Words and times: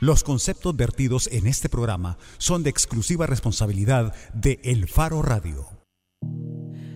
Los 0.00 0.22
conceptos 0.22 0.76
vertidos 0.76 1.28
en 1.32 1.48
este 1.48 1.68
programa 1.68 2.18
son 2.38 2.62
de 2.62 2.70
exclusiva 2.70 3.26
responsabilidad 3.26 4.14
de 4.32 4.60
El 4.62 4.86
Faro 4.86 5.22
Radio. 5.22 5.66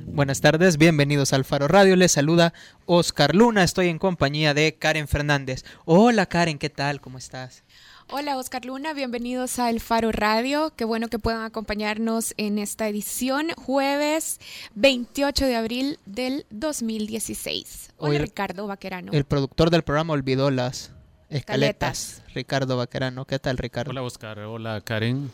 Buenas 0.07 0.41
tardes, 0.41 0.79
bienvenidos 0.79 1.33
al 1.33 1.45
Faro 1.45 1.67
Radio. 1.67 1.97
Les 1.97 2.13
saluda 2.13 2.55
Oscar 2.87 3.35
Luna. 3.35 3.65
Estoy 3.65 3.89
en 3.89 3.99
compañía 3.99 4.55
de 4.55 4.77
Karen 4.77 5.09
Fernández. 5.09 5.65
Hola 5.85 6.27
Karen, 6.27 6.61
¿qué 6.61 6.71
tal? 6.71 7.01
¿Cómo 7.01 7.19
estás? 7.19 7.65
Hola 8.09 8.37
Oscar 8.37 8.65
Luna, 8.65 8.93
bienvenidos 8.93 9.59
a 9.59 9.69
El 9.69 9.81
Faro 9.81 10.13
Radio. 10.13 10.73
Qué 10.77 10.85
bueno 10.85 11.09
que 11.09 11.19
puedan 11.19 11.43
acompañarnos 11.43 12.35
en 12.37 12.61
esta 12.61 12.87
edición, 12.87 13.49
jueves 13.57 14.39
28 14.77 15.47
de 15.47 15.57
abril 15.57 15.99
del 16.07 16.47
2016. 16.51 17.95
Hola 17.97 18.21
Ricardo 18.21 18.69
Vaquerano. 18.69 19.11
El 19.11 19.25
productor 19.25 19.71
del 19.71 19.83
programa 19.83 20.13
olvidó 20.13 20.53
las 20.53 20.93
Escaletas. 21.33 22.23
Ricardo 22.35 22.77
Vaquerano. 22.77 23.25
¿Qué 23.25 23.39
tal, 23.39 23.59
Ricardo? 23.59 23.91
Hola, 23.91 24.03
Oscar. 24.03 24.39
Hola, 24.41 24.81
Karen. 24.83 25.31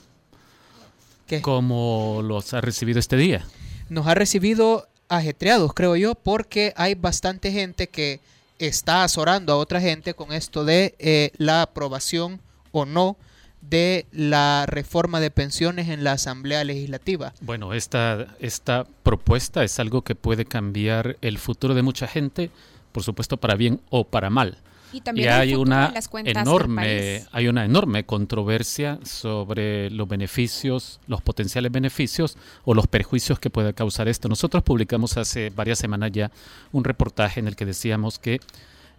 ¿Qué? 1.26 1.42
¿Cómo 1.42 2.20
los 2.22 2.54
ha 2.54 2.60
recibido 2.60 2.98
este 2.98 3.16
día? 3.16 3.44
Nos 3.88 4.06
ha 4.06 4.14
recibido 4.14 4.88
ajetreados, 5.08 5.74
creo 5.74 5.96
yo, 5.96 6.14
porque 6.14 6.72
hay 6.76 6.94
bastante 6.94 7.50
gente 7.50 7.88
que 7.88 8.20
está 8.58 9.04
azorando 9.04 9.52
a 9.52 9.56
otra 9.56 9.80
gente 9.80 10.14
con 10.14 10.32
esto 10.32 10.64
de 10.64 10.94
eh, 10.98 11.32
la 11.36 11.62
aprobación 11.62 12.40
o 12.72 12.84
no 12.84 13.16
de 13.60 14.06
la 14.12 14.66
reforma 14.66 15.20
de 15.20 15.30
pensiones 15.30 15.88
en 15.88 16.04
la 16.04 16.12
Asamblea 16.12 16.62
Legislativa. 16.64 17.32
Bueno, 17.40 17.74
esta, 17.74 18.36
esta 18.38 18.86
propuesta 19.02 19.64
es 19.64 19.78
algo 19.80 20.02
que 20.02 20.14
puede 20.14 20.44
cambiar 20.44 21.16
el 21.22 21.38
futuro 21.38 21.74
de 21.74 21.82
mucha 21.82 22.06
gente, 22.06 22.50
por 22.92 23.02
supuesto 23.02 23.36
para 23.36 23.56
bien 23.56 23.80
o 23.90 24.04
para 24.04 24.30
mal. 24.30 24.58
Y 24.92 25.00
también 25.02 25.30
hay 25.30 25.54
una 25.54 25.92
enorme, 26.24 27.24
hay 27.30 27.48
una 27.48 27.64
enorme 27.64 28.04
controversia 28.04 28.98
sobre 29.04 29.90
los 29.90 30.08
beneficios, 30.08 31.00
los 31.06 31.20
potenciales 31.20 31.70
beneficios 31.70 32.36
o 32.64 32.74
los 32.74 32.86
perjuicios 32.86 33.38
que 33.38 33.50
puede 33.50 33.74
causar 33.74 34.08
esto. 34.08 34.28
Nosotros 34.28 34.62
publicamos 34.62 35.16
hace 35.16 35.50
varias 35.50 35.78
semanas 35.78 36.10
ya 36.12 36.30
un 36.72 36.84
reportaje 36.84 37.40
en 37.40 37.48
el 37.48 37.56
que 37.56 37.66
decíamos 37.66 38.18
que 38.18 38.40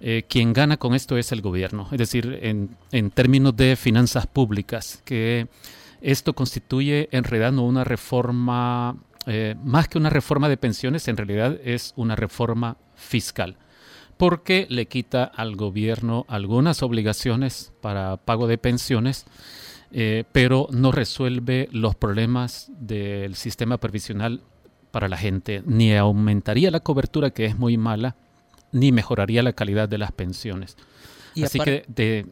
eh, 0.02 0.24
quien 0.30 0.54
gana 0.54 0.78
con 0.78 0.94
esto 0.94 1.18
es 1.18 1.32
el 1.32 1.42
gobierno, 1.42 1.88
es 1.92 1.98
decir, 1.98 2.40
en, 2.42 2.78
en 2.92 3.12
términos 3.12 3.56
de 3.58 3.76
finanzas 3.76 4.28
públicas, 4.28 5.02
que 5.04 5.48
esto 6.02 6.34
constituye 6.34 7.10
en 7.12 7.26
realidad 7.26 7.52
no 7.52 7.66
una 7.66 7.84
reforma, 7.84 8.96
eh, 9.26 9.56
más 9.62 9.90
que 9.90 9.98
una 9.98 10.10
reforma 10.10 10.48
de 10.48 10.56
pensiones, 10.56 11.08
en 11.10 11.18
realidad 11.18 11.58
es 11.66 11.94
una 11.98 12.16
reforma 12.16 12.78
fiscal 12.96 13.58
porque 14.20 14.68
le 14.70 14.86
quita 14.90 15.24
al 15.24 15.56
gobierno 15.56 16.26
algunas 16.28 16.84
obligaciones 16.84 17.72
para 17.80 18.18
pago 18.18 18.48
de 18.48 18.58
pensiones, 18.58 19.26
eh, 19.94 20.26
pero 20.34 20.68
no 20.72 20.92
resuelve 20.92 21.70
los 21.72 21.96
problemas 21.96 22.70
del 22.82 23.36
sistema 23.36 23.78
previsional 23.78 24.42
para 24.92 25.08
la 25.08 25.16
gente, 25.16 25.64
ni 25.66 25.96
aumentaría 25.96 26.70
la 26.70 26.82
cobertura, 26.82 27.30
que 27.30 27.46
es 27.46 27.58
muy 27.58 27.78
mala, 27.78 28.18
ni 28.74 28.92
mejoraría 28.92 29.42
la 29.42 29.54
calidad 29.54 29.88
de 29.88 30.00
las 30.00 30.12
pensiones. 30.12 30.76
Así 31.42 31.58
que 31.58 32.26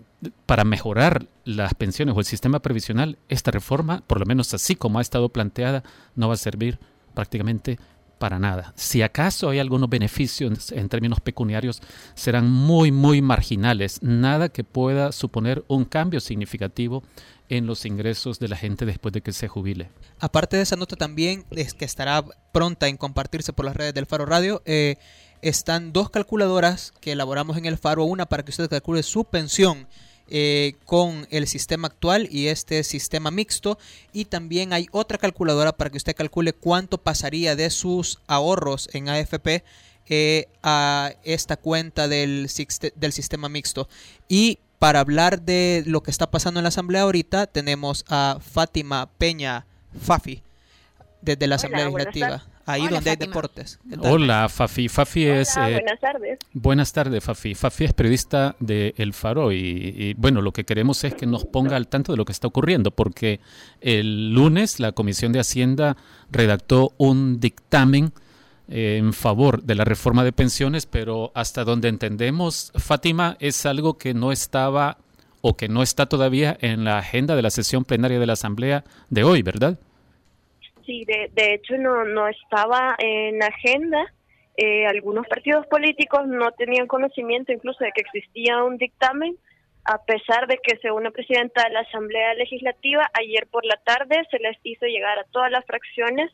para 0.46 0.66
mejorar 0.66 1.28
las 1.46 1.74
pensiones 1.74 2.18
o 2.18 2.20
el 2.20 2.26
sistema 2.26 2.60
previsional, 2.60 3.18
esta 3.30 3.52
reforma, 3.52 4.04
por 4.08 4.20
lo 4.20 4.26
menos 4.26 4.54
así 4.54 4.76
como 4.76 5.00
ha 5.00 5.02
estado 5.02 5.30
planteada, 5.30 5.84
no 6.16 6.28
va 6.28 6.34
a 6.34 6.38
servir 6.38 6.80
prácticamente 7.14 7.80
para 8.18 8.40
nada. 8.40 8.74
Si 8.76 9.02
acaso 9.02 9.50
hay 9.50 9.60
algunos 9.60 9.90
beneficios 9.90 10.72
en 10.72 10.90
términos 10.90 11.20
pecuniarios, 11.20 11.82
serán 12.16 12.50
muy, 12.50 12.92
muy 12.92 13.22
marginales. 13.22 14.02
Nada 14.02 14.50
que 14.50 14.64
pueda 14.64 15.12
suponer 15.12 15.64
un 15.68 15.86
cambio 15.86 16.20
significativo 16.20 17.04
en 17.50 17.66
los 17.66 17.86
ingresos 17.86 18.40
de 18.40 18.50
la 18.50 18.58
gente 18.58 18.86
después 18.86 19.14
de 19.14 19.22
que 19.22 19.32
se 19.32 19.48
jubile. 19.48 19.90
Aparte 20.20 20.58
de 20.58 20.64
esa 20.64 20.76
nota 20.76 20.96
también, 20.96 21.46
es 21.52 21.74
que 21.74 21.86
estará 21.86 22.24
pronta 22.52 22.88
en 22.88 22.98
compartirse 22.98 23.54
por 23.54 23.66
las 23.66 23.76
redes 23.76 23.94
del 23.94 24.06
Faro 24.06 24.26
Radio, 24.26 24.62
eh, 24.66 24.98
están 25.42 25.94
dos 25.94 26.10
calculadoras 26.10 26.94
que 27.00 27.12
elaboramos 27.14 27.58
en 27.58 27.66
el 27.66 27.78
Faro, 27.78 28.04
una 28.04 28.26
para 28.26 28.44
que 28.44 28.52
usted 28.52 28.70
calcule 28.70 29.04
su 29.04 29.26
pensión 29.26 29.88
eh, 30.30 30.76
con 30.86 31.28
el 31.30 31.48
sistema 31.48 31.88
actual 31.88 32.28
y 32.32 32.48
este 32.48 32.84
sistema 32.84 33.32
mixto. 33.32 33.78
Y 34.14 34.26
también 34.26 34.74
hay 34.74 34.88
otra 34.92 35.18
calculadora 35.18 35.78
para 35.78 35.90
que 35.90 35.98
usted 35.98 36.16
calcule 36.16 36.54
cuánto 36.54 36.98
pasaría 36.98 37.56
de 37.56 37.70
sus 37.70 38.20
ahorros 38.28 38.90
en 38.94 39.10
AFP 39.10 39.64
eh, 40.10 40.48
a 40.64 41.14
esta 41.24 41.58
cuenta 41.58 42.08
del, 42.08 42.50
del 42.96 43.14
sistema 43.14 43.50
mixto. 43.50 43.88
Y 44.28 44.60
para 44.80 45.00
hablar 45.00 45.42
de 45.42 45.84
lo 45.86 46.04
que 46.04 46.12
está 46.12 46.30
pasando 46.30 46.60
en 46.60 46.64
la 46.64 46.70
asamblea 46.70 47.02
ahorita, 47.04 47.48
tenemos 47.48 48.06
a 48.08 48.40
Fátima 48.42 49.10
Peña 49.18 49.66
Fafi 50.00 50.44
desde 51.22 51.48
la 51.48 51.56
Asamblea 51.56 51.86
Legislativa 51.86 52.46
ahí 52.68 52.88
donde 52.88 53.10
hay 53.10 53.16
deportes. 53.16 53.80
Hola, 54.00 54.48
Fafi. 54.50 54.90
Fafi 54.90 55.26
es... 55.26 55.58
Eh, 55.58 55.74
buenas 55.74 56.00
tardes. 56.00 56.40
Buenas 56.54 56.94
tardes, 56.94 57.24
Fafi. 57.24 57.56
Fafi 57.56 57.86
es 57.86 57.94
periodista 57.94 58.56
de 58.60 58.94
El 58.98 59.14
Faro 59.14 59.52
y, 59.52 60.14
bueno, 60.18 60.42
lo 60.42 60.52
que 60.52 60.66
queremos 60.66 61.04
es 61.04 61.16
que 61.16 61.26
nos 61.26 61.46
ponga 61.46 61.76
al 61.78 61.88
tanto 61.88 62.12
de 62.12 62.18
lo 62.18 62.26
que 62.26 62.34
está 62.34 62.48
ocurriendo, 62.48 62.92
porque 62.92 63.40
el 63.82 64.34
lunes 64.34 64.80
la 64.80 64.92
Comisión 64.92 65.32
de 65.32 65.40
Hacienda 65.40 65.98
redactó 66.30 66.94
un 66.98 67.40
dictamen 67.40 68.12
eh, 68.68 68.98
en 68.98 69.14
favor 69.14 69.64
de 69.64 69.76
la 69.76 69.86
reforma 69.86 70.24
de 70.24 70.34
pensiones, 70.34 70.86
pero 70.86 71.32
hasta 71.34 71.64
donde 71.64 71.88
entendemos, 71.88 72.74
Fátima, 72.76 73.38
es 73.40 73.66
algo 73.66 73.98
que 73.98 74.14
no 74.14 74.32
estaba 74.34 74.98
o 75.42 75.56
que 75.56 75.70
no 75.70 75.84
está 75.84 76.08
todavía 76.08 76.58
en 76.60 76.84
la 76.84 76.98
agenda 76.98 77.36
de 77.36 77.42
la 77.42 77.50
sesión 77.50 77.86
plenaria 77.86 78.20
de 78.20 78.26
la 78.26 78.34
Asamblea 78.34 78.84
de 79.10 79.24
hoy, 79.24 79.42
¿verdad? 79.42 79.80
Sí, 80.88 81.04
de, 81.06 81.30
de 81.34 81.54
hecho 81.54 81.78
no, 81.78 82.06
no 82.06 82.30
estaba 82.30 82.96
en 82.98 83.44
agenda. 83.44 84.12
Eh, 84.56 84.88
algunos 84.88 85.28
partidos 85.28 85.68
políticos 85.68 86.26
no 86.26 86.52
tenían 86.54 86.88
conocimiento 86.88 87.52
incluso 87.52 87.84
de 87.84 87.92
que 87.92 88.02
existía 88.02 88.64
un 88.64 88.78
dictamen, 88.78 89.38
a 89.84 90.04
pesar 90.06 90.48
de 90.48 90.58
que 90.64 90.78
según 90.78 91.04
la 91.04 91.12
presidenta 91.12 91.64
de 91.64 91.72
la 91.72 91.82
Asamblea 91.82 92.34
Legislativa, 92.36 93.06
ayer 93.14 93.48
por 93.48 93.66
la 93.66 93.76
tarde 93.84 94.24
se 94.32 94.40
les 94.40 94.58
hizo 94.64 94.86
llegar 94.86 95.20
a 95.20 95.26
todas 95.26 95.52
las 95.52 95.66
fracciones 95.66 96.32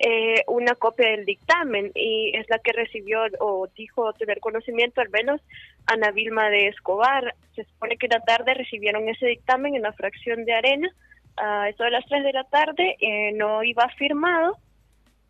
eh, 0.00 0.42
una 0.48 0.74
copia 0.74 1.08
del 1.10 1.24
dictamen 1.24 1.90
y 1.94 2.36
es 2.36 2.46
la 2.50 2.58
que 2.58 2.72
recibió 2.72 3.20
o 3.40 3.68
dijo 3.76 4.12
tener 4.14 4.40
conocimiento 4.40 5.00
al 5.00 5.08
menos 5.08 5.40
Ana 5.86 6.10
Vilma 6.10 6.50
de 6.50 6.68
Escobar. 6.68 7.34
Se 7.54 7.64
supone 7.64 7.96
que 7.96 8.06
en 8.06 8.18
la 8.18 8.20
tarde 8.20 8.52
recibieron 8.52 9.08
ese 9.08 9.26
dictamen 9.26 9.74
en 9.76 9.82
la 9.82 9.92
fracción 9.92 10.44
de 10.44 10.52
Arena 10.52 10.90
a 11.36 11.68
eso 11.68 11.84
de 11.84 11.90
las 11.90 12.04
3 12.06 12.24
de 12.24 12.32
la 12.32 12.44
tarde, 12.44 12.96
eh, 13.00 13.32
no 13.32 13.62
iba 13.62 13.88
firmado 13.98 14.56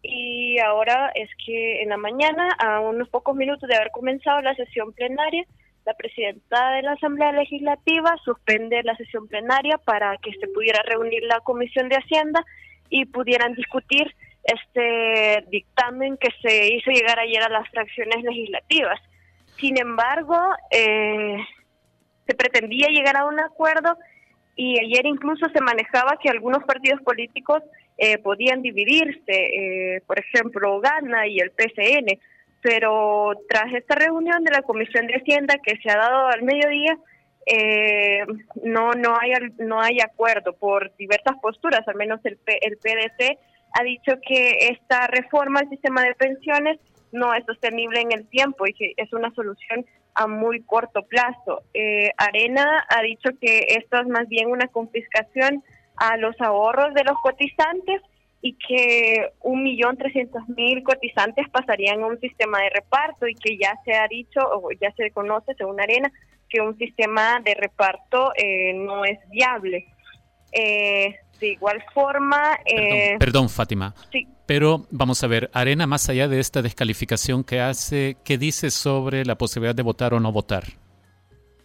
y 0.02 0.58
ahora 0.58 1.10
es 1.14 1.30
que 1.44 1.82
en 1.82 1.88
la 1.88 1.96
mañana, 1.96 2.50
a 2.58 2.80
unos 2.80 3.08
pocos 3.08 3.34
minutos 3.34 3.68
de 3.68 3.74
haber 3.74 3.90
comenzado 3.90 4.42
la 4.42 4.54
sesión 4.54 4.92
plenaria, 4.92 5.44
la 5.86 5.94
presidenta 5.94 6.72
de 6.72 6.82
la 6.82 6.92
Asamblea 6.92 7.32
Legislativa 7.32 8.14
suspende 8.22 8.82
la 8.82 8.96
sesión 8.96 9.26
plenaria 9.28 9.78
para 9.78 10.16
que 10.18 10.32
se 10.32 10.48
pudiera 10.48 10.82
reunir 10.82 11.22
la 11.24 11.40
Comisión 11.40 11.88
de 11.88 11.96
Hacienda 11.96 12.44
y 12.90 13.06
pudieran 13.06 13.54
discutir 13.54 14.14
este 14.42 15.44
dictamen 15.50 16.18
que 16.18 16.28
se 16.42 16.74
hizo 16.74 16.90
llegar 16.90 17.18
ayer 17.18 17.42
a 17.42 17.48
las 17.48 17.68
fracciones 17.70 18.22
legislativas. 18.22 19.00
Sin 19.56 19.78
embargo, 19.78 20.36
eh, 20.70 21.38
se 22.26 22.34
pretendía 22.34 22.88
llegar 22.88 23.16
a 23.16 23.24
un 23.24 23.40
acuerdo 23.40 23.96
y 24.56 24.78
ayer 24.78 25.06
incluso 25.06 25.46
se 25.48 25.60
manejaba 25.60 26.18
que 26.22 26.28
algunos 26.28 26.62
partidos 26.64 27.00
políticos 27.02 27.62
eh, 27.98 28.18
podían 28.18 28.62
dividirse, 28.62 29.22
eh, 29.28 30.02
por 30.06 30.18
ejemplo, 30.18 30.80
Gana 30.80 31.26
y 31.26 31.38
el 31.38 31.50
PCN, 31.50 32.18
pero 32.60 33.32
tras 33.48 33.72
esta 33.74 33.94
reunión 33.94 34.42
de 34.44 34.52
la 34.52 34.62
Comisión 34.62 35.06
de 35.06 35.14
Hacienda 35.14 35.56
que 35.62 35.76
se 35.82 35.90
ha 35.90 35.96
dado 35.96 36.28
al 36.28 36.42
mediodía, 36.42 36.98
eh, 37.46 38.24
no 38.62 38.92
no 38.92 39.16
hay 39.20 39.32
no 39.58 39.80
hay 39.80 40.00
acuerdo 40.00 40.54
por 40.54 40.96
diversas 40.96 41.36
posturas, 41.42 41.86
al 41.86 41.96
menos 41.96 42.20
el, 42.24 42.38
el 42.46 42.78
PDC 42.78 43.38
ha 43.74 43.82
dicho 43.82 44.14
que 44.26 44.68
esta 44.70 45.06
reforma 45.08 45.60
al 45.60 45.68
sistema 45.68 46.02
de 46.02 46.14
pensiones 46.14 46.78
no 47.12 47.34
es 47.34 47.44
sostenible 47.44 48.00
en 48.00 48.12
el 48.12 48.26
tiempo 48.28 48.66
y 48.66 48.72
que 48.72 48.94
es 48.96 49.12
una 49.12 49.32
solución 49.34 49.84
a 50.14 50.26
muy 50.26 50.62
corto 50.62 51.02
plazo. 51.02 51.62
Eh, 51.74 52.10
Arena 52.16 52.86
ha 52.88 53.02
dicho 53.02 53.30
que 53.40 53.66
esto 53.68 54.00
es 54.00 54.06
más 54.06 54.28
bien 54.28 54.50
una 54.50 54.68
confiscación 54.68 55.62
a 55.96 56.16
los 56.16 56.40
ahorros 56.40 56.94
de 56.94 57.04
los 57.04 57.18
cotizantes 57.20 58.00
y 58.40 58.54
que 58.54 59.32
un 59.40 59.62
millón 59.62 59.96
trescientos 59.96 60.46
mil 60.48 60.82
cotizantes 60.82 61.48
pasarían 61.50 62.02
a 62.02 62.06
un 62.06 62.20
sistema 62.20 62.60
de 62.60 62.70
reparto 62.70 63.26
y 63.26 63.34
que 63.34 63.56
ya 63.56 63.74
se 63.84 63.94
ha 63.94 64.06
dicho 64.06 64.40
o 64.40 64.70
ya 64.72 64.92
se 64.92 65.10
conoce 65.10 65.54
según 65.54 65.80
Arena 65.80 66.12
que 66.48 66.60
un 66.60 66.76
sistema 66.76 67.40
de 67.42 67.54
reparto 67.54 68.32
eh, 68.36 68.74
no 68.74 69.04
es 69.04 69.18
viable. 69.30 69.86
Eh, 70.52 71.16
de 71.40 71.48
igual 71.48 71.82
forma... 71.92 72.58
perdón, 73.18 73.48
Fátima. 73.48 73.94
Sí. 74.12 74.26
Pero 74.46 74.86
vamos 74.90 75.22
a 75.24 75.26
ver, 75.26 75.50
Arena, 75.54 75.86
más 75.86 76.08
allá 76.08 76.28
de 76.28 76.38
esta 76.38 76.60
descalificación 76.60 77.44
que 77.44 77.60
hace, 77.60 78.16
¿qué 78.24 78.36
dice 78.36 78.70
sobre 78.70 79.24
la 79.24 79.36
posibilidad 79.36 79.74
de 79.74 79.82
votar 79.82 80.12
o 80.12 80.20
no 80.20 80.32
votar? 80.32 80.64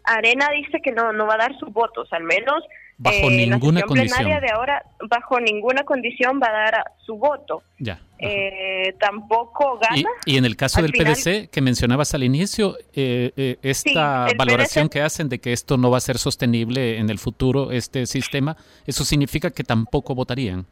Arena 0.06 0.48
dice 0.56 0.80
que 0.82 0.92
no, 0.92 1.12
no 1.12 1.28
va 1.28 1.36
a 1.36 1.38
dar 1.38 1.58
sus 1.60 1.72
votos, 1.74 2.08
al 2.12 2.24
menos 2.24 2.64
bajo 3.00 3.32
eh, 3.32 3.48
ninguna 3.48 3.80
la 3.80 3.86
condición. 3.88 4.18
plenaria 4.20 4.40
de 4.40 4.52
ahora, 4.52 4.86
bajo 5.10 5.40
ninguna 5.40 5.84
condición 5.84 6.40
va 6.40 6.50
a 6.50 6.52
dar 6.52 6.84
su 7.04 7.16
voto. 7.18 7.64
Ya. 7.80 8.00
Eh, 8.20 8.94
tampoco 9.00 9.80
gana. 9.80 10.08
Y, 10.26 10.38
en 10.38 10.46
el 10.46 10.56
caso 10.56 10.84
del 10.84 10.92
PDC 10.92 11.50
que 11.50 11.62
mencionabas 11.62 12.14
al 12.14 12.24
inicio, 12.24 12.78
eh, 12.94 13.58
esta 13.64 14.28
valoración 14.38 14.90
que 14.90 15.02
hacen 15.02 15.30
de 15.30 15.40
que 15.40 15.54
esto 15.54 15.78
no 15.78 15.90
va 15.90 15.98
a 15.98 16.02
ser 16.02 16.20
sostenible 16.20 17.00
en 17.00 17.10
el 17.10 17.18
futuro, 17.18 17.72
este 17.72 18.06
sistema, 18.06 18.56
¿eso 18.86 19.04
significa 19.04 19.50
que 19.50 19.64
tampoco 19.64 20.14
votarían? 20.14 20.68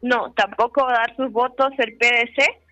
No, 0.00 0.32
tampoco 0.32 0.84
va 0.84 0.94
a 0.94 0.98
dar 1.06 1.16
sus 1.16 1.30
votos 1.30 1.70
el 1.78 1.96
PDC 1.96 2.62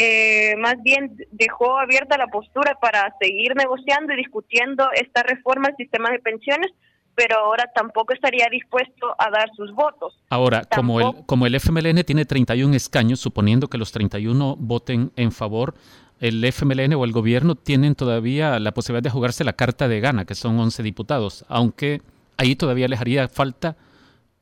eh, 0.00 0.54
más 0.58 0.80
bien 0.82 1.16
dejó 1.32 1.76
abierta 1.76 2.16
la 2.16 2.28
postura 2.28 2.78
para 2.80 3.12
seguir 3.20 3.56
negociando 3.56 4.12
y 4.12 4.16
discutiendo 4.18 4.88
esta 4.92 5.24
reforma 5.24 5.68
al 5.68 5.76
sistema 5.76 6.10
de 6.10 6.20
pensiones, 6.20 6.70
pero 7.18 7.36
ahora 7.36 7.68
tampoco 7.74 8.12
estaría 8.12 8.46
dispuesto 8.48 9.12
a 9.18 9.28
dar 9.28 9.50
sus 9.56 9.74
votos. 9.74 10.16
Ahora, 10.30 10.62
como 10.72 11.00
el, 11.00 11.26
como 11.26 11.46
el 11.46 11.56
FMLN 11.56 12.04
tiene 12.04 12.24
31 12.24 12.76
escaños, 12.76 13.18
suponiendo 13.18 13.66
que 13.66 13.76
los 13.76 13.90
31 13.90 14.54
voten 14.56 15.10
en 15.16 15.32
favor, 15.32 15.74
el 16.20 16.44
FMLN 16.44 16.94
o 16.94 17.04
el 17.04 17.10
gobierno 17.10 17.56
tienen 17.56 17.96
todavía 17.96 18.60
la 18.60 18.70
posibilidad 18.70 19.02
de 19.02 19.10
jugarse 19.10 19.42
la 19.42 19.54
carta 19.54 19.88
de 19.88 19.98
gana, 19.98 20.26
que 20.26 20.36
son 20.36 20.60
11 20.60 20.80
diputados, 20.84 21.44
aunque 21.48 22.02
ahí 22.36 22.54
todavía 22.54 22.86
les 22.86 23.00
haría 23.00 23.26
falta 23.26 23.76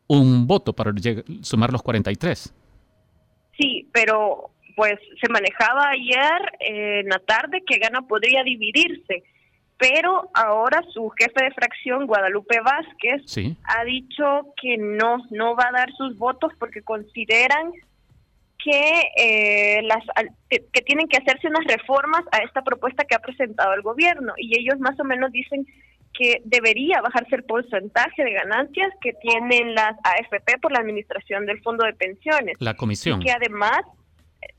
un 0.06 0.46
voto 0.46 0.74
para 0.74 0.92
sumar 1.40 1.72
los 1.72 1.82
43. 1.82 2.52
Sí, 3.58 3.88
pero 3.90 4.50
pues 4.74 4.96
se 5.18 5.30
manejaba 5.30 5.88
ayer 5.88 6.52
eh, 6.60 7.00
en 7.00 7.08
la 7.08 7.20
tarde 7.20 7.62
que 7.66 7.78
Gana 7.78 8.02
podría 8.02 8.42
dividirse, 8.42 9.24
pero 9.78 10.30
ahora 10.34 10.82
su 10.92 11.10
jefe 11.10 11.44
de 11.44 11.50
fracción, 11.52 12.06
Guadalupe 12.06 12.60
Vázquez, 12.60 13.22
ha 13.64 13.84
dicho 13.84 14.54
que 14.60 14.78
no, 14.78 15.18
no 15.30 15.54
va 15.54 15.68
a 15.68 15.72
dar 15.72 15.92
sus 15.92 16.16
votos 16.16 16.52
porque 16.58 16.82
consideran 16.82 17.72
que, 18.58 19.02
eh, 19.16 19.82
las, 19.82 20.02
que 20.48 20.80
tienen 20.82 21.08
que 21.08 21.18
hacerse 21.18 21.48
unas 21.48 21.66
reformas 21.66 22.22
a 22.32 22.38
esta 22.38 22.62
propuesta 22.62 23.04
que 23.04 23.14
ha 23.14 23.20
presentado 23.20 23.74
el 23.74 23.82
gobierno 23.82 24.32
y 24.38 24.58
ellos 24.58 24.80
más 24.80 24.98
o 24.98 25.04
menos 25.04 25.30
dicen 25.30 25.66
que 26.12 26.40
debería 26.44 27.02
bajarse 27.02 27.36
el 27.36 27.44
porcentaje 27.44 28.24
de 28.24 28.32
ganancias 28.32 28.90
que 29.02 29.12
tienen 29.12 29.74
las 29.74 29.94
AFP 30.02 30.58
por 30.62 30.72
la 30.72 30.78
administración 30.78 31.44
del 31.44 31.60
fondo 31.60 31.84
de 31.84 31.92
pensiones. 31.92 32.56
La 32.58 32.74
comisión. 32.74 33.20
Y 33.20 33.26
que 33.26 33.32
además 33.32 33.82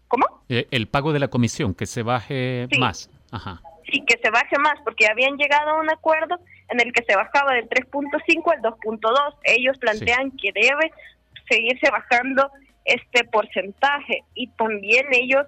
¿Cómo? 0.07 0.25
Eh, 0.49 0.67
el 0.71 0.87
pago 0.87 1.13
de 1.13 1.19
la 1.19 1.27
comisión, 1.27 1.73
que 1.73 1.85
se 1.85 2.03
baje 2.03 2.67
más. 2.79 3.09
Ajá. 3.31 3.61
Sí, 3.89 4.03
que 4.05 4.19
se 4.21 4.29
baje 4.29 4.57
más, 4.59 4.75
porque 4.83 5.07
habían 5.07 5.37
llegado 5.37 5.71
a 5.71 5.79
un 5.79 5.89
acuerdo 5.89 6.39
en 6.69 6.81
el 6.81 6.91
que 6.91 7.03
se 7.03 7.15
bajaba 7.15 7.53
del 7.53 7.69
3.5 7.69 8.53
al 8.53 8.61
2.2. 8.61 9.35
Ellos 9.43 9.77
plantean 9.77 10.31
que 10.31 10.51
debe 10.53 10.91
seguirse 11.49 11.89
bajando 11.89 12.51
este 12.83 13.23
porcentaje 13.25 14.23
y 14.33 14.47
también 14.47 15.05
ellos 15.11 15.45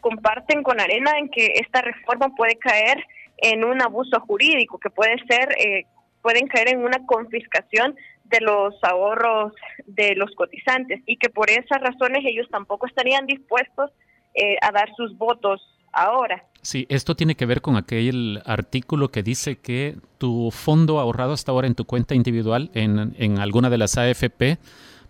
comparten 0.00 0.62
con 0.62 0.80
Arena 0.80 1.12
en 1.18 1.28
que 1.28 1.46
esta 1.56 1.82
reforma 1.82 2.34
puede 2.36 2.56
caer 2.56 3.04
en 3.38 3.64
un 3.64 3.82
abuso 3.82 4.20
jurídico, 4.20 4.78
que 4.78 4.90
puede 4.90 5.16
ser, 5.28 5.48
eh, 5.58 5.86
pueden 6.22 6.46
caer 6.46 6.68
en 6.68 6.84
una 6.84 7.04
confiscación 7.06 7.96
de 8.24 8.40
los 8.40 8.74
ahorros 8.82 9.52
de 9.86 10.14
los 10.14 10.30
cotizantes 10.36 11.00
y 11.06 11.16
que 11.16 11.30
por 11.30 11.50
esas 11.50 11.80
razones 11.80 12.24
ellos 12.24 12.48
tampoco 12.50 12.86
estarían 12.86 13.26
dispuestos 13.26 13.90
eh, 14.34 14.56
a 14.62 14.70
dar 14.70 14.94
sus 14.94 15.16
votos 15.18 15.60
ahora. 15.92 16.46
Sí, 16.62 16.86
esto 16.88 17.14
tiene 17.16 17.34
que 17.34 17.46
ver 17.46 17.62
con 17.62 17.76
aquel 17.76 18.42
artículo 18.44 19.10
que 19.10 19.22
dice 19.22 19.56
que 19.56 19.96
tu 20.18 20.50
fondo 20.50 21.00
ahorrado 21.00 21.32
hasta 21.32 21.52
ahora 21.52 21.66
en 21.66 21.74
tu 21.74 21.84
cuenta 21.84 22.14
individual 22.14 22.70
en, 22.74 23.14
en 23.18 23.38
alguna 23.38 23.70
de 23.70 23.78
las 23.78 23.96
AFP 23.96 24.58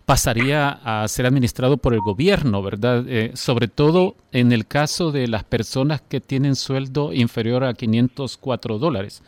pasaría 0.05 0.69
a 0.83 1.07
ser 1.07 1.25
administrado 1.25 1.77
por 1.77 1.93
el 1.93 2.01
gobierno, 2.01 2.61
¿verdad? 2.61 3.05
Eh, 3.07 3.31
sobre 3.33 3.67
todo 3.67 4.15
en 4.31 4.51
el 4.51 4.67
caso 4.67 5.11
de 5.11 5.27
las 5.27 5.43
personas 5.43 6.01
que 6.01 6.19
tienen 6.19 6.55
sueldo 6.55 7.13
inferior 7.13 7.63
a 7.63 7.73
504 7.73 8.77
dólares, 8.77 9.23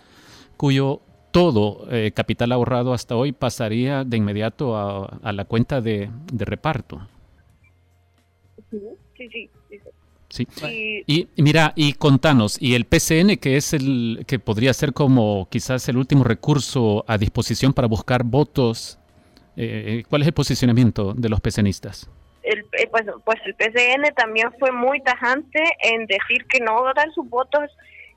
cuyo 0.57 1.01
todo 1.31 1.87
eh, 1.89 2.11
capital 2.13 2.51
ahorrado 2.51 2.93
hasta 2.93 3.15
hoy 3.15 3.31
pasaría 3.31 4.03
de 4.03 4.17
inmediato 4.17 4.77
a, 4.77 5.31
la 5.31 5.45
cuenta 5.45 5.81
de, 5.81 6.09
reparto. 6.31 7.07
Sí, 8.69 9.29
sí, 9.29 9.49
sí. 10.33 11.03
Y, 11.07 11.27
mira, 11.37 11.73
y 11.75 11.93
contanos, 11.93 12.61
y 12.61 12.75
el 12.75 12.85
PCN, 12.85 13.37
que 13.37 13.57
es 13.57 13.73
el 13.73 14.23
que 14.27 14.39
podría 14.39 14.73
ser 14.73 14.93
como 14.93 15.47
quizás 15.49 15.87
el 15.89 15.97
último 15.97 16.23
recurso 16.23 17.05
a 17.07 17.17
disposición 17.17 17.73
para 17.73 17.87
buscar 17.87 18.23
votos, 18.23 18.99
eh, 19.55 20.03
¿cuál 20.09 20.23
es 20.23 20.27
el 20.27 20.33
posicionamiento 20.33 21.13
de 21.13 21.29
los 21.29 21.39
PCNistas? 21.41 22.09
El, 22.41 22.65
pues, 22.91 23.05
pues 23.23 23.39
el 23.45 23.55
PCN 23.55 24.13
también 24.15 24.51
fue 24.59 24.71
muy 24.71 25.01
tajante 25.01 25.63
en 25.81 26.05
decir 26.07 26.45
que 26.49 26.59
no 26.59 26.83
va 26.83 26.91
a 26.91 26.93
dar 26.93 27.13
sus 27.13 27.29
votos 27.29 27.69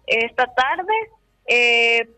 esta 0.07 0.47
tarde, 0.55 0.93
eh, 1.47 2.09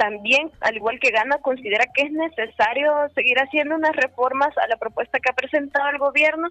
también, 0.00 0.50
al 0.60 0.76
igual 0.76 0.98
que 0.98 1.10
Gana, 1.10 1.38
considera 1.38 1.84
que 1.94 2.04
es 2.04 2.12
necesario 2.12 2.90
seguir 3.14 3.36
haciendo 3.38 3.74
unas 3.74 3.94
reformas 3.94 4.56
a 4.56 4.66
la 4.66 4.78
propuesta 4.78 5.18
que 5.20 5.30
ha 5.30 5.34
presentado 5.34 5.90
el 5.90 5.98
gobierno. 5.98 6.48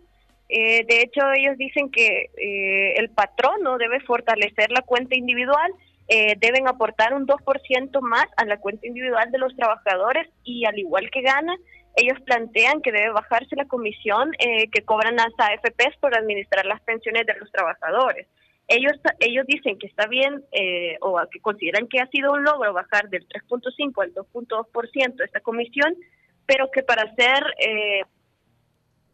Eh, 0.50 0.84
de 0.86 1.02
hecho, 1.02 1.22
ellos 1.32 1.58
dicen 1.58 1.92
que 1.92 2.32
eh, 2.36 2.96
el 2.98 3.10
patrono 3.10 3.78
debe 3.78 4.00
fortalecer 4.02 4.72
la 4.72 4.82
cuenta 4.82 5.16
individual, 5.16 5.72
eh, 6.08 6.36
deben 6.40 6.68
aportar 6.68 7.14
un 7.14 7.28
2% 7.28 8.02
más 8.02 8.26
a 8.36 8.46
la 8.46 8.58
cuenta 8.58 8.88
individual 8.88 9.32
de 9.32 9.38
los 9.38 9.56
trabajadores 9.56 10.28
y 10.44 10.66
al 10.66 10.78
igual 10.80 11.12
que 11.12 11.22
Gana, 11.22 11.56
ellos 11.96 12.20
plantean 12.26 12.82
que 12.82 12.92
debe 12.92 13.12
bajarse 13.12 13.56
la 13.56 13.66
comisión 13.66 14.32
que 14.72 14.82
cobran 14.84 15.18
las 15.18 15.34
AFPs 15.38 15.98
por 16.00 16.16
administrar 16.16 16.66
las 16.66 16.80
pensiones 16.82 17.26
de 17.26 17.34
los 17.34 17.52
trabajadores. 17.52 18.28
Ellos 18.70 18.94
ellos 19.20 19.46
dicen 19.48 19.80
que 19.80 19.88
está 19.88 20.06
bien 20.06 20.44
eh, 20.52 20.98
o 21.02 21.20
que 21.32 21.40
consideran 21.40 21.88
que 21.88 22.00
ha 22.00 22.08
sido 22.08 22.32
un 22.32 22.44
logro 22.44 22.72
bajar 22.72 23.10
del 23.10 23.28
3.5 23.28 24.04
al 24.04 24.14
2.2% 24.14 25.26
esta 25.26 25.40
comisión, 25.40 25.96
pero 26.46 26.70
que 26.72 26.84
para 26.84 27.12
eh, 27.58 28.04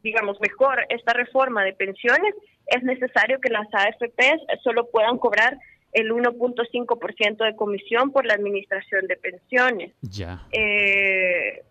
digamos, 0.05 0.39
mejor 0.39 0.85
esta 0.89 1.13
reforma 1.13 1.63
de 1.63 1.73
pensiones 1.73 2.33
es 2.67 2.83
necesario 2.83 3.39
que 3.41 3.49
las 3.49 3.67
AFPs 3.73 4.61
solo 4.63 4.87
puedan 4.91 5.17
cobrar 5.17 5.57
el 5.93 6.11
1.5% 6.11 7.43
de 7.43 7.55
comisión 7.55 8.11
por 8.11 8.25
la 8.25 8.35
administración 8.35 9.07
de 9.07 9.15
pensiones. 9.17 9.93
Ya. 10.01 10.45
Eh, 10.51 11.63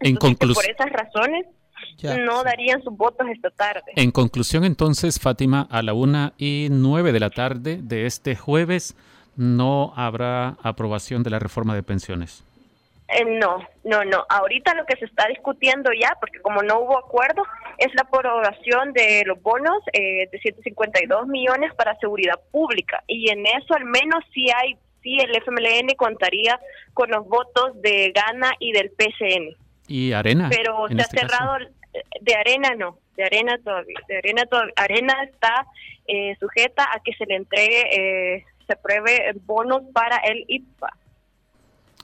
en 0.00 0.16
conclusión. 0.16 0.64
Por 0.64 0.70
esas 0.70 0.92
razones, 0.92 1.46
no 2.24 2.44
darían 2.44 2.82
sus 2.82 2.96
votos 2.96 3.26
esta 3.34 3.50
tarde. 3.50 3.92
En 3.96 4.12
conclusión, 4.12 4.64
entonces, 4.64 5.18
Fátima, 5.18 5.66
a 5.70 5.82
la 5.82 5.92
una 5.92 6.34
y 6.38 6.68
nueve 6.70 7.12
de 7.12 7.20
la 7.20 7.30
tarde 7.30 7.80
de 7.82 8.06
este 8.06 8.36
jueves 8.36 8.94
no 9.36 9.92
habrá 9.96 10.56
aprobación 10.62 11.22
de 11.22 11.30
la 11.30 11.38
reforma 11.38 11.74
de 11.74 11.82
pensiones. 11.82 12.44
Eh, 13.12 13.24
no, 13.24 13.58
no, 13.84 14.04
no. 14.04 14.24
Ahorita 14.28 14.74
lo 14.74 14.86
que 14.86 14.96
se 14.96 15.04
está 15.04 15.26
discutiendo 15.28 15.90
ya, 15.92 16.16
porque 16.20 16.40
como 16.40 16.62
no 16.62 16.80
hubo 16.80 16.98
acuerdo, 16.98 17.42
es 17.78 17.92
la 17.94 18.02
aprobación 18.02 18.92
de 18.92 19.24
los 19.26 19.40
bonos 19.42 19.82
eh, 19.92 20.28
de 20.30 20.38
152 20.38 21.26
millones 21.26 21.74
para 21.74 21.98
seguridad 21.98 22.40
pública. 22.50 23.02
Y 23.06 23.30
en 23.30 23.46
eso 23.46 23.74
al 23.74 23.84
menos 23.84 24.22
sí 24.32 24.46
hay, 24.54 24.76
sí 25.02 25.18
el 25.18 25.34
FMLN 25.36 25.94
contaría 25.96 26.60
con 26.94 27.10
los 27.10 27.26
votos 27.26 27.80
de 27.82 28.12
Gana 28.14 28.52
y 28.58 28.72
del 28.72 28.90
PCN. 28.90 29.56
¿Y 29.88 30.12
Arena? 30.12 30.48
Pero 30.50 30.86
se 30.88 30.94
ha 30.94 30.98
este 30.98 31.20
cerrado, 31.20 31.56
de 32.20 32.34
Arena 32.34 32.74
no, 32.76 32.98
de 33.16 33.24
Arena 33.24 33.58
todavía, 33.64 33.98
de 34.06 34.18
Arena 34.18 34.46
todavía, 34.46 34.72
Arena 34.76 35.14
está 35.24 35.66
eh, 36.06 36.36
sujeta 36.38 36.84
a 36.84 37.00
que 37.02 37.12
se 37.14 37.26
le 37.26 37.36
entregue, 37.36 38.36
eh, 38.36 38.44
se 38.66 38.76
pruebe 38.76 39.32
bonos 39.46 39.82
para 39.92 40.18
el 40.18 40.44
IPA. 40.46 40.96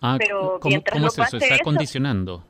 Ah, 0.06 0.16
Pero 0.18 0.58
¿cómo, 0.60 0.70
mientras 0.70 1.14
se 1.30 1.36
¿Está 1.36 1.58
condicionando? 1.64 2.44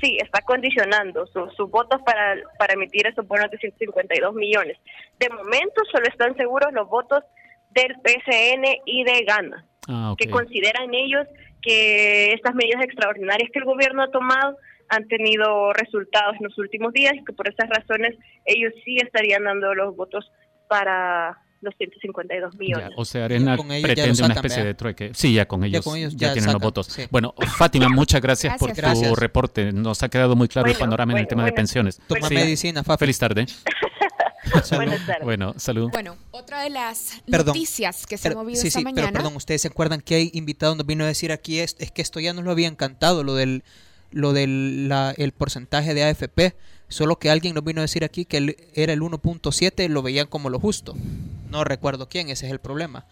Sí, 0.00 0.18
está 0.20 0.42
condicionando 0.42 1.26
sus 1.26 1.70
votos 1.70 2.02
para, 2.02 2.36
para 2.58 2.74
emitir 2.74 3.06
esos 3.06 3.26
bonos 3.26 3.50
de 3.50 3.56
152 3.56 4.34
millones. 4.34 4.76
De 5.18 5.30
momento 5.30 5.82
solo 5.90 6.06
están 6.06 6.36
seguros 6.36 6.72
los 6.72 6.86
votos 6.88 7.24
del 7.70 7.94
PCN 8.02 8.82
y 8.84 9.04
de 9.04 9.24
Gana, 9.24 9.64
ah, 9.88 10.14
que 10.18 10.28
consideran 10.28 10.92
ellos 10.92 11.26
que 11.62 12.32
estas 12.32 12.54
medidas 12.54 12.84
extraordinarias 12.84 13.50
que 13.50 13.58
el 13.58 13.64
gobierno 13.64 14.02
ha 14.02 14.10
tomado 14.10 14.56
han 14.88 15.08
tenido 15.08 15.72
resultados 15.72 16.36
en 16.38 16.44
los 16.44 16.58
últimos 16.58 16.92
días 16.92 17.14
y 17.14 17.24
que 17.24 17.32
por 17.32 17.48
esas 17.48 17.68
razones 17.70 18.16
ellos 18.44 18.72
sí 18.84 18.98
estarían 19.02 19.44
dando 19.44 19.74
los 19.74 19.96
votos 19.96 20.30
para 20.68 21.38
los 21.60 21.74
152 21.76 22.56
millones. 22.56 22.90
o 22.96 23.04
sea, 23.04 23.24
Arena 23.24 23.56
pretende 23.56 24.22
una 24.22 24.34
especie 24.34 24.64
de 24.64 24.74
trueque. 24.74 25.10
Sí, 25.14 25.34
ya 25.34 25.46
con 25.46 25.64
ellos 25.64 25.84
ya, 26.16 26.32
tienen 26.32 26.52
los 26.52 26.62
votos. 26.62 26.96
Bueno, 27.10 27.34
Fátima, 27.56 27.88
muchas 27.88 28.20
gracias, 28.20 28.58
por 28.58 28.72
tu 28.72 29.14
reporte. 29.14 29.72
Nos 29.72 30.02
ha 30.02 30.08
quedado 30.08 30.36
muy 30.36 30.48
claro 30.48 30.68
el 30.68 30.76
panorama 30.76 31.12
en 31.12 31.18
el 31.18 31.26
tema 31.26 31.44
de 31.44 31.52
pensiones. 31.52 32.00
Toma 32.06 32.28
medicina, 32.28 32.82
Fátima. 32.82 32.98
Feliz 32.98 33.18
tarde. 33.18 33.46
Buenas 34.70 35.06
tardes. 35.06 35.24
Bueno, 35.24 35.54
salud. 35.56 35.90
Bueno, 35.90 36.16
otra 36.30 36.62
de 36.62 36.70
las 36.70 37.20
noticias 37.26 38.06
que 38.06 38.16
se 38.16 38.28
ha 38.28 38.34
movido 38.34 38.62
esta 38.62 38.80
mañana. 38.80 39.08
Pero 39.08 39.12
perdón, 39.12 39.36
ustedes 39.36 39.62
se 39.62 39.68
acuerdan 39.68 40.00
que 40.00 40.14
hay 40.14 40.30
invitado 40.34 40.74
nos 40.76 40.86
vino 40.86 41.04
a 41.04 41.06
decir 41.06 41.32
aquí 41.32 41.58
es, 41.58 41.76
es 41.78 41.90
que 41.90 42.02
esto 42.02 42.20
ya 42.20 42.32
nos 42.32 42.44
lo 42.44 42.52
había 42.52 42.68
encantado, 42.68 43.24
lo 43.24 43.34
del 43.34 43.64
lo 44.12 44.32
del 44.32 44.90
el 45.16 45.32
porcentaje 45.32 45.94
de 45.94 46.04
AFP, 46.04 46.54
solo 46.88 47.18
que 47.18 47.30
alguien 47.30 47.54
nos 47.54 47.64
vino 47.64 47.80
a 47.80 47.82
decir 47.82 48.04
aquí 48.04 48.24
que 48.24 48.56
era 48.74 48.92
el 48.92 49.00
1.7, 49.00 49.88
lo 49.88 50.02
veían 50.02 50.26
como 50.26 50.48
lo 50.48 50.58
justo. 50.58 50.94
No 51.50 51.64
recuerdo 51.64 52.08
quién, 52.08 52.28
ese 52.28 52.46
es 52.46 52.52
el 52.52 52.60
problema 52.60 53.06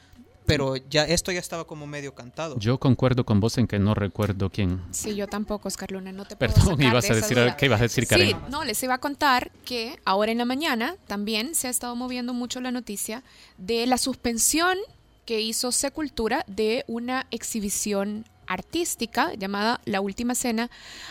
pero 0.47 0.77
ya 0.77 1.05
esto 1.05 1.33
ya 1.33 1.41
estaba 1.41 1.65
como 1.65 1.87
medio 1.87 2.15
cantado. 2.15 2.59
Yo 2.59 2.79
concuerdo 2.79 3.25
con 3.25 3.41
vos 3.41 3.57
en 3.59 3.67
que 3.67 3.79
no 3.79 3.95
recuerdo 3.95 4.51
quién. 4.51 4.83
Sí, 4.91 5.15
yo 5.15 5.27
tampoco, 5.27 5.69
Oscar 5.69 5.91
Luna, 5.91 6.13
no 6.13 6.25
te 6.25 6.37
puedo 6.37 6.53
Perdón, 6.53 6.83
ibas 6.83 7.11
a 7.11 7.15
decir, 7.15 7.39
¿qué 7.57 7.67
ibas 7.67 7.81
a 7.81 7.85
decir, 7.85 8.07
Karen? 8.07 8.29
Sí, 8.29 8.37
no, 8.51 8.65
les 8.65 8.83
iba 8.83 8.95
a 8.95 8.99
contar 8.99 9.51
que 9.65 9.99
ahora 10.05 10.33
en 10.33 10.39
la 10.39 10.45
mañana 10.45 10.97
también 11.07 11.55
se 11.55 11.69
ha 11.69 11.71
estado 11.71 11.97
moviendo 11.97 12.35
mucho 12.35 12.61
la 12.61 12.71
noticia 12.71 13.23
de 13.59 13.87
la 13.87 13.99
suspensión 13.99 14.77
que 15.25 15.41
hizo 15.41 15.73
Secultura 15.73 16.45
de 16.47 16.85
una 16.87 17.27
exhibición 17.31 18.27
artística 18.47 19.33
llamada 19.35 19.81
La 19.85 20.01
Última 20.01 20.35
Cena, 20.35 20.71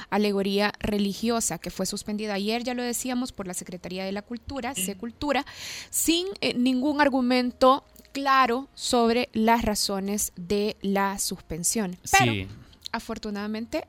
alegoría 0.10 0.74
religiosa, 0.80 1.58
que 1.58 1.70
fue 1.70 1.86
suspendida 1.86 2.34
ayer, 2.34 2.64
ya 2.64 2.74
lo 2.74 2.84
decíamos, 2.84 3.32
por 3.32 3.48
la 3.48 3.54
Secretaría 3.54 4.06
de 4.06 4.12
la 4.12 4.22
Cultura, 4.22 4.76
Secultura, 4.76 5.46
sin 5.90 6.28
eh, 6.42 6.54
ningún 6.54 7.02
argumento 7.02 7.86
claro 8.12 8.70
sobre 8.74 9.30
las 9.34 9.64
razones 9.64 10.32
de 10.36 10.78
la 10.82 11.20
suspensión. 11.20 11.98
Pero, 12.18 12.48
afortunadamente, 12.92 13.88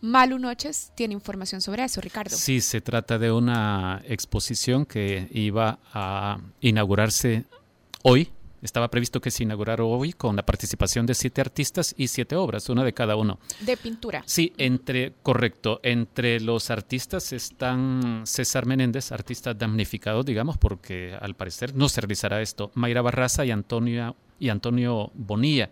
Malu 0.00 0.38
Noches 0.38 0.92
tiene 0.94 1.14
información 1.14 1.62
sobre 1.62 1.84
eso, 1.84 2.00
Ricardo. 2.00 2.36
Sí, 2.36 2.60
se 2.60 2.82
trata 2.82 3.18
de 3.18 3.32
una 3.32 4.02
exposición 4.06 4.84
que 4.84 5.28
iba 5.30 5.78
a 5.94 6.40
inaugurarse 6.60 7.44
hoy, 8.02 8.30
estaba 8.64 8.88
previsto 8.88 9.20
que 9.20 9.30
se 9.30 9.42
inaugurara 9.42 9.84
hoy 9.84 10.12
con 10.14 10.36
la 10.36 10.44
participación 10.44 11.04
de 11.04 11.14
siete 11.14 11.42
artistas 11.42 11.94
y 11.98 12.08
siete 12.08 12.34
obras, 12.34 12.68
una 12.70 12.82
de 12.82 12.94
cada 12.94 13.14
uno. 13.14 13.38
De 13.60 13.76
pintura. 13.76 14.22
Sí, 14.24 14.52
entre, 14.56 15.12
correcto. 15.22 15.80
Entre 15.82 16.40
los 16.40 16.70
artistas 16.70 17.32
están 17.32 18.22
César 18.24 18.64
Menéndez, 18.64 19.12
artista 19.12 19.52
damnificado, 19.52 20.22
digamos, 20.22 20.56
porque 20.56 21.14
al 21.20 21.34
parecer 21.34 21.74
no 21.74 21.90
se 21.90 22.00
realizará 22.00 22.40
esto. 22.40 22.70
Mayra 22.74 23.02
Barraza 23.02 23.44
y 23.44 23.50
Antonio, 23.50 24.16
y 24.40 24.48
Antonio 24.48 25.10
Bonilla. 25.14 25.68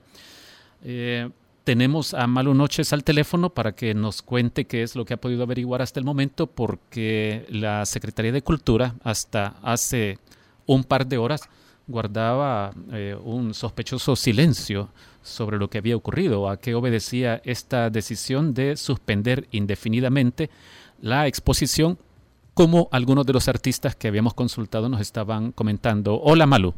Eh, 0.84 1.30
tenemos 1.64 2.12
a 2.12 2.26
Malu 2.26 2.52
Noches 2.52 2.92
al 2.92 3.04
teléfono 3.04 3.50
para 3.50 3.72
que 3.72 3.94
nos 3.94 4.20
cuente 4.20 4.66
qué 4.66 4.82
es 4.82 4.96
lo 4.96 5.04
que 5.04 5.14
ha 5.14 5.20
podido 5.20 5.44
averiguar 5.44 5.80
hasta 5.80 5.99
el 5.99 6.04
momento, 6.04 6.46
porque 6.46 7.46
la 7.49 7.87
Secretaría 7.87 8.32
de 8.32 8.42
Cultura 8.42 8.96
hasta 9.02 9.54
hace 9.62 10.18
un 10.66 10.84
par 10.84 11.06
de 11.06 11.18
horas 11.18 11.49
guardaba 11.87 12.73
eh, 12.93 13.17
un 13.23 13.55
sospechoso 13.55 14.17
silencio 14.17 14.89
sobre 15.23 15.59
lo 15.59 15.69
que 15.69 15.79
había 15.79 15.97
ocurrido, 15.97 16.49
a 16.49 16.59
qué 16.59 16.75
obedecía 16.75 17.41
esta 17.45 17.91
decisión 17.91 18.55
de 18.55 18.77
suspender 18.77 19.47
indefinidamente 19.51 20.51
la 21.01 21.27
exposición, 21.27 21.99
como 22.55 22.89
algunos 22.93 23.25
de 23.27 23.33
los 23.33 23.49
artistas 23.49 23.97
que 23.97 24.09
habíamos 24.09 24.35
consultado 24.35 24.89
nos 24.89 25.01
estaban 25.01 25.53
comentando. 25.53 26.21
Hola 26.21 26.47
Malu. 26.47 26.75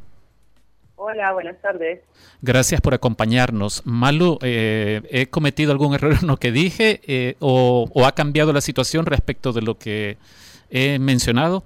Hola, 0.96 1.32
buenas 1.32 1.60
tardes. 1.60 2.00
Gracias 2.40 2.80
por 2.80 2.94
acompañarnos. 2.94 3.82
Malu, 3.84 4.38
eh, 4.42 5.02
¿he 5.10 5.26
cometido 5.26 5.72
algún 5.72 5.94
error 5.94 6.16
en 6.20 6.28
lo 6.28 6.36
que 6.38 6.52
dije 6.52 7.00
eh, 7.06 7.36
o 7.40 8.06
ha 8.06 8.12
cambiado 8.12 8.52
la 8.52 8.60
situación 8.60 9.04
respecto 9.04 9.52
de 9.52 9.62
lo 9.62 9.76
que 9.76 10.16
he 10.70 10.98
mencionado? 10.98 11.64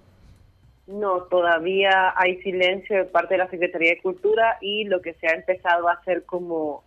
No, 0.88 1.24
todavía 1.24 2.14
hay 2.16 2.40
silencio 2.40 2.96
de 2.96 3.04
parte 3.04 3.34
de 3.34 3.38
la 3.38 3.50
Secretaría 3.50 3.90
de 3.90 4.00
Cultura 4.00 4.56
y 4.62 4.84
lo 4.84 5.02
que 5.02 5.12
se 5.14 5.26
ha 5.26 5.34
empezado 5.34 5.86
a 5.86 5.92
hacer 5.92 6.24
como, 6.24 6.82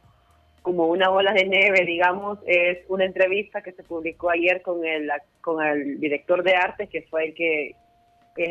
como 0.64 0.88
una 0.88 1.10
bola 1.10 1.34
de 1.34 1.46
nieve, 1.46 1.86
digamos, 1.86 2.40
es 2.48 2.80
una 2.88 3.06
entrevista 3.06 3.62
que 3.62 3.74
se 3.74 3.84
publicó 3.84 4.32
ayer 4.32 4.64
con 4.64 4.84
el, 4.84 5.12
con 5.42 5.64
el 5.64 6.00
director 6.00 6.44
de 6.44 6.56
arte, 6.56 6.88
que 6.88 7.04
fue 7.04 7.26
el 7.26 7.34
que... 7.36 7.76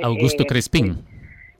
Augusto 0.02 0.44
Crespín. 0.44 1.04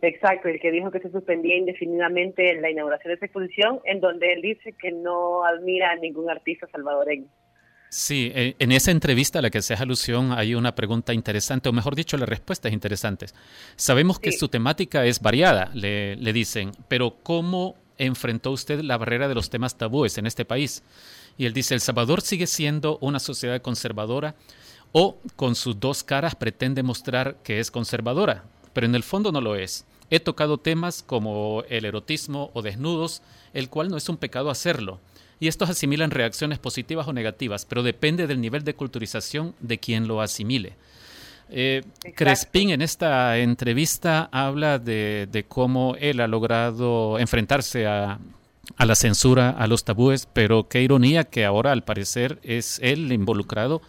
Exacto, 0.03 0.49
el 0.49 0.61
que 0.61 0.71
dijo 0.71 0.93
que 0.93 1.01
se 1.01 1.11
suspendía 1.11 1.57
indefinidamente 1.57 2.55
la 2.61 2.71
inauguración 2.71 3.11
de 3.11 3.15
esa 3.17 3.27
exposición, 3.27 3.81
en 3.85 4.01
donde 4.01 4.33
él 4.35 4.41
dice 4.41 4.73
que 4.81 4.93
no 4.93 5.45
admira 5.45 5.91
a 5.91 5.97
ningún 5.97 6.31
artista 6.31 6.69
salvadoreño. 6.69 7.27
Sí, 7.93 8.31
eh, 8.37 8.55
en 8.61 8.71
esa 8.71 8.93
entrevista 8.93 9.41
a 9.41 9.43
la 9.43 9.51
que 9.51 9.61
se 9.63 9.75
hace 9.75 9.83
alusión 9.83 10.31
hay 10.31 10.55
una 10.55 10.77
pregunta 10.77 11.13
interesante, 11.13 11.69
o 11.69 11.73
mejor 11.73 11.97
dicho, 11.97 12.17
las 12.17 12.29
respuestas 12.29 12.73
interesantes. 12.73 13.35
Sabemos 13.75 14.21
que 14.21 14.31
su 14.31 14.47
temática 14.47 15.05
es 15.07 15.19
variada, 15.19 15.73
le, 15.75 16.15
le 16.15 16.33
dicen, 16.33 16.71
pero 16.87 17.17
¿cómo 17.25 17.75
enfrentó 17.99 18.53
usted 18.53 18.83
la 18.83 18.97
barrera 18.97 19.27
de 19.27 19.35
los 19.35 19.51
temas 19.51 19.77
tabúes 19.77 20.19
en 20.19 20.29
este 20.29 20.45
país? 20.45 20.85
Y 21.37 21.47
él 21.47 21.53
dice, 21.53 21.75
El 21.75 21.81
Salvador 21.81 22.21
sigue 22.21 22.47
siendo 22.47 22.97
una 23.01 23.19
sociedad 23.19 23.61
conservadora 23.61 24.37
o 24.93 25.19
con 25.35 25.57
sus 25.57 25.81
dos 25.81 26.05
caras 26.05 26.37
pretende 26.37 26.85
mostrar 26.85 27.39
que 27.43 27.59
es 27.59 27.73
conservadora, 27.73 28.45
pero 28.73 28.87
en 28.87 28.95
el 28.95 29.03
fondo 29.03 29.33
no 29.33 29.41
lo 29.41 29.57
es. 29.57 29.85
He 30.11 30.21
tocado 30.21 30.59
temas 30.59 31.03
como 31.03 31.65
el 31.69 31.85
erotismo 31.85 32.53
o 32.55 32.63
desnudos, 32.63 33.21
el 33.53 33.69
cual 33.69 33.89
no 33.89 33.97
es 33.97 34.09
un 34.09 34.17
pecado 34.17 34.49
hacerlo 34.49 35.01
y 35.41 35.49
estos 35.49 35.71
asimilan 35.71 36.11
reacciones 36.11 36.59
positivas 36.59 37.09
o 37.09 37.15
negativas, 37.15 37.65
pero 37.65 37.83
depende 37.83 38.27
del 38.27 38.41
nivel 38.41 38.63
de 38.63 38.75
culturización 38.75 39.55
de 39.61 39.79
quien 39.79 40.07
lo 40.07 40.21
asimile. 40.21 40.77
Eh, 41.49 41.83
Crespín 42.15 42.71
en 42.71 42.83
esta 42.83 43.37
entrevista 43.39 44.29
habla 44.31 44.79
de, 44.79 45.45
cómo 45.49 45.97
él 45.99 46.21
ha 46.21 46.29
logrado 46.29 47.19
enfrentarse 47.19 47.87
a, 47.87 48.21
la 48.79 48.95
censura, 48.95 49.51
a 49.51 49.67
los 49.67 49.83
tabúes, 49.83 50.29
pero 50.33 50.69
qué 50.69 50.83
ironía 50.83 51.25
que 51.25 51.45
ahora 51.45 51.73
al 51.73 51.83
parecer 51.83 52.39
es 52.45 52.79
él 52.83 53.11
involucrado 53.11 53.83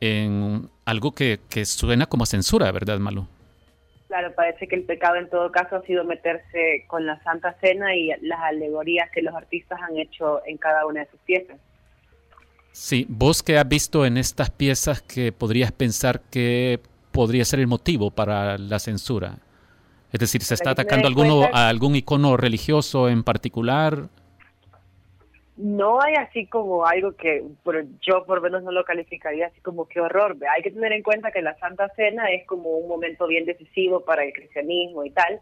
en 0.00 0.68
algo 0.84 1.12
que, 1.12 1.40
que 1.48 1.64
suena 1.64 2.06
como 2.06 2.26
censura, 2.26 2.72
¿verdad, 2.72 2.98
Malu? 2.98 3.28
Claro, 4.16 4.34
parece 4.34 4.66
que 4.66 4.76
el 4.76 4.84
pecado 4.84 5.16
en 5.16 5.28
todo 5.28 5.52
caso 5.52 5.76
ha 5.76 5.82
sido 5.82 6.02
meterse 6.02 6.86
con 6.86 7.04
la 7.04 7.22
Santa 7.22 7.54
Cena 7.60 7.94
y 7.94 8.10
las 8.22 8.40
alegorías 8.40 9.10
que 9.10 9.20
los 9.20 9.34
artistas 9.34 9.78
han 9.82 9.98
hecho 9.98 10.40
en 10.46 10.56
cada 10.56 10.86
una 10.86 11.00
de 11.00 11.10
sus 11.10 11.20
piezas. 11.20 11.58
Sí, 12.72 13.04
vos 13.10 13.42
que 13.42 13.58
has 13.58 13.68
visto 13.68 14.06
en 14.06 14.16
estas 14.16 14.48
piezas 14.48 15.02
que 15.02 15.32
podrías 15.32 15.70
pensar 15.70 16.22
que 16.30 16.80
podría 17.12 17.44
ser 17.44 17.60
el 17.60 17.66
motivo 17.66 18.10
para 18.10 18.56
la 18.56 18.78
censura. 18.78 19.36
Es 20.10 20.20
decir, 20.20 20.42
¿se 20.42 20.54
está 20.54 20.70
atacando 20.70 21.08
alguno, 21.08 21.50
a 21.52 21.68
algún 21.68 21.94
icono 21.94 22.38
religioso 22.38 23.10
en 23.10 23.22
particular? 23.22 24.08
No 25.56 26.02
hay 26.02 26.14
así 26.14 26.46
como 26.46 26.84
algo 26.84 27.12
que 27.12 27.42
yo 28.02 28.24
por 28.26 28.36
lo 28.36 28.42
menos 28.42 28.62
no 28.62 28.72
lo 28.72 28.84
calificaría 28.84 29.46
así 29.46 29.60
como 29.60 29.88
qué 29.88 30.00
horror. 30.00 30.36
Hay 30.54 30.62
que 30.62 30.70
tener 30.70 30.92
en 30.92 31.02
cuenta 31.02 31.32
que 31.32 31.42
la 31.42 31.58
Santa 31.58 31.88
Cena 31.96 32.30
es 32.30 32.46
como 32.46 32.70
un 32.76 32.88
momento 32.88 33.26
bien 33.26 33.46
decisivo 33.46 34.04
para 34.04 34.24
el 34.24 34.32
cristianismo 34.32 35.04
y 35.04 35.10
tal, 35.10 35.40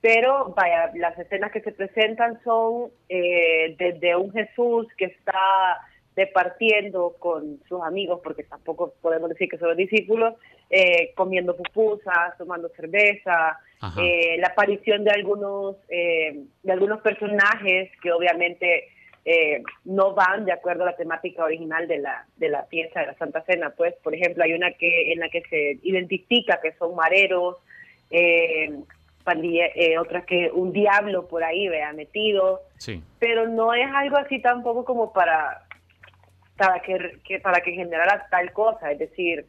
pero 0.00 0.52
vaya, 0.56 0.90
las 0.96 1.16
escenas 1.16 1.52
que 1.52 1.60
se 1.60 1.70
presentan 1.70 2.42
son 2.42 2.90
eh, 3.08 3.76
desde 3.78 4.16
un 4.16 4.32
Jesús 4.32 4.88
que 4.96 5.04
está 5.04 5.78
departiendo 6.16 7.14
con 7.20 7.60
sus 7.68 7.80
amigos, 7.82 8.20
porque 8.22 8.42
tampoco 8.42 8.94
podemos 9.00 9.30
decir 9.30 9.48
que 9.48 9.58
son 9.58 9.68
los 9.68 9.76
discípulos, 9.76 10.34
eh, 10.68 11.12
comiendo 11.14 11.56
pupusas, 11.56 12.36
tomando 12.36 12.68
cerveza, 12.70 13.58
eh, 13.98 14.36
la 14.38 14.48
aparición 14.48 15.04
de 15.04 15.12
algunos, 15.12 15.76
de 15.88 16.72
algunos 16.72 17.00
personajes 17.00 17.90
que 18.02 18.12
obviamente 18.12 18.88
eh, 19.24 19.62
no 19.84 20.14
van 20.14 20.44
de 20.44 20.52
acuerdo 20.52 20.82
a 20.82 20.86
la 20.86 20.96
temática 20.96 21.44
original 21.44 21.86
de 21.86 21.98
la, 21.98 22.26
de 22.36 22.48
la 22.48 22.66
pieza 22.66 23.00
de 23.00 23.06
la 23.06 23.14
Santa 23.14 23.42
Cena. 23.42 23.70
Pues, 23.70 23.94
por 24.02 24.14
ejemplo, 24.14 24.42
hay 24.42 24.52
una 24.52 24.72
que 24.72 25.12
en 25.12 25.20
la 25.20 25.28
que 25.28 25.42
se 25.42 25.78
identifica 25.82 26.60
que 26.60 26.72
son 26.72 26.96
mareros, 26.96 27.56
eh, 28.10 28.72
eh 29.24 29.98
otra 29.98 30.22
que 30.22 30.50
un 30.52 30.72
diablo 30.72 31.28
por 31.28 31.44
ahí, 31.44 31.68
vea, 31.68 31.92
metido. 31.92 32.62
Pero 33.20 33.46
no 33.46 33.72
es 33.74 33.88
algo 33.94 34.16
así 34.16 34.40
tampoco 34.40 34.84
como 34.84 35.12
para, 35.12 35.66
para 36.56 36.80
que, 36.80 37.18
que, 37.24 37.38
para 37.38 37.60
que 37.60 37.72
generara 37.72 38.26
tal 38.28 38.52
cosa. 38.52 38.90
Es 38.90 38.98
decir, 38.98 39.46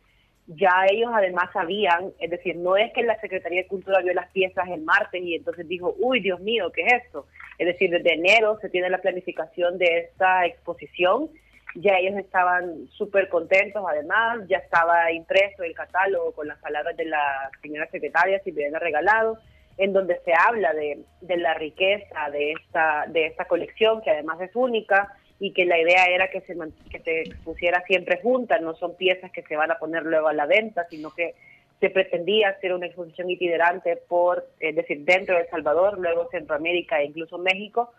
ya 0.48 0.86
ellos 0.90 1.10
además 1.14 1.50
sabían, 1.54 2.12
es 2.20 2.30
decir, 2.30 2.56
no 2.58 2.76
es 2.76 2.92
que 2.94 3.04
la 3.04 3.20
Secretaría 3.20 3.62
de 3.62 3.68
Cultura 3.68 4.02
vio 4.02 4.14
las 4.14 4.30
piezas 4.32 4.68
el 4.70 4.82
martes 4.82 5.22
y 5.22 5.36
entonces 5.36 5.68
dijo, 5.68 5.96
uy, 6.00 6.20
Dios 6.20 6.40
mío, 6.42 6.72
¿qué 6.72 6.86
es 6.86 7.04
esto? 7.06 7.28
Es 7.58 7.68
decir, 7.68 7.90
desde 7.90 8.14
enero 8.14 8.58
se 8.60 8.70
tiene 8.70 8.90
la 8.90 8.98
planificación 8.98 9.78
de 9.78 10.00
esta 10.00 10.46
exposición, 10.46 11.30
ya 11.76 11.98
ellos 11.98 12.20
estaban 12.20 12.88
súper 12.90 13.30
contentos, 13.30 13.84
además, 13.88 14.40
ya 14.48 14.58
estaba 14.58 15.12
impreso 15.12 15.64
el 15.64 15.74
catálogo 15.74 16.34
con 16.34 16.48
las 16.48 16.60
palabras 16.60 16.96
de 16.98 17.06
la 17.06 17.50
señora 17.62 17.90
secretaria 17.90 18.40
Silvia 18.44 18.68
Regalado, 18.78 19.40
en 19.78 19.92
donde 19.92 20.20
se 20.24 20.34
habla 20.38 20.72
de, 20.74 21.00
de 21.22 21.38
la 21.38 21.56
riqueza 21.56 22.30
de 22.32 22.52
esta, 22.52 23.06
de 23.08 23.26
esta 23.26 23.46
colección, 23.46 24.02
que 24.02 24.12
además 24.12 24.40
es 24.42 24.56
única, 24.56 25.18
y 25.44 25.52
que 25.52 25.66
la 25.66 25.78
idea 25.78 26.06
era 26.06 26.30
que 26.30 26.40
se, 26.40 26.56
que 26.90 27.00
se 27.00 27.20
expusiera 27.20 27.84
siempre 27.86 28.22
juntas, 28.22 28.62
no 28.62 28.76
son 28.76 28.96
piezas 28.96 29.30
que 29.30 29.42
se 29.42 29.58
van 29.58 29.72
a 29.72 29.78
poner 29.78 30.04
luego 30.04 30.30
a 30.30 30.34
la 30.34 30.46
venta, 30.46 30.88
sino 30.90 31.14
que 31.14 31.36
se 31.82 31.90
pretendía 31.90 32.48
hacer 32.48 32.74
una 32.74 32.86
exposición 32.86 33.30
itinerante 33.30 33.98
por, 34.08 34.48
es 34.62 34.74
decir, 34.74 35.04
dentro 35.04 35.36
de 35.36 35.42
El 35.42 35.50
Salvador, 35.50 36.00
luego 36.00 36.30
Centroamérica 36.32 37.02
e 37.02 37.08
incluso 37.08 37.38
México, 37.40 37.92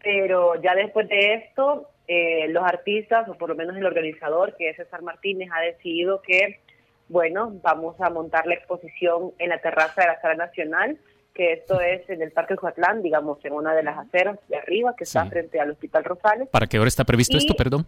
pero 0.00 0.62
ya 0.62 0.76
después 0.76 1.08
de 1.08 1.34
esto, 1.34 1.90
eh, 2.06 2.46
los 2.50 2.62
artistas, 2.62 3.28
o 3.28 3.34
por 3.34 3.48
lo 3.48 3.56
menos 3.56 3.76
el 3.76 3.84
organizador, 3.84 4.54
que 4.56 4.68
es 4.68 4.76
César 4.76 5.02
Martínez, 5.02 5.48
ha 5.52 5.62
decidido 5.62 6.22
que, 6.22 6.60
bueno, 7.08 7.52
vamos 7.64 8.00
a 8.00 8.10
montar 8.10 8.46
la 8.46 8.54
exposición 8.54 9.32
en 9.40 9.48
la 9.48 9.58
terraza 9.58 10.02
de 10.02 10.06
la 10.06 10.20
Sala 10.20 10.36
Nacional, 10.36 10.98
que 11.36 11.52
esto 11.52 11.80
es 11.80 12.08
en 12.08 12.22
el 12.22 12.32
Parque 12.32 12.56
Juatlán, 12.56 13.02
digamos, 13.02 13.44
en 13.44 13.52
una 13.52 13.74
de 13.74 13.82
las 13.82 13.98
aceras 13.98 14.38
de 14.48 14.56
arriba, 14.56 14.94
que 14.96 15.04
está 15.04 15.26
frente 15.26 15.60
al 15.60 15.70
Hospital 15.70 16.04
Rosales. 16.04 16.48
¿Para 16.48 16.66
qué 16.66 16.78
hora 16.78 16.88
está 16.88 17.04
previsto 17.04 17.36
esto, 17.36 17.54
perdón? 17.54 17.86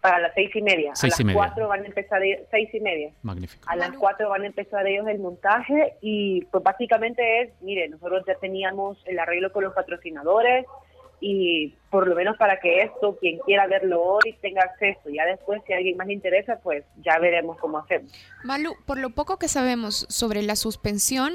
Para 0.00 0.20
las 0.20 0.32
seis 0.34 0.50
y 0.54 0.62
media. 0.62 0.92
a 0.92 1.06
las 1.06 1.34
cuatro 1.34 1.68
van 1.68 1.82
a 1.82 1.86
empezar, 1.86 2.22
seis 2.50 2.70
y 2.72 2.80
media. 2.80 3.10
Magnífico. 3.22 3.68
A 3.68 3.76
las 3.76 3.90
cuatro 3.98 4.30
van 4.30 4.42
a 4.42 4.46
empezar 4.46 4.86
ellos 4.86 5.06
el 5.08 5.18
montaje 5.18 5.94
y 6.00 6.44
pues 6.46 6.62
básicamente 6.64 7.42
es, 7.42 7.50
mire, 7.60 7.88
nosotros 7.88 8.24
ya 8.26 8.34
teníamos 8.36 8.96
el 9.06 9.18
arreglo 9.18 9.52
con 9.52 9.64
los 9.64 9.74
patrocinadores, 9.74 10.64
y 11.20 11.74
por 11.90 12.08
lo 12.08 12.14
menos 12.14 12.36
para 12.38 12.60
que 12.60 12.80
esto, 12.80 13.16
quien 13.20 13.38
quiera 13.40 13.66
verlo 13.66 14.02
hoy, 14.02 14.36
tenga 14.40 14.62
acceso. 14.62 15.10
Ya 15.10 15.26
después, 15.26 15.60
si 15.66 15.72
a 15.72 15.76
alguien 15.76 15.96
más 15.96 16.06
le 16.06 16.14
interesa, 16.14 16.58
pues 16.62 16.84
ya 17.04 17.18
veremos 17.18 17.58
cómo 17.58 17.78
hacemos. 17.78 18.10
Malu, 18.42 18.74
por 18.86 18.98
lo 18.98 19.10
poco 19.10 19.38
que 19.38 19.48
sabemos 19.48 20.06
sobre 20.08 20.42
la 20.42 20.56
suspensión, 20.56 21.32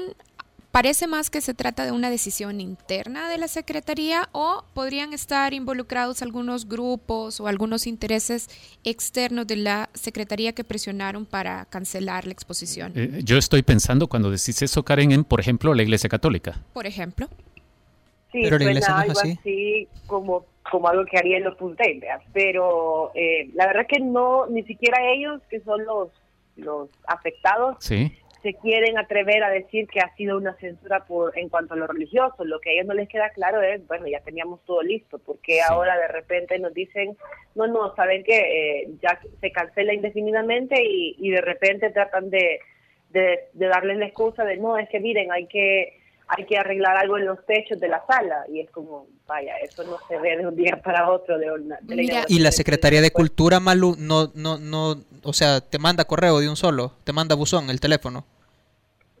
parece 0.76 1.06
más 1.06 1.30
que 1.30 1.40
se 1.40 1.54
trata 1.54 1.86
de 1.86 1.92
una 1.92 2.10
decisión 2.10 2.60
interna 2.60 3.30
de 3.30 3.38
la 3.38 3.48
Secretaría 3.48 4.28
o 4.32 4.62
podrían 4.74 5.14
estar 5.14 5.54
involucrados 5.54 6.20
algunos 6.20 6.68
grupos 6.68 7.40
o 7.40 7.46
algunos 7.46 7.86
intereses 7.86 8.50
externos 8.84 9.46
de 9.46 9.56
la 9.56 9.88
Secretaría 9.94 10.52
que 10.52 10.64
presionaron 10.64 11.24
para 11.24 11.64
cancelar 11.64 12.26
la 12.26 12.32
exposición. 12.32 12.92
Eh, 12.94 13.20
yo 13.24 13.38
estoy 13.38 13.62
pensando 13.62 14.06
cuando 14.06 14.30
decís 14.30 14.60
eso, 14.60 14.82
Karen, 14.82 15.12
en, 15.12 15.24
por 15.24 15.40
ejemplo, 15.40 15.72
la 15.72 15.82
Iglesia 15.82 16.10
Católica. 16.10 16.60
Por 16.74 16.84
ejemplo. 16.84 17.26
Sí, 18.30 18.42
pero 18.42 18.58
suena 18.58 19.00
algo 19.00 19.18
así. 19.18 19.88
como, 20.06 20.44
como 20.70 20.88
algo 20.88 21.06
que 21.06 21.16
haría 21.16 21.38
en 21.38 21.44
los 21.44 21.56
punteros, 21.56 22.22
pero 22.34 23.12
eh, 23.14 23.48
la 23.54 23.66
verdad 23.66 23.86
que 23.88 24.00
no, 24.00 24.46
ni 24.48 24.62
siquiera 24.64 24.98
ellos, 25.10 25.40
que 25.48 25.60
son 25.60 25.86
los, 25.86 26.10
los 26.56 26.90
afectados, 27.06 27.78
se 28.46 28.54
quieren 28.54 28.96
atrever 28.96 29.42
a 29.42 29.50
decir 29.50 29.88
que 29.88 29.98
ha 29.98 30.14
sido 30.14 30.36
una 30.36 30.54
censura 30.58 31.04
por 31.04 31.36
en 31.36 31.48
cuanto 31.48 31.74
a 31.74 31.76
lo 31.76 31.88
religioso. 31.88 32.44
Lo 32.44 32.60
que 32.60 32.70
a 32.70 32.72
ellos 32.74 32.86
no 32.86 32.94
les 32.94 33.08
queda 33.08 33.30
claro 33.30 33.60
es, 33.60 33.84
bueno, 33.88 34.06
ya 34.06 34.20
teníamos 34.20 34.64
todo 34.64 34.82
listo, 34.82 35.18
porque 35.18 35.60
ahora 35.62 35.98
de 35.98 36.06
repente 36.06 36.56
nos 36.60 36.72
dicen, 36.72 37.16
no, 37.56 37.66
no, 37.66 37.92
saben 37.96 38.22
que 38.22 38.36
eh, 38.36 38.88
ya 39.02 39.18
se 39.40 39.50
cancela 39.50 39.94
indefinidamente 39.94 40.80
y, 40.80 41.16
y 41.18 41.30
de 41.30 41.40
repente 41.40 41.90
tratan 41.90 42.30
de, 42.30 42.60
de, 43.10 43.40
de 43.52 43.66
darles 43.66 43.98
la 43.98 44.06
excusa 44.06 44.44
de, 44.44 44.58
no, 44.58 44.78
es 44.78 44.88
que 44.90 45.00
miren, 45.00 45.32
hay 45.32 45.46
que 45.48 45.98
hay 46.28 46.44
que 46.44 46.58
arreglar 46.58 46.96
algo 46.96 47.18
en 47.18 47.24
los 47.24 47.44
techos 47.46 47.78
de 47.78 47.88
la 47.88 48.04
sala 48.06 48.44
y 48.52 48.60
es 48.60 48.70
como, 48.70 49.06
vaya, 49.26 49.56
eso 49.58 49.84
no 49.84 49.96
se 50.08 50.18
ve 50.18 50.36
de 50.36 50.46
un 50.46 50.56
día 50.56 50.80
para 50.84 51.10
otro. 51.10 51.38
De 51.38 51.50
una, 51.50 51.78
y 52.28 52.38
la 52.40 52.50
Secretaría 52.52 53.00
de 53.00 53.12
Cultura, 53.12 53.60
Malu, 53.60 53.96
no, 53.98 54.32
no, 54.34 54.58
no, 54.58 54.96
o 55.22 55.32
sea, 55.32 55.60
te 55.60 55.78
manda 55.78 56.04
correo 56.04 56.40
de 56.40 56.48
un 56.48 56.56
solo, 56.56 56.94
te 57.04 57.12
manda 57.12 57.34
buzón, 57.34 57.70
el 57.70 57.80
teléfono. 57.80 58.24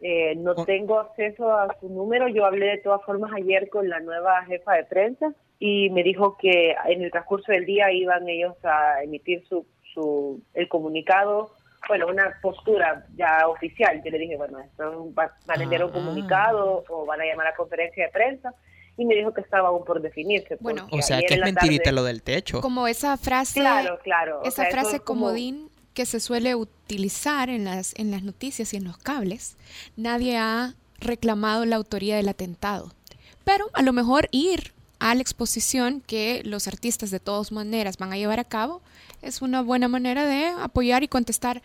Eh, 0.02 0.34
no 0.36 0.54
tengo 0.64 0.98
acceso 1.00 1.50
a 1.52 1.74
su 1.80 1.88
número, 1.88 2.28
yo 2.28 2.44
hablé 2.44 2.66
de 2.66 2.78
todas 2.78 3.02
formas 3.02 3.32
ayer 3.34 3.70
con 3.70 3.88
la 3.88 4.00
nueva 4.00 4.44
jefa 4.44 4.74
de 4.74 4.84
prensa 4.84 5.32
y 5.58 5.88
me 5.90 6.02
dijo 6.02 6.36
que 6.36 6.74
en 6.86 7.02
el 7.02 7.10
transcurso 7.10 7.50
del 7.52 7.64
día 7.64 7.90
iban 7.90 8.28
ellos 8.28 8.54
a 8.62 9.02
emitir 9.02 9.42
su, 9.48 9.66
su 9.94 10.42
el 10.52 10.68
comunicado 10.68 11.50
bueno, 11.88 12.06
una 12.08 12.36
postura 12.42 13.06
ya 13.16 13.48
oficial. 13.48 14.02
Yo 14.04 14.10
le 14.10 14.18
dije, 14.18 14.36
bueno, 14.36 14.58
esto 14.60 15.08
van 15.14 15.30
a 15.48 15.62
enviar 15.62 15.84
un 15.84 15.90
ah. 15.90 15.94
comunicado 15.94 16.84
o 16.88 17.06
van 17.06 17.20
a 17.20 17.24
llamar 17.24 17.48
a 17.48 17.54
conferencia 17.54 18.06
de 18.06 18.10
prensa. 18.10 18.54
Y 18.98 19.04
me 19.04 19.14
dijo 19.14 19.34
que 19.34 19.42
estaba 19.42 19.68
aún 19.68 19.84
por 19.84 20.00
definirse. 20.00 20.56
Bueno, 20.60 20.88
o 20.90 21.02
sea, 21.02 21.20
que 21.20 21.34
es 21.34 21.40
mentirita 21.40 21.92
lo 21.92 22.02
del 22.02 22.22
techo. 22.22 22.62
Como 22.62 22.88
esa 22.88 23.18
frase, 23.18 23.60
claro, 23.60 23.98
claro. 24.02 24.40
esa 24.42 24.64
frase 24.66 25.00
comodín 25.00 25.68
que 25.96 26.04
se 26.04 26.20
suele 26.20 26.54
utilizar 26.54 27.48
en 27.48 27.64
las, 27.64 27.94
en 27.98 28.10
las 28.10 28.22
noticias 28.22 28.74
y 28.74 28.76
en 28.76 28.84
los 28.84 28.98
cables, 28.98 29.56
nadie 29.96 30.36
ha 30.36 30.74
reclamado 31.00 31.64
la 31.64 31.76
autoría 31.76 32.16
del 32.16 32.28
atentado. 32.28 32.92
Pero 33.44 33.70
a 33.72 33.80
lo 33.80 33.94
mejor 33.94 34.28
ir 34.30 34.74
a 34.98 35.14
la 35.14 35.22
exposición 35.22 36.02
que 36.02 36.42
los 36.44 36.68
artistas 36.68 37.10
de 37.10 37.18
todas 37.18 37.50
maneras 37.50 37.96
van 37.96 38.12
a 38.12 38.18
llevar 38.18 38.40
a 38.40 38.44
cabo 38.44 38.82
es 39.22 39.40
una 39.40 39.62
buena 39.62 39.88
manera 39.88 40.26
de 40.26 40.48
apoyar 40.60 41.02
y 41.02 41.08
contestar 41.08 41.62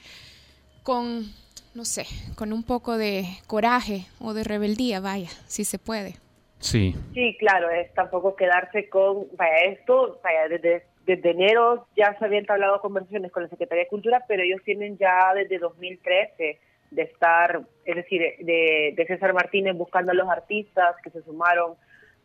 con, 0.84 1.30
no 1.74 1.84
sé, 1.84 2.06
con 2.36 2.54
un 2.54 2.64
poco 2.64 2.98
de 2.98 3.26
coraje 3.48 4.06
o 4.22 4.34
de 4.34 4.46
rebeldía, 4.46 5.02
vaya, 5.02 5.30
si 5.48 5.66
se 5.66 5.78
puede. 5.78 6.16
Sí. 6.60 6.96
Sí, 7.14 7.36
claro, 7.38 7.70
es 7.70 7.94
tampoco 7.96 8.38
quedarse 8.38 8.88
con, 8.88 9.28
vaya, 9.36 9.58
esto, 9.74 10.22
vaya, 10.24 10.48
desde, 10.48 10.86
desde 11.06 11.32
enero 11.32 11.88
ya 11.96 12.18
se 12.18 12.26
habían 12.26 12.46
hablado 12.50 12.80
conversaciones 12.82 13.32
con 13.32 13.44
la 13.44 13.50
Secretaría 13.50 13.86
de 13.86 13.90
Cultura, 13.90 14.24
pero 14.28 14.44
ellos 14.44 14.62
tienen 14.64 14.98
ya 14.98 15.34
desde 15.34 15.58
2013 15.60 16.60
de 16.92 17.02
estar, 17.02 17.62
es 17.86 17.96
decir, 17.96 18.22
de, 18.40 18.94
de 18.96 19.06
César 19.08 19.34
Martínez 19.34 19.76
buscando 19.76 20.12
a 20.12 20.16
los 20.16 20.30
artistas 20.30 20.96
que 21.04 21.10
se 21.10 21.24
sumaron 21.24 21.76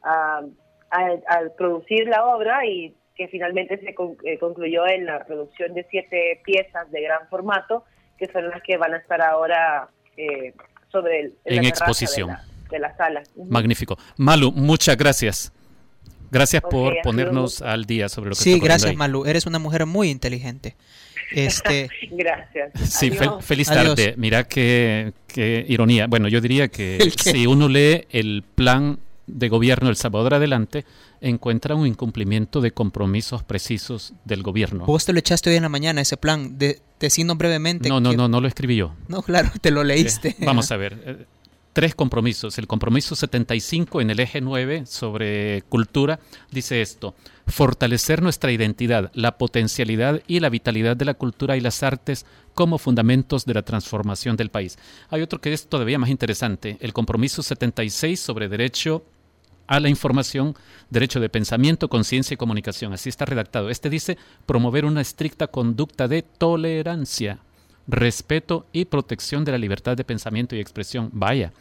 a, 0.02 0.42
a 0.90 1.40
producir 1.56 2.08
la 2.08 2.26
obra 2.26 2.66
y 2.66 2.94
que 3.16 3.28
finalmente 3.28 3.78
se 3.78 3.94
eh, 4.24 4.38
concluyó 4.38 4.86
en 4.86 5.06
la 5.06 5.24
producción 5.24 5.74
de 5.74 5.86
siete 5.90 6.40
piezas 6.44 6.90
de 6.90 7.00
gran 7.00 7.26
formato, 7.28 7.84
que 8.18 8.26
son 8.26 8.48
las 8.48 8.62
que 8.62 8.76
van 8.76 8.94
a 8.94 8.98
estar 8.98 9.22
ahora 9.22 9.88
eh, 10.16 10.52
sobre 10.92 11.20
el, 11.20 11.38
en 11.44 11.64
exposición 11.64 12.36
de 12.70 12.78
la, 12.78 12.94
sala. 12.96 13.22
Magnífico. 13.48 13.96
Malu, 14.18 14.52
muchas 14.52 14.96
gracias. 14.96 15.52
Gracias 16.30 16.62
por 16.62 16.94
ponernos 17.02 17.62
al 17.62 17.84
día 17.84 18.08
sobre 18.08 18.30
lo 18.30 18.36
que 18.36 18.42
Sí, 18.42 18.58
gracias 18.60 18.94
Malu, 18.94 19.24
eres 19.26 19.46
una 19.46 19.58
mujer 19.58 19.86
muy 19.86 20.10
inteligente. 20.10 20.76
Este, 21.32 21.88
gracias. 22.12 22.72
Sí, 22.88 23.10
feliz 23.40 23.68
tarde. 23.68 24.14
Mira 24.16 24.44
qué, 24.44 25.12
qué, 25.26 25.64
ironía. 25.68 26.06
Bueno, 26.06 26.28
yo 26.28 26.40
diría 26.40 26.68
que 26.68 27.12
si 27.16 27.46
uno 27.46 27.68
lee 27.68 28.06
el 28.10 28.44
plan 28.54 28.98
de 29.26 29.48
gobierno 29.48 29.88
El 29.88 29.96
Salvador 29.96 30.34
Adelante, 30.34 30.84
encuentra 31.20 31.74
un 31.74 31.86
incumplimiento 31.86 32.60
de 32.60 32.70
compromisos 32.72 33.42
precisos 33.42 34.14
del 34.24 34.42
gobierno. 34.42 34.86
Vos 34.86 35.04
te 35.04 35.12
lo 35.12 35.18
echaste 35.18 35.50
hoy 35.50 35.56
en 35.56 35.62
la 35.62 35.68
mañana, 35.68 36.00
ese 36.00 36.16
plan, 36.16 36.58
de, 36.58 36.80
brevemente. 37.36 37.88
No, 37.88 38.00
no, 38.00 38.12
no, 38.12 38.28
no 38.28 38.40
lo 38.40 38.48
escribí 38.48 38.76
yo. 38.76 38.94
No, 39.08 39.22
claro, 39.22 39.50
te 39.60 39.70
lo 39.70 39.84
leíste. 39.84 40.28
Eh, 40.28 40.36
vamos 40.40 40.70
a 40.70 40.76
ver. 40.76 41.26
Tres 41.76 41.94
compromisos. 41.94 42.56
El 42.56 42.66
compromiso 42.66 43.14
75 43.14 44.00
en 44.00 44.08
el 44.08 44.18
eje 44.18 44.40
9 44.40 44.86
sobre 44.86 45.60
cultura 45.68 46.18
dice 46.50 46.80
esto, 46.80 47.14
fortalecer 47.46 48.22
nuestra 48.22 48.50
identidad, 48.50 49.10
la 49.12 49.36
potencialidad 49.36 50.22
y 50.26 50.40
la 50.40 50.48
vitalidad 50.48 50.96
de 50.96 51.04
la 51.04 51.12
cultura 51.12 51.54
y 51.54 51.60
las 51.60 51.82
artes 51.82 52.24
como 52.54 52.78
fundamentos 52.78 53.44
de 53.44 53.52
la 53.52 53.60
transformación 53.60 54.38
del 54.38 54.48
país. 54.48 54.78
Hay 55.10 55.20
otro 55.20 55.38
que 55.38 55.52
es 55.52 55.66
todavía 55.66 55.98
más 55.98 56.08
interesante, 56.08 56.78
el 56.80 56.94
compromiso 56.94 57.42
76 57.42 58.18
sobre 58.18 58.48
derecho 58.48 59.04
a 59.66 59.78
la 59.78 59.90
información, 59.90 60.54
derecho 60.88 61.20
de 61.20 61.28
pensamiento, 61.28 61.90
conciencia 61.90 62.32
y 62.32 62.38
comunicación. 62.38 62.94
Así 62.94 63.10
está 63.10 63.26
redactado. 63.26 63.68
Este 63.68 63.90
dice 63.90 64.16
promover 64.46 64.86
una 64.86 65.02
estricta 65.02 65.48
conducta 65.48 66.08
de 66.08 66.22
tolerancia, 66.22 67.40
respeto 67.86 68.66
y 68.72 68.86
protección 68.86 69.44
de 69.44 69.52
la 69.52 69.58
libertad 69.58 69.96
de 69.96 70.04
pensamiento 70.04 70.56
y 70.56 70.60
expresión. 70.60 71.10
Vaya. 71.12 71.52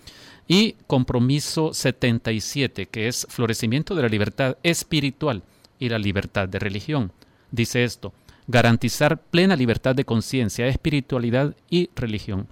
Y 0.48 0.74
compromiso 0.88 1.74
77, 1.74 2.86
que 2.88 3.08
es 3.08 3.26
florecimiento 3.30 3.96
de 3.96 4.04
la 4.04 4.10
libertad 4.10 4.58
espiritual 4.64 5.44
y 5.80 5.90
la 5.90 6.00
libertad 6.00 6.48
de 6.48 6.60
religión. 6.60 7.12
Dice 7.52 7.84
esto, 7.84 8.14
garantizar 8.48 9.20
plena 9.20 9.56
libertad 9.56 9.96
de 9.96 10.06
conciencia, 10.06 10.68
espiritualidad 10.68 11.56
y 11.70 11.90
religión, 11.96 12.48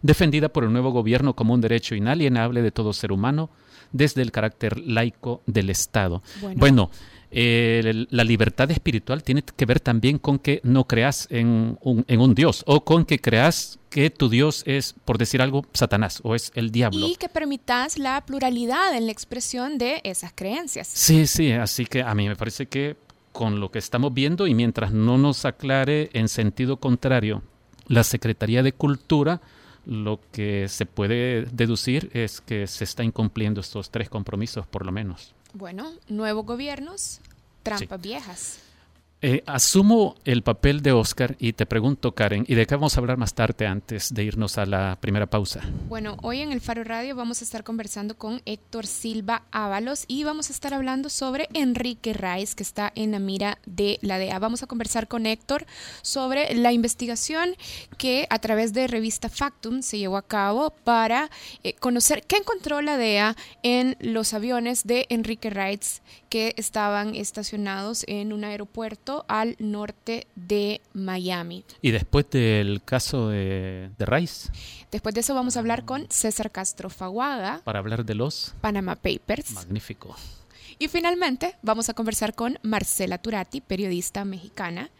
defendida 0.00 0.48
por 0.48 0.64
el 0.64 0.72
nuevo 0.72 0.90
gobierno 0.90 1.34
como 1.34 1.54
un 1.54 1.60
derecho 1.60 1.94
inalienable 1.94 2.62
de 2.62 2.70
todo 2.70 2.92
ser 2.92 3.12
humano, 3.12 3.50
desde 3.92 4.22
el 4.22 4.32
carácter 4.32 4.78
laico 4.78 5.42
del 5.46 5.70
Estado. 5.70 6.22
Bueno, 6.56 6.90
eh, 7.30 8.06
la 8.10 8.24
libertad 8.24 8.70
espiritual 8.70 9.22
tiene 9.22 9.42
que 9.42 9.66
ver 9.66 9.80
también 9.80 10.18
con 10.18 10.38
que 10.38 10.60
no 10.64 10.84
creas 10.84 11.26
en 11.30 11.76
un, 11.80 12.04
en 12.08 12.20
un, 12.20 12.34
Dios 12.34 12.64
o 12.66 12.84
con 12.84 13.04
que 13.04 13.18
creas 13.18 13.78
que 13.90 14.10
tu 14.10 14.28
Dios 14.28 14.62
es, 14.66 14.94
por 15.04 15.18
decir 15.18 15.42
algo, 15.42 15.66
Satanás 15.72 16.20
o 16.22 16.34
es 16.34 16.52
el 16.54 16.70
diablo. 16.70 17.06
Y 17.06 17.16
que 17.16 17.28
permitas 17.28 17.98
la 17.98 18.24
pluralidad 18.24 18.96
en 18.96 19.06
la 19.06 19.12
expresión 19.12 19.76
de 19.78 20.00
esas 20.04 20.32
creencias. 20.34 20.88
Sí, 20.88 21.26
sí, 21.26 21.52
así 21.52 21.84
que 21.84 22.02
a 22.02 22.14
mí 22.14 22.28
me 22.28 22.36
parece 22.36 22.66
que 22.66 22.96
con 23.32 23.60
lo 23.60 23.70
que 23.70 23.78
estamos 23.78 24.12
viendo 24.14 24.46
y 24.46 24.54
mientras 24.54 24.92
no 24.92 25.18
nos 25.18 25.44
aclare 25.44 26.10
en 26.12 26.28
sentido 26.28 26.78
contrario 26.78 27.42
la 27.86 28.04
Secretaría 28.04 28.62
de 28.62 28.72
Cultura, 28.72 29.40
lo 29.86 30.20
que 30.32 30.68
se 30.68 30.86
puede 30.86 31.46
deducir 31.46 32.10
es 32.12 32.40
que 32.40 32.66
se 32.66 32.84
está 32.84 33.04
incumpliendo 33.04 33.60
estos 33.60 33.90
tres 33.90 34.08
compromisos, 34.10 34.66
por 34.66 34.84
lo 34.84 34.92
menos. 34.92 35.34
Bueno, 35.52 35.92
nuevos 36.08 36.44
gobiernos, 36.44 37.20
trampas 37.62 38.00
viejas. 38.00 38.58
Eh, 39.20 39.42
asumo 39.46 40.14
el 40.24 40.44
papel 40.44 40.80
de 40.80 40.92
Oscar 40.92 41.34
y 41.40 41.52
te 41.52 41.66
pregunto, 41.66 42.12
Karen, 42.12 42.44
¿y 42.46 42.54
de 42.54 42.66
qué 42.66 42.76
vamos 42.76 42.96
a 42.96 43.00
hablar 43.00 43.16
más 43.16 43.34
tarde 43.34 43.66
antes 43.66 44.14
de 44.14 44.22
irnos 44.22 44.58
a 44.58 44.64
la 44.64 44.96
primera 45.00 45.26
pausa? 45.26 45.60
Bueno, 45.88 46.16
hoy 46.22 46.38
en 46.38 46.52
el 46.52 46.60
Faro 46.60 46.84
Radio 46.84 47.16
vamos 47.16 47.40
a 47.40 47.44
estar 47.44 47.64
conversando 47.64 48.16
con 48.16 48.40
Héctor 48.44 48.86
Silva 48.86 49.42
Ábalos 49.50 50.04
y 50.06 50.22
vamos 50.22 50.50
a 50.50 50.52
estar 50.52 50.72
hablando 50.72 51.08
sobre 51.08 51.48
Enrique 51.52 52.12
Raiz, 52.12 52.54
que 52.54 52.62
está 52.62 52.92
en 52.94 53.10
la 53.10 53.18
mira 53.18 53.58
de 53.66 53.98
la 54.02 54.18
DEA. 54.18 54.38
Vamos 54.38 54.62
a 54.62 54.68
conversar 54.68 55.08
con 55.08 55.26
Héctor 55.26 55.66
sobre 56.02 56.54
la 56.54 56.70
investigación 56.70 57.56
que 57.96 58.28
a 58.30 58.38
través 58.38 58.72
de 58.72 58.86
revista 58.86 59.28
Factum 59.28 59.82
se 59.82 59.98
llevó 59.98 60.16
a 60.16 60.28
cabo 60.28 60.70
para 60.84 61.28
eh, 61.64 61.72
conocer 61.72 62.22
qué 62.22 62.36
encontró 62.36 62.82
la 62.82 62.96
DEA 62.96 63.34
en 63.64 63.96
los 63.98 64.32
aviones 64.32 64.86
de 64.86 65.06
Enrique 65.08 65.50
Raiz 65.50 66.02
que 66.28 66.54
estaban 66.56 67.16
estacionados 67.16 68.04
en 68.06 68.32
un 68.32 68.44
aeropuerto 68.44 69.07
al 69.28 69.56
norte 69.58 70.26
de 70.34 70.80
Miami. 70.92 71.64
¿Y 71.82 71.90
después 71.90 72.28
del 72.30 72.82
caso 72.84 73.28
de, 73.28 73.90
de 73.98 74.06
Rice? 74.06 74.50
Después 74.90 75.14
de 75.14 75.20
eso 75.20 75.34
vamos 75.34 75.56
a 75.56 75.60
hablar 75.60 75.84
con 75.84 76.06
César 76.10 76.50
Castro 76.50 76.90
Faguaga. 76.90 77.60
Para 77.64 77.78
hablar 77.78 78.04
de 78.04 78.14
los 78.14 78.54
Panama 78.60 78.96
Papers. 78.96 79.52
Magnífico. 79.52 80.16
Y 80.80 80.86
finalmente 80.86 81.56
vamos 81.60 81.88
a 81.88 81.94
conversar 81.94 82.34
con 82.34 82.58
Marcela 82.62 83.18
Turati, 83.18 83.60
periodista 83.60 84.24
mexicana, 84.24 84.90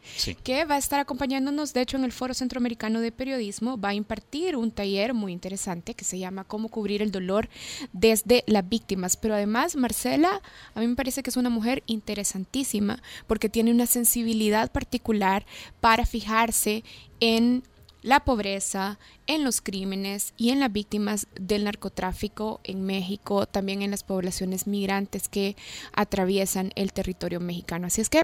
que 0.42 0.64
va 0.64 0.74
a 0.74 0.78
estar 0.78 0.98
acompañándonos, 0.98 1.72
de 1.72 1.82
hecho, 1.82 1.96
en 1.96 2.02
el 2.02 2.10
Foro 2.10 2.34
Centroamericano 2.34 3.00
de 3.00 3.12
Periodismo. 3.12 3.78
Va 3.78 3.90
a 3.90 3.94
impartir 3.94 4.56
un 4.56 4.72
taller 4.72 5.14
muy 5.14 5.32
interesante 5.32 5.94
que 5.94 6.04
se 6.04 6.18
llama 6.18 6.42
Cómo 6.42 6.68
cubrir 6.68 7.00
el 7.00 7.12
dolor 7.12 7.48
desde 7.92 8.42
las 8.48 8.68
víctimas. 8.68 9.16
Pero 9.16 9.34
además, 9.34 9.76
Marcela, 9.76 10.42
a 10.74 10.80
mí 10.80 10.88
me 10.88 10.96
parece 10.96 11.22
que 11.22 11.30
es 11.30 11.36
una 11.36 11.50
mujer 11.50 11.84
interesantísima 11.86 13.00
porque 13.28 13.48
tiene 13.48 13.70
una 13.70 13.86
sensibilidad 13.86 14.72
particular 14.72 15.46
para 15.80 16.06
fijarse 16.06 16.82
en 17.20 17.62
la 18.08 18.20
pobreza, 18.20 18.98
en 19.26 19.44
los 19.44 19.60
crímenes 19.60 20.32
y 20.38 20.48
en 20.48 20.60
las 20.60 20.72
víctimas 20.72 21.26
del 21.38 21.64
narcotráfico 21.64 22.58
en 22.64 22.86
México, 22.86 23.44
también 23.44 23.82
en 23.82 23.90
las 23.90 24.02
poblaciones 24.02 24.66
migrantes 24.66 25.28
que 25.28 25.56
atraviesan 25.92 26.72
el 26.74 26.94
territorio 26.94 27.38
mexicano. 27.38 27.86
Así 27.86 28.00
es 28.00 28.08
que 28.08 28.22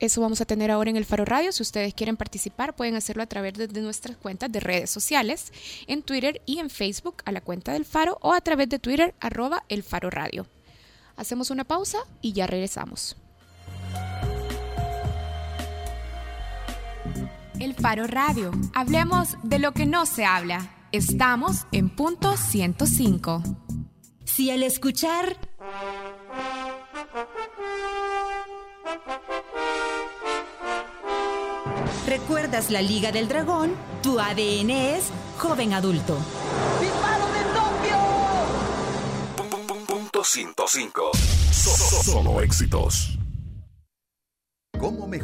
eso 0.00 0.20
vamos 0.20 0.42
a 0.42 0.44
tener 0.44 0.70
ahora 0.70 0.90
en 0.90 0.98
el 0.98 1.06
Faro 1.06 1.24
Radio. 1.24 1.50
Si 1.50 1.62
ustedes 1.62 1.94
quieren 1.94 2.18
participar, 2.18 2.76
pueden 2.76 2.94
hacerlo 2.94 3.22
a 3.22 3.26
través 3.26 3.54
de 3.54 3.80
nuestras 3.80 4.18
cuentas 4.18 4.52
de 4.52 4.60
redes 4.60 4.90
sociales, 4.90 5.50
en 5.86 6.02
Twitter 6.02 6.42
y 6.44 6.58
en 6.58 6.68
Facebook 6.68 7.22
a 7.24 7.32
la 7.32 7.40
cuenta 7.40 7.72
del 7.72 7.86
Faro 7.86 8.18
o 8.20 8.34
a 8.34 8.42
través 8.42 8.68
de 8.68 8.78
Twitter 8.78 9.14
arroba 9.18 9.64
el 9.70 9.82
Faro 9.82 10.10
Radio. 10.10 10.46
Hacemos 11.16 11.50
una 11.50 11.64
pausa 11.64 12.00
y 12.20 12.34
ya 12.34 12.46
regresamos. 12.46 13.16
El 17.58 17.74
Faro 17.74 18.06
Radio. 18.06 18.50
Hablemos 18.74 19.36
de 19.42 19.58
lo 19.58 19.72
que 19.72 19.86
no 19.86 20.04
se 20.04 20.26
habla. 20.26 20.70
Estamos 20.92 21.66
en 21.72 21.88
punto 21.88 22.36
105. 22.36 23.42
Si 24.24 24.50
al 24.50 24.62
escuchar... 24.62 25.38
¿Recuerdas 32.06 32.70
la 32.70 32.82
Liga 32.82 33.10
del 33.10 33.28
Dragón? 33.28 33.72
Tu 34.02 34.20
ADN 34.20 34.70
es 34.70 35.10
joven 35.38 35.72
adulto. 35.72 36.18
¡Disparo 36.80 37.26
de 37.32 37.46
Punto 39.86 40.22
105. 40.24 41.10
Solo 41.52 42.40
éxitos. 42.42 43.15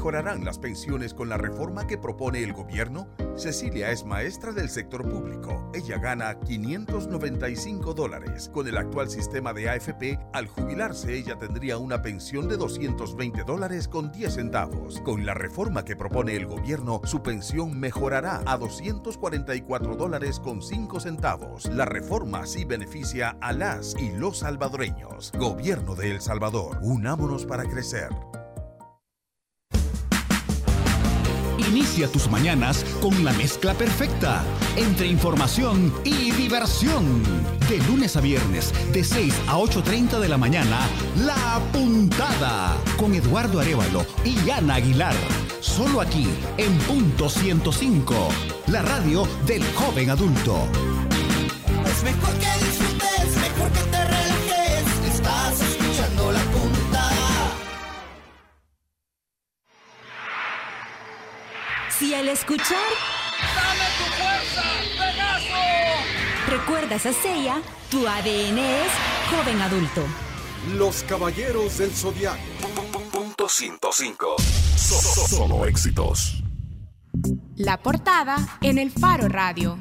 ¿Cómo 0.03 0.15
mejorarán 0.15 0.45
las 0.45 0.59
pensiones 0.59 1.15
con 1.15 1.29
la 1.29 1.37
reforma 1.37 1.87
que 1.87 1.97
propone 1.97 2.43
el 2.43 2.53
gobierno? 2.53 3.07
Cecilia 3.37 3.93
es 3.93 4.05
maestra 4.05 4.51
del 4.51 4.69
sector 4.69 5.09
público. 5.09 5.71
Ella 5.75 5.97
gana 5.99 6.41
595 6.41 7.95
dólares. 7.95 8.51
Con 8.53 8.67
el 8.67 8.79
actual 8.79 9.09
sistema 9.09 9.53
de 9.53 9.71
AFP, 9.71 10.19
al 10.33 10.49
jubilarse 10.49 11.15
ella 11.17 11.39
tendría 11.39 11.79
una 11.79 12.03
pensión 12.03 12.49
de 12.49 12.57
220 12.57 13.45
dólares 13.45 13.87
con 13.87 14.11
10 14.11 14.35
centavos. 14.35 15.01
Con 15.03 15.25
la 15.25 15.35
reforma 15.35 15.85
que 15.85 15.95
propone 15.95 16.35
el 16.35 16.47
gobierno, 16.47 17.01
su 17.05 17.23
pensión 17.23 17.79
mejorará 17.79 18.43
a 18.45 18.59
244 18.59 19.95
dólares 19.95 20.41
con 20.41 20.63
5 20.63 20.99
centavos. 20.99 21.67
La 21.67 21.85
reforma 21.85 22.45
sí 22.47 22.65
beneficia 22.65 23.37
a 23.41 23.53
las 23.53 23.95
y 24.01 24.11
los 24.11 24.39
salvadoreños. 24.39 25.31
Gobierno 25.39 25.95
de 25.95 26.11
El 26.11 26.21
Salvador, 26.21 26.81
unámonos 26.83 27.47
para 27.47 27.63
crecer. 27.63 28.09
Inicia 31.73 32.07
tus 32.07 32.29
mañanas 32.29 32.85
con 33.01 33.25
la 33.25 33.33
mezcla 33.33 33.73
perfecta 33.73 34.45
entre 34.77 35.07
información 35.07 35.91
y 36.05 36.31
diversión. 36.33 37.23
De 37.67 37.79
lunes 37.89 38.15
a 38.15 38.21
viernes, 38.21 38.75
de 38.93 39.03
6 39.03 39.33
a 39.49 39.57
8.30 39.57 40.19
de 40.21 40.29
la 40.29 40.37
mañana, 40.37 40.81
La 41.25 41.63
Puntada 41.73 42.77
con 42.99 43.15
Eduardo 43.15 43.59
Arevalo 43.59 44.05
y 44.23 44.51
Ana 44.51 44.75
Aguilar. 44.75 45.15
Solo 45.61 46.03
aquí, 46.03 46.29
en 46.59 46.77
punto 46.81 47.31
105, 47.31 48.29
la 48.67 48.83
radio 48.83 49.27
del 49.47 49.65
joven 49.73 50.11
adulto. 50.11 50.69
Es 51.87 52.03
mejor 52.05 52.35
que 52.35 52.67
disfrutes, 52.67 53.37
mejor 53.41 53.73
que 53.73 53.81
te 53.91 54.05
relajes. 54.05 55.15
Estás 55.15 55.63
escuchando 55.63 56.33
la 56.33 56.45
Si 62.03 62.13
al 62.17 62.27
escuchar... 62.27 62.67
¡Dame 63.55 63.85
tu 63.97 64.05
fuerza, 64.21 64.63
Pegaso! 64.99 66.49
Recuerdas 66.49 67.07
a 67.07 67.13
Seiya, 67.13 67.63
tu 67.93 68.09
ADN 68.09 68.59
es 68.59 68.91
joven 69.31 69.63
adulto. 69.63 70.03
Los 70.75 71.05
Caballeros 71.05 71.79
del 71.79 71.93
Zodiaco. 71.93 72.41
Punto 73.13 73.49
105. 73.49 74.35
Solo 75.29 75.65
éxitos. 75.65 76.43
La 77.55 77.81
portada 77.81 78.59
en 78.63 78.79
el 78.79 78.91
Faro 78.91 79.29
Radio. 79.29 79.79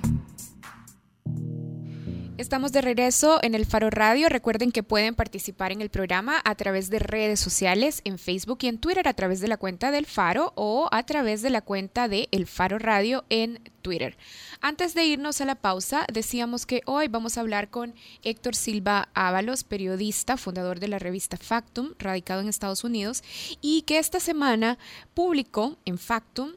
Estamos 2.41 2.71
de 2.71 2.81
regreso 2.81 3.37
en 3.43 3.53
el 3.53 3.67
Faro 3.67 3.91
Radio. 3.91 4.27
Recuerden 4.27 4.71
que 4.71 4.81
pueden 4.81 5.13
participar 5.13 5.71
en 5.71 5.79
el 5.79 5.91
programa 5.91 6.41
a 6.43 6.55
través 6.55 6.89
de 6.89 6.97
redes 6.97 7.39
sociales, 7.39 8.01
en 8.03 8.17
Facebook 8.17 8.57
y 8.61 8.67
en 8.67 8.79
Twitter, 8.79 9.07
a 9.07 9.13
través 9.13 9.41
de 9.41 9.47
la 9.47 9.57
cuenta 9.57 9.91
del 9.91 10.07
Faro 10.07 10.51
o 10.55 10.89
a 10.91 11.03
través 11.03 11.43
de 11.43 11.51
la 11.51 11.61
cuenta 11.61 12.07
de 12.07 12.29
El 12.31 12.47
Faro 12.47 12.79
Radio 12.79 13.25
en 13.29 13.59
Twitter. 13.83 14.17
Antes 14.59 14.95
de 14.95 15.05
irnos 15.05 15.39
a 15.39 15.45
la 15.45 15.53
pausa, 15.53 16.07
decíamos 16.11 16.65
que 16.65 16.81
hoy 16.87 17.09
vamos 17.09 17.37
a 17.37 17.41
hablar 17.41 17.69
con 17.69 17.93
Héctor 18.23 18.55
Silva 18.55 19.09
Ábalos, 19.13 19.63
periodista, 19.63 20.35
fundador 20.35 20.79
de 20.79 20.87
la 20.87 20.97
revista 20.97 21.37
Factum, 21.37 21.93
radicado 21.99 22.41
en 22.41 22.49
Estados 22.49 22.83
Unidos, 22.83 23.23
y 23.61 23.83
que 23.83 23.99
esta 23.99 24.19
semana 24.19 24.79
publicó 25.13 25.77
en 25.85 25.99
Factum 25.99 26.53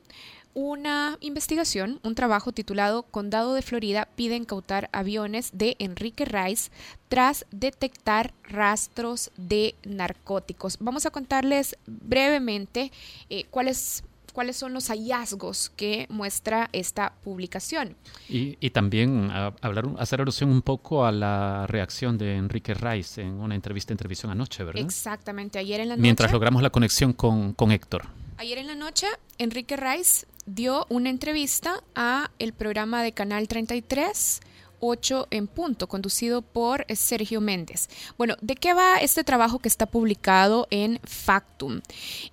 una 0.54 1.18
investigación, 1.20 2.00
un 2.02 2.14
trabajo 2.14 2.52
titulado 2.52 3.02
Condado 3.02 3.54
de 3.54 3.62
Florida 3.62 4.08
pide 4.14 4.36
incautar 4.36 4.88
aviones 4.92 5.50
de 5.52 5.76
Enrique 5.78 6.24
Rice 6.24 6.70
tras 7.08 7.44
detectar 7.50 8.32
rastros 8.44 9.30
de 9.36 9.74
narcóticos. 9.84 10.78
Vamos 10.80 11.06
a 11.06 11.10
contarles 11.10 11.76
brevemente 11.86 12.92
eh, 13.28 13.44
cuáles 13.50 14.04
cuáles 14.32 14.56
son 14.56 14.74
los 14.74 14.88
hallazgos 14.88 15.70
que 15.76 16.06
muestra 16.10 16.68
esta 16.72 17.14
publicación. 17.22 17.96
Y, 18.28 18.56
también 18.70 19.30
hablar, 19.30 19.86
hacer 19.96 20.20
alusión 20.20 20.50
un 20.50 20.60
poco 20.60 21.06
a 21.06 21.12
la 21.12 21.68
reacción 21.68 22.18
de 22.18 22.34
Enrique 22.34 22.74
Rice 22.74 23.22
en 23.22 23.34
una 23.34 23.54
entrevista 23.54 23.94
en 23.94 23.98
televisión 23.98 24.32
anoche, 24.32 24.64
¿verdad? 24.64 24.82
Exactamente, 24.82 25.60
ayer 25.60 25.80
en 25.80 25.90
la 25.90 25.94
noche. 25.94 26.02
Mientras 26.02 26.32
logramos 26.32 26.62
la 26.62 26.70
conexión 26.70 27.12
con, 27.12 27.52
con 27.52 27.70
Héctor. 27.70 28.06
Ayer 28.36 28.58
en 28.58 28.66
la 28.66 28.74
noche, 28.74 29.06
Enrique 29.38 29.76
Rice 29.76 30.26
dio 30.46 30.86
una 30.88 31.10
entrevista 31.10 31.82
a 31.94 32.30
el 32.38 32.52
programa 32.52 33.02
de 33.02 33.12
Canal 33.12 33.48
33. 33.48 34.40
8 34.80 35.28
en 35.30 35.46
punto, 35.46 35.86
conducido 35.86 36.42
por 36.42 36.84
Sergio 36.94 37.40
Méndez. 37.40 37.88
Bueno, 38.18 38.36
¿de 38.42 38.54
qué 38.54 38.74
va 38.74 38.98
este 38.98 39.24
trabajo 39.24 39.58
que 39.58 39.68
está 39.68 39.86
publicado 39.86 40.66
en 40.70 41.00
Factum? 41.04 41.80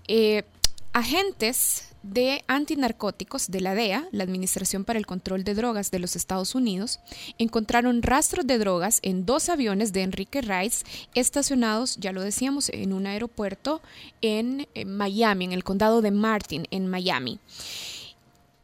Eh, 0.10 0.44
agentes 0.92 1.92
de 2.04 2.44
antinarcóticos 2.48 3.52
de 3.52 3.62
la 3.62 3.76
DEA, 3.76 4.08
la 4.12 4.24
Administración 4.24 4.86
para 4.86 4.98
el 4.98 5.06
Control 5.06 5.44
de 5.44 5.54
Drogas 5.54 5.92
de 5.92 6.00
los 6.00 6.16
Estados 6.16 6.56
Unidos, 6.56 7.00
encontraron 7.38 8.02
rastros 8.02 8.48
de 8.48 8.58
drogas 8.58 9.00
en 9.04 9.26
dos 9.26 9.50
aviones 9.50 9.94
de 9.94 10.02
Enrique 10.02 10.42
Rice 10.42 10.84
estacionados, 11.14 11.98
ya 11.98 12.12
lo 12.12 12.22
decíamos, 12.22 12.70
en 12.70 12.94
un 12.94 13.06
aeropuerto 13.06 13.82
en 14.22 14.68
Miami, 14.86 15.46
en 15.46 15.52
el 15.54 15.64
condado 15.64 16.02
de 16.02 16.12
Martin, 16.12 16.66
en 16.72 16.88
Miami. 16.88 17.40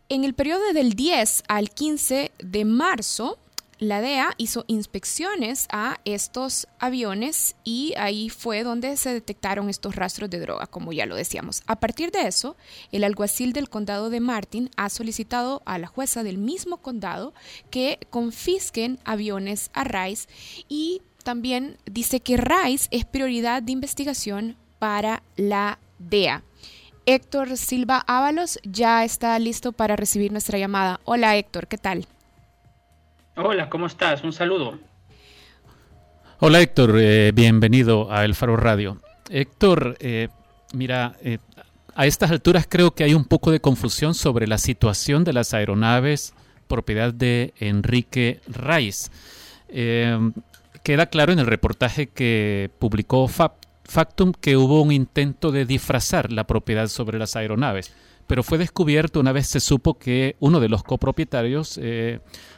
En 0.09 0.23
el 0.23 0.33
periodo 0.33 0.71
del 0.71 0.93
10 0.93 1.43
al 1.49 1.69
15 1.69 2.31
de 2.39 2.63
marzo, 2.63 3.37
la 3.77 3.99
DEA 3.99 4.33
hizo 4.37 4.63
inspecciones 4.67 5.67
a 5.69 5.99
estos 6.05 6.65
aviones 6.79 7.57
y 7.65 7.93
ahí 7.97 8.29
fue 8.29 8.63
donde 8.63 8.95
se 8.95 9.11
detectaron 9.11 9.69
estos 9.69 9.97
rastros 9.97 10.29
de 10.29 10.39
droga, 10.39 10.65
como 10.65 10.93
ya 10.93 11.05
lo 11.05 11.15
decíamos. 11.15 11.61
A 11.67 11.81
partir 11.81 12.11
de 12.11 12.21
eso, 12.21 12.55
el 12.93 13.03
alguacil 13.03 13.51
del 13.51 13.67
condado 13.67 14.09
de 14.09 14.21
Martin 14.21 14.69
ha 14.77 14.89
solicitado 14.89 15.61
a 15.65 15.77
la 15.77 15.87
jueza 15.87 16.23
del 16.23 16.37
mismo 16.37 16.77
condado 16.77 17.33
que 17.69 17.99
confisquen 18.09 18.99
aviones 19.03 19.71
a 19.73 19.83
Rice 19.83 20.29
y 20.69 21.01
también 21.23 21.77
dice 21.85 22.21
que 22.21 22.37
Rice 22.37 22.87
es 22.91 23.03
prioridad 23.03 23.61
de 23.61 23.73
investigación 23.73 24.55
para 24.79 25.21
la 25.35 25.79
DEA. 25.99 26.43
Héctor 27.07 27.55
Silva 27.55 28.03
Ábalos 28.05 28.59
ya 28.63 29.05
está 29.05 29.39
listo 29.39 29.71
para 29.71 29.95
recibir 29.95 30.33
nuestra 30.33 30.59
llamada. 30.59 30.99
Hola 31.05 31.37
Héctor, 31.37 31.67
¿qué 31.67 31.77
tal? 31.77 32.05
Hola, 33.37 33.69
¿cómo 33.69 33.85
estás? 33.85 34.25
Un 34.25 34.33
saludo. 34.33 34.77
Hola 36.39 36.59
Héctor, 36.59 36.95
eh, 36.99 37.31
bienvenido 37.33 38.11
a 38.11 38.25
El 38.25 38.35
Faro 38.35 38.57
Radio. 38.57 39.01
Héctor, 39.29 39.95
eh, 40.01 40.27
mira, 40.73 41.15
eh, 41.21 41.37
a 41.95 42.05
estas 42.05 42.29
alturas 42.29 42.67
creo 42.67 42.91
que 42.91 43.05
hay 43.05 43.13
un 43.13 43.23
poco 43.23 43.51
de 43.51 43.61
confusión 43.61 44.13
sobre 44.13 44.45
la 44.45 44.57
situación 44.57 45.23
de 45.23 45.31
las 45.31 45.53
aeronaves 45.53 46.33
propiedad 46.67 47.13
de 47.13 47.53
Enrique 47.57 48.41
Rice. 48.47 49.09
queda 50.83 51.05
claro 51.05 51.31
en 51.31 51.39
el 51.39 51.45
reportaje 51.45 52.07
que 52.07 52.69
publicó 52.79 53.29
Factum 53.87 54.33
que 54.33 54.57
hubo 54.57 54.81
un 54.81 54.91
intento 54.91 55.51
de 55.51 55.65
disfrazar 55.65 56.31
la 56.31 56.45
propiedad 56.45 56.87
sobre 56.87 57.17
las 57.17 57.35
aeronaves, 57.35 57.93
pero 58.27 58.43
fue 58.43 58.57
descubierto 58.57 59.21
una 59.21 59.31
vez 59.31 59.47
se 59.47 59.59
supo 59.59 59.97
que 59.97 60.35
uno 60.39 60.59
de 60.59 60.67
los 60.67 60.83
copropietarios 60.83 61.79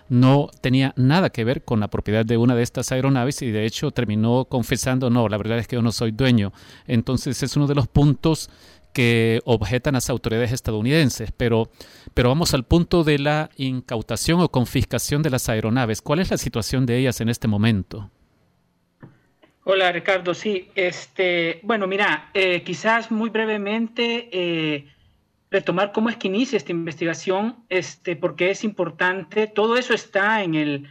no 0.10 0.50
tenía 0.62 0.94
nada 0.98 1.30
que 1.30 1.44
ver 1.44 1.64
con 1.64 1.80
la 1.80 1.88
propiedad 1.88 2.26
de 2.26 2.38
una 2.38 2.56
de 2.56 2.64
estas 2.64 2.92
aeronaves 2.92 3.44
y 3.44 3.52
de 3.52 3.66
hecho 3.66 3.92
terminó 3.92 4.46
confesando, 4.46 5.12
no, 5.12 5.30
la 5.30 5.38
verdad 5.38 5.60
es 5.60 5.68
que 5.68 5.76
yo 5.76 5.84
no 5.84 5.92
soy 5.92 6.12
dueño. 6.12 6.52
Entonces 6.88 7.44
es 7.44 7.56
uno 7.56 7.68
de 7.68 7.76
los 7.76 7.88
puntos 7.88 8.50
que 8.92 9.40
objetan 9.46 9.94
las 9.94 10.10
autoridades 10.10 10.52
estadounidenses, 10.52 11.32
pero, 11.38 11.70
pero 12.16 12.30
vamos 12.30 12.56
al 12.56 12.66
punto 12.66 13.04
de 13.04 13.20
la 13.20 13.52
incautación 13.56 14.42
o 14.42 14.50
confiscación 14.50 15.22
de 15.22 15.30
las 15.30 15.48
aeronaves. 15.48 16.02
¿Cuál 16.02 16.20
es 16.20 16.32
la 16.32 16.40
situación 16.40 16.88
de 16.88 16.98
ellas 16.98 17.22
en 17.22 17.30
este 17.30 17.48
momento? 17.48 18.10
Hola 19.66 19.92
Ricardo, 19.92 20.34
sí, 20.34 20.70
este, 20.76 21.60
bueno, 21.64 21.86
mira, 21.86 22.30
eh, 22.34 22.64
quizás 22.64 23.12
muy 23.12 23.30
brevemente 23.30 24.30
eh, 24.32 24.88
retomar 25.52 25.92
cómo 25.92 26.10
es 26.10 26.18
que 26.18 26.28
inicia 26.28 26.58
esta 26.58 26.72
investigación, 26.72 27.58
este, 27.70 28.16
porque 28.16 28.52
es 28.52 28.64
importante. 28.64 29.48
Todo 29.48 29.78
eso 29.78 29.94
está 29.94 30.44
en 30.44 30.56
el, 30.56 30.88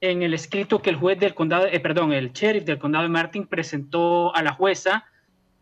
en 0.00 0.22
el 0.22 0.34
escrito 0.34 0.80
que 0.80 0.90
el 0.90 0.96
juez 0.96 1.18
del 1.18 1.34
condado, 1.34 1.66
eh, 1.66 1.80
perdón, 1.80 2.12
el 2.12 2.32
sheriff 2.32 2.64
del 2.64 2.78
condado 2.78 3.04
de 3.04 3.10
Martin 3.10 3.46
presentó 3.46 4.34
a 4.34 4.42
la 4.42 4.52
jueza 4.52 5.04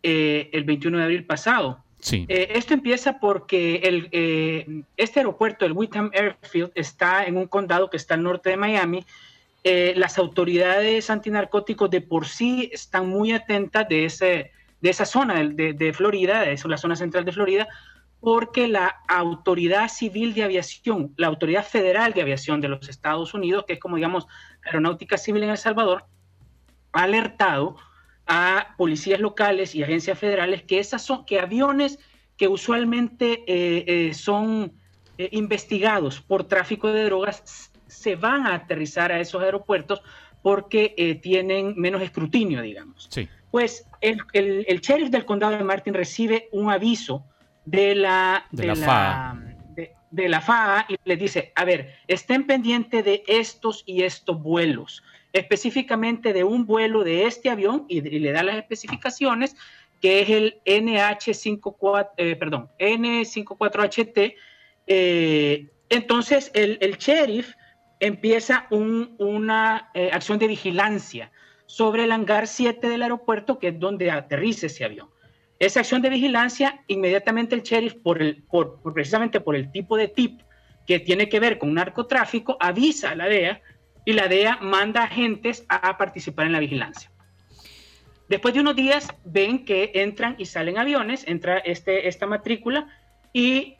eh, 0.03 0.49
el 0.53 0.63
21 0.63 0.97
de 0.97 1.03
abril 1.03 1.25
pasado. 1.25 1.83
Sí. 1.99 2.25
Eh, 2.29 2.49
esto 2.51 2.73
empieza 2.73 3.19
porque 3.19 3.77
el, 3.83 4.85
este 4.95 5.19
aeropuerto, 5.19 5.65
el 5.65 5.73
Whitham 5.73 6.11
Airfield, 6.13 6.71
está 6.75 7.25
en 7.25 7.37
un 7.37 7.47
condado 7.47 7.89
que 7.89 7.97
está 7.97 8.13
al 8.13 8.23
norte 8.23 8.51
de 8.51 8.57
Miami. 8.57 9.03
Las 9.95 10.17
autoridades 10.17 11.09
antinarcóticos 11.09 11.89
de 11.89 12.01
por 12.01 12.27
sí 12.27 12.69
están 12.71 13.07
muy 13.09 13.31
atentas 13.31 13.87
de, 13.89 14.05
ese, 14.05 14.51
de 14.81 14.89
esa 14.89 15.05
zona 15.05 15.43
de, 15.43 15.73
de 15.73 15.93
Florida, 15.93 16.41
de 16.41 16.53
eso, 16.53 16.67
la 16.67 16.77
zona 16.77 16.95
central 16.95 17.25
de 17.25 17.31
Florida, 17.31 17.67
porque 18.19 18.67
la 18.67 19.01
Autoridad 19.07 19.89
Civil 19.89 20.33
de 20.33 20.43
Aviación, 20.43 21.13
la 21.17 21.27
Autoridad 21.27 21.65
Federal 21.65 22.13
de 22.13 22.21
Aviación 22.21 22.61
de 22.61 22.67
los 22.67 22.89
Estados 22.89 23.33
Unidos, 23.33 23.65
que 23.67 23.73
es 23.73 23.79
como 23.79 23.95
digamos 23.95 24.27
Aeronáutica 24.65 25.17
Civil 25.17 25.43
en 25.43 25.51
El 25.51 25.57
Salvador, 25.57 26.05
ha 26.93 27.03
alertado 27.03 27.77
a 28.25 28.75
policías 28.77 29.19
locales 29.19 29.75
y 29.75 29.83
agencias 29.83 30.17
federales 30.17 30.63
que 30.63 30.79
esas 30.79 31.01
son 31.01 31.25
que 31.25 31.39
aviones 31.39 31.99
que 32.35 32.47
usualmente 32.47 33.43
eh, 33.47 33.85
eh, 33.87 34.13
son 34.13 34.73
eh, 35.17 35.29
investigados 35.31 36.21
por 36.21 36.43
tráfico 36.43 36.91
de 36.91 37.05
drogas 37.05 37.71
se 37.87 38.15
van 38.15 38.45
a 38.47 38.55
aterrizar 38.55 39.11
a 39.11 39.19
esos 39.19 39.41
aeropuertos 39.41 40.01
porque 40.41 41.19
tienen 41.21 41.73
menos 41.75 42.01
escrutinio, 42.01 42.61
digamos. 42.61 43.07
Sí. 43.09 43.27
Pues 43.51 43.85
el, 44.01 44.19
el, 44.33 44.65
el 44.67 44.81
sheriff 44.81 45.09
del 45.09 45.25
condado 45.25 45.57
de 45.57 45.63
Martin 45.63 45.93
recibe 45.93 46.49
un 46.51 46.69
aviso 46.69 47.25
de 47.67 47.95
la, 47.95 48.45
de, 48.51 48.65
la, 48.65 48.75
FAA. 48.75 49.41
De, 50.09 50.29
la 50.29 50.39
FAA 50.39 50.85
y 50.87 50.95
les 51.03 51.19
dice, 51.19 51.51
a 51.53 51.65
ver, 51.65 51.95
estén 52.07 52.47
pendientes 52.47 53.03
de 53.03 53.23
estos 53.27 53.83
y 53.85 54.03
estos 54.03 54.41
vuelos, 54.41 55.03
específicamente 55.33 56.31
de 56.31 56.45
un 56.45 56.65
vuelo 56.65 57.03
de 57.03 57.25
este 57.25 57.49
avión 57.49 57.85
y, 57.89 57.99
le 58.01 58.31
da 58.31 58.41
las 58.41 58.55
especificaciones 58.55 59.57
que 60.01 60.21
es 60.21 60.29
el 60.29 60.61
NH54, 60.65 62.09
eh, 62.17 62.35
perdón, 62.37 62.69
N54HT. 62.79 64.35
Eh, 64.85 65.67
entonces 65.89 66.51
el, 66.53 66.77
el, 66.79 66.97
sheriff 66.97 67.53
empieza 67.99 68.67
una 68.69 69.89
eh, 69.93 70.09
acción 70.11 70.39
de 70.39 70.47
vigilancia 70.47 71.31
sobre 71.65 72.05
el 72.05 72.11
hangar 72.11 72.47
7 72.47 72.87
del 72.87 73.03
aeropuerto, 73.03 73.59
que 73.59 73.69
es 73.69 73.79
donde 73.79 74.11
aterriza 74.11 74.67
ese 74.67 74.85
avión. 74.85 75.09
Esa 75.59 75.79
acción 75.79 76.01
de 76.01 76.09
vigilancia, 76.09 76.83
inmediatamente 76.87 77.55
el 77.55 77.63
sheriff, 77.63 77.95
precisamente 78.93 79.39
por 79.39 79.55
el 79.55 79.71
tipo 79.71 79.97
de 79.97 80.07
tip 80.07 80.41
que 80.85 80.99
tiene 80.99 81.27
que 81.27 81.39
ver 81.39 81.57
con 81.57 81.73
narcotráfico, 81.73 82.57
avisa 82.59 83.11
a 83.11 83.15
la 83.15 83.27
DEA 83.27 83.61
y 84.05 84.13
la 84.13 84.27
DEA 84.27 84.59
manda 84.61 85.03
agentes 85.03 85.65
a 85.67 85.97
participar 85.97 86.45
en 86.45 86.53
la 86.53 86.59
vigilancia. 86.59 87.11
Después 88.29 88.53
de 88.53 88.59
unos 88.59 88.75
días 88.75 89.07
ven 89.23 89.65
que 89.65 89.91
entran 89.95 90.35
y 90.37 90.45
salen 90.45 90.77
aviones, 90.77 91.27
entra 91.27 91.57
este, 91.59 92.07
esta 92.07 92.27
matrícula 92.27 92.87
eh, 93.33 93.75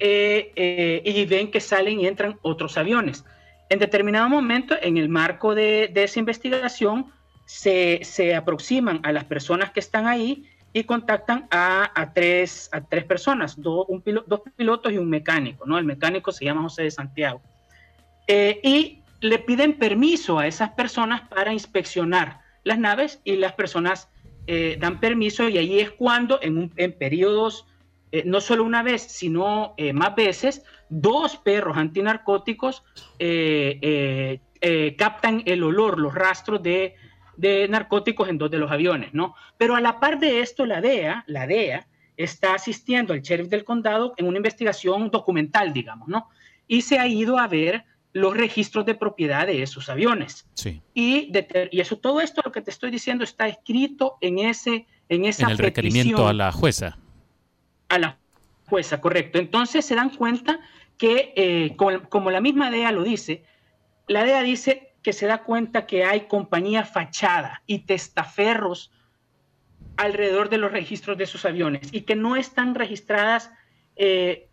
eh, 0.55 1.01
y 1.03 1.25
ven 1.25 1.51
que 1.51 1.59
salen 1.59 1.99
y 1.99 2.07
entran 2.07 2.39
otros 2.41 2.77
aviones. 2.77 3.25
En 3.69 3.79
determinado 3.79 4.29
momento, 4.29 4.75
en 4.81 4.97
el 4.97 5.09
marco 5.09 5.55
de, 5.55 5.91
esa 5.93 6.19
investigación, 6.19 7.11
se, 7.45 7.99
se 8.03 8.35
aproximan 8.35 8.99
a 9.03 9.11
las 9.11 9.25
personas 9.25 9.71
que 9.71 9.79
están 9.79 10.07
ahí 10.07 10.49
y 10.73 10.83
contactan 10.83 11.47
a, 11.49 12.11
tres, 12.13 12.69
a 12.71 12.81
tres 12.81 13.03
personas, 13.05 13.55
dos 13.59 13.87
pilotos 14.55 14.91
y 14.91 14.97
un 14.97 15.09
mecánico, 15.09 15.65
¿no? 15.65 15.77
El 15.77 15.85
mecánico 15.85 16.31
se 16.31 16.45
llama 16.45 16.61
José 16.61 16.83
de 16.83 16.91
Santiago. 16.91 17.41
Eh, 18.27 18.59
y 18.63 19.01
le 19.21 19.39
piden 19.39 19.73
permiso 19.73 20.37
a 20.37 20.47
esas 20.47 20.69
personas 20.71 21.21
para 21.29 21.53
inspeccionar 21.53 22.41
las 22.63 22.77
naves 22.77 23.21
y 23.23 23.37
las 23.37 23.53
personas 23.53 24.09
eh, 24.45 24.77
dan 24.79 24.99
permiso 24.99 25.49
y 25.49 25.57
ahí 25.57 25.79
es 25.79 25.91
cuando 25.91 26.39
en, 26.41 26.71
en 26.75 26.93
periodos, 26.93 27.65
eh, 28.11 28.23
no 28.25 28.41
solo 28.41 28.63
una 28.63 28.83
vez, 28.83 29.01
sino 29.01 29.75
más 29.93 30.15
veces, 30.15 30.63
dos 30.89 31.37
perros 31.37 31.77
antinarcóticos 31.77 32.83
captan 34.97 35.43
el 35.45 35.63
olor, 35.63 35.99
los 35.99 36.15
rastros 36.15 36.63
de 36.63 36.95
de 37.37 37.67
narcóticos 37.67 38.27
en 38.27 38.37
dos 38.37 38.51
de 38.51 38.57
los 38.57 38.71
aviones, 38.71 39.13
¿no? 39.13 39.35
Pero 39.57 39.75
a 39.75 39.81
la 39.81 39.99
par 39.99 40.19
de 40.19 40.41
esto, 40.41 40.65
la 40.65 40.81
DEA, 40.81 41.23
la 41.27 41.47
DEA 41.47 41.87
está 42.17 42.55
asistiendo 42.55 43.13
al 43.13 43.21
sheriff 43.21 43.47
del 43.47 43.63
condado 43.63 44.13
en 44.17 44.27
una 44.27 44.37
investigación 44.37 45.09
documental, 45.11 45.71
digamos, 45.71 46.07
¿no? 46.07 46.27
Y 46.67 46.81
se 46.81 46.99
ha 46.99 47.07
ido 47.07 47.37
a 47.37 47.47
ver 47.47 47.85
los 48.11 48.35
registros 48.35 48.85
de 48.85 48.95
propiedad 48.95 49.45
de 49.45 49.61
esos 49.61 49.87
aviones. 49.89 50.47
Sí. 50.55 50.81
Y, 50.95 51.31
y 51.71 51.79
eso, 51.79 51.97
todo 51.99 52.19
esto, 52.19 52.41
lo 52.43 52.51
que 52.51 52.61
te 52.61 52.71
estoy 52.71 52.89
diciendo, 52.89 53.23
está 53.23 53.47
escrito 53.47 54.17
en 54.21 54.39
ese, 54.39 54.87
en 55.07 55.25
esa 55.25 55.43
en 55.43 55.51
el 55.51 55.57
requerimiento 55.59 56.27
a 56.27 56.33
la 56.33 56.51
jueza. 56.51 56.97
A 57.89 57.99
la 57.99 58.17
jueza, 58.67 58.99
correcto. 59.01 59.39
Entonces 59.39 59.85
se 59.85 59.95
dan 59.95 60.09
cuenta 60.09 60.59
que, 60.97 61.33
eh, 61.35 61.75
como 62.09 62.31
la 62.31 62.41
misma 62.41 62.71
DEA 62.71 62.91
lo 62.91 63.03
dice, 63.03 63.43
la 64.07 64.23
DEA 64.23 64.41
dice 64.41 64.93
que 65.03 65.13
se 65.13 65.27
da 65.27 65.43
cuenta 65.43 65.85
que 65.85 66.03
hay 66.03 66.27
compañía 66.27 66.83
fachada 66.83 67.63
y 67.65 67.79
testaferros 67.79 68.91
alrededor 69.95 70.49
de 70.49 70.57
los 70.57 70.71
registros 70.71 71.17
de 71.17 71.25
sus 71.25 71.45
aviones 71.45 71.89
y 71.91 72.01
que 72.01 72.15
no 72.15 72.35
están 72.35 72.75
registradas, 72.75 73.51
eh, 73.95 74.49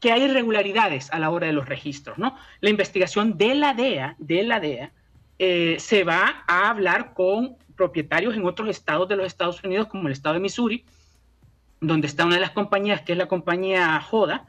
que 0.00 0.12
hay 0.12 0.24
irregularidades 0.24 1.12
a 1.12 1.18
la 1.18 1.30
hora 1.30 1.46
de 1.46 1.52
los 1.52 1.68
registros, 1.68 2.18
¿no? 2.18 2.36
La 2.60 2.70
investigación 2.70 3.38
de 3.38 3.54
la 3.54 3.74
DEA, 3.74 4.16
de 4.18 4.42
la 4.42 4.60
DEA, 4.60 4.92
eh, 5.38 5.76
se 5.78 6.04
va 6.04 6.44
a 6.46 6.70
hablar 6.70 7.14
con 7.14 7.56
propietarios 7.76 8.34
en 8.34 8.46
otros 8.46 8.68
estados 8.68 9.08
de 9.08 9.16
los 9.16 9.26
Estados 9.26 9.62
Unidos, 9.62 9.88
como 9.88 10.08
el 10.08 10.12
estado 10.12 10.34
de 10.34 10.40
Missouri, 10.40 10.84
donde 11.80 12.06
está 12.06 12.24
una 12.24 12.36
de 12.36 12.40
las 12.40 12.50
compañías, 12.50 13.02
que 13.02 13.12
es 13.12 13.18
la 13.18 13.28
compañía 13.28 14.00
Joda, 14.00 14.46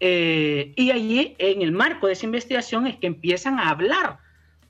eh, 0.00 0.72
y 0.76 0.90
allí, 0.90 1.34
en 1.38 1.62
el 1.62 1.72
marco 1.72 2.06
de 2.06 2.12
esa 2.12 2.26
investigación, 2.26 2.86
es 2.86 2.96
que 2.96 3.06
empiezan 3.06 3.58
a 3.58 3.70
hablar 3.70 4.18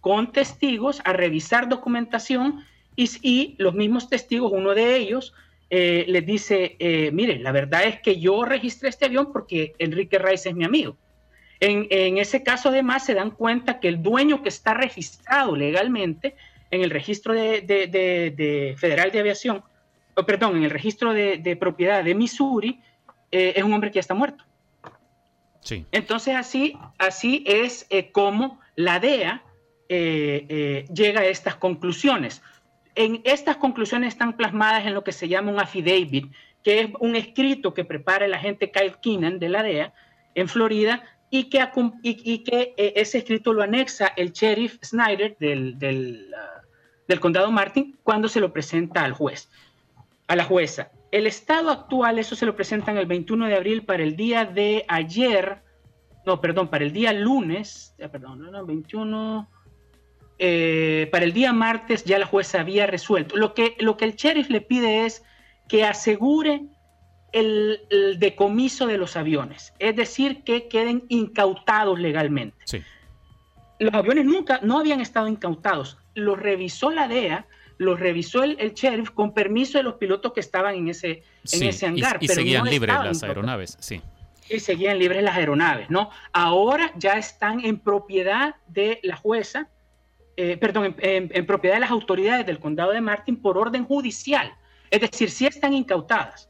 con 0.00 0.32
testigos 0.32 1.02
a 1.04 1.12
revisar 1.12 1.68
documentación 1.68 2.64
y, 2.96 3.54
los 3.58 3.74
mismos 3.74 4.08
testigos, 4.08 4.52
uno 4.52 4.74
de 4.74 4.96
ellos, 4.96 5.34
eh, 5.70 6.04
les 6.08 6.24
dice, 6.24 6.76
eh, 6.78 7.10
mire, 7.12 7.38
la 7.38 7.52
verdad 7.52 7.84
es 7.84 8.00
que 8.00 8.18
yo 8.18 8.44
registré 8.44 8.88
este 8.88 9.04
avión 9.04 9.32
porque 9.32 9.74
Enrique 9.78 10.18
Rice 10.18 10.48
es 10.48 10.56
mi 10.56 10.64
amigo. 10.64 10.96
En, 11.60 12.18
ese 12.18 12.44
caso, 12.44 12.68
además, 12.68 13.04
se 13.04 13.14
dan 13.14 13.32
cuenta 13.32 13.80
que 13.80 13.88
el 13.88 14.00
dueño 14.00 14.42
que 14.42 14.48
está 14.48 14.74
registrado 14.74 15.56
legalmente 15.56 16.36
en 16.70 16.82
el 16.82 16.90
registro 16.90 17.34
de, 17.34 18.76
Federal 18.78 19.10
de 19.10 19.18
Aviación, 19.18 19.62
perdón, 20.26 20.56
en 20.56 20.64
el 20.64 20.70
registro 20.70 21.12
de, 21.12 21.56
propiedad 21.58 22.04
de 22.04 22.14
Missouri, 22.14 22.80
eh, 23.30 23.54
es 23.56 23.62
un 23.62 23.72
hombre 23.72 23.90
que 23.90 23.96
ya 23.96 24.00
está 24.00 24.14
muerto. 24.14 24.44
Sí. 25.60 25.84
Entonces, 25.92 26.34
así, 26.34 26.76
así 26.98 27.44
es 27.46 27.86
eh, 27.90 28.10
como 28.10 28.60
la 28.76 29.00
DEA 29.00 29.42
eh, 29.88 30.86
llega 30.92 31.20
a 31.20 31.26
estas 31.26 31.56
conclusiones. 31.56 32.42
En 32.94 33.20
estas 33.24 33.56
conclusiones 33.56 34.14
están 34.14 34.36
plasmadas 34.36 34.86
en 34.86 34.94
lo 34.94 35.04
que 35.04 35.12
se 35.12 35.28
llama 35.28 35.52
un 35.52 35.60
affidavit, 35.60 36.32
que 36.64 36.80
es 36.80 36.90
un 37.00 37.16
escrito 37.16 37.74
que 37.74 37.84
prepara 37.84 38.24
el 38.24 38.34
agente 38.34 38.70
Kyle 38.70 38.96
Keenan 39.00 39.38
de 39.38 39.48
la 39.48 39.62
DEA 39.62 39.92
en 40.34 40.48
Florida 40.48 41.02
y 41.30 41.44
que, 41.44 41.66
y, 42.02 42.38
que 42.44 42.74
eh, 42.76 42.92
ese 42.96 43.18
escrito 43.18 43.52
lo 43.52 43.62
anexa 43.62 44.08
el 44.16 44.32
sheriff 44.32 44.78
Snyder 44.82 45.36
del, 45.38 45.78
del, 45.78 46.32
ah, 46.34 46.62
del, 47.06 47.20
condado 47.20 47.50
Martin 47.50 47.98
cuando 48.02 48.28
se 48.28 48.40
lo 48.40 48.52
presenta 48.52 49.04
al 49.04 49.12
juez, 49.12 49.50
a 50.28 50.36
la 50.36 50.44
jueza. 50.44 50.92
El 51.10 51.26
estado 51.26 51.70
actual, 51.70 52.18
eso 52.18 52.36
se 52.36 52.46
lo 52.46 52.54
presentan 52.54 52.96
el 52.98 53.06
21 53.06 53.46
de 53.46 53.56
abril 53.56 53.84
para 53.84 54.02
el 54.02 54.14
día 54.14 54.44
de 54.44 54.84
ayer, 54.86 55.62
no, 56.26 56.40
perdón, 56.40 56.68
para 56.68 56.84
el 56.84 56.92
día 56.92 57.12
lunes, 57.12 57.94
perdón, 57.96 58.40
no, 58.40 58.50
no, 58.50 58.66
21, 58.66 59.48
eh, 60.38 61.08
para 61.10 61.24
el 61.24 61.32
día 61.32 61.52
martes 61.52 62.04
ya 62.04 62.18
la 62.18 62.26
jueza 62.26 62.60
había 62.60 62.86
resuelto. 62.86 63.36
Lo 63.36 63.54
que, 63.54 63.74
lo 63.80 63.96
que 63.96 64.04
el 64.04 64.14
sheriff 64.14 64.50
le 64.50 64.60
pide 64.60 65.06
es 65.06 65.24
que 65.66 65.84
asegure 65.84 66.62
el, 67.32 67.80
decomiso 68.18 68.86
de 68.86 68.98
los 68.98 69.16
aviones, 69.16 69.74
es 69.78 69.96
decir, 69.96 70.42
que 70.44 70.68
queden 70.68 71.04
incautados 71.08 71.98
legalmente. 71.98 72.56
Los 73.78 73.94
aviones 73.94 74.24
nunca, 74.26 74.60
no 74.62 74.78
habían 74.78 75.00
estado 75.00 75.28
incautados, 75.28 75.98
los 76.14 76.38
revisó 76.38 76.90
la 76.90 77.08
DEA, 77.08 77.46
los 77.78 77.98
revisó 77.98 78.42
el, 78.42 78.56
sheriff 78.74 79.10
con 79.10 79.32
permiso 79.32 79.78
de 79.78 79.84
los 79.84 79.94
pilotos 79.94 80.32
que 80.32 80.40
estaban 80.40 80.74
en 80.74 80.88
ese, 80.88 81.22
en 81.52 81.62
ese 81.62 81.86
hangar. 81.86 82.18
Y, 82.20 82.28
seguían 82.28 82.64
libres 82.66 82.94
las 82.94 83.22
aeronaves, 83.22 83.76
sí. 83.80 84.00
Y 84.50 84.60
seguían 84.60 84.98
libres 84.98 85.22
las 85.22 85.36
aeronaves, 85.36 85.90
¿no? 85.90 86.10
Ahora 86.32 86.92
ya 86.96 87.14
están 87.14 87.64
en 87.64 87.78
propiedad 87.78 88.56
de 88.66 88.98
la 89.02 89.16
jueza, 89.16 89.68
eh, 90.36 90.56
perdón, 90.56 90.94
en, 90.98 91.46
propiedad 91.46 91.76
de 91.76 91.80
las 91.80 91.90
autoridades 91.90 92.46
del 92.46 92.58
condado 92.58 92.92
de 92.92 93.00
Martin 93.00 93.36
por 93.36 93.58
orden 93.58 93.84
judicial. 93.84 94.52
Es 94.90 95.00
decir, 95.00 95.30
sí 95.30 95.46
están 95.46 95.72
incautadas 95.72 96.48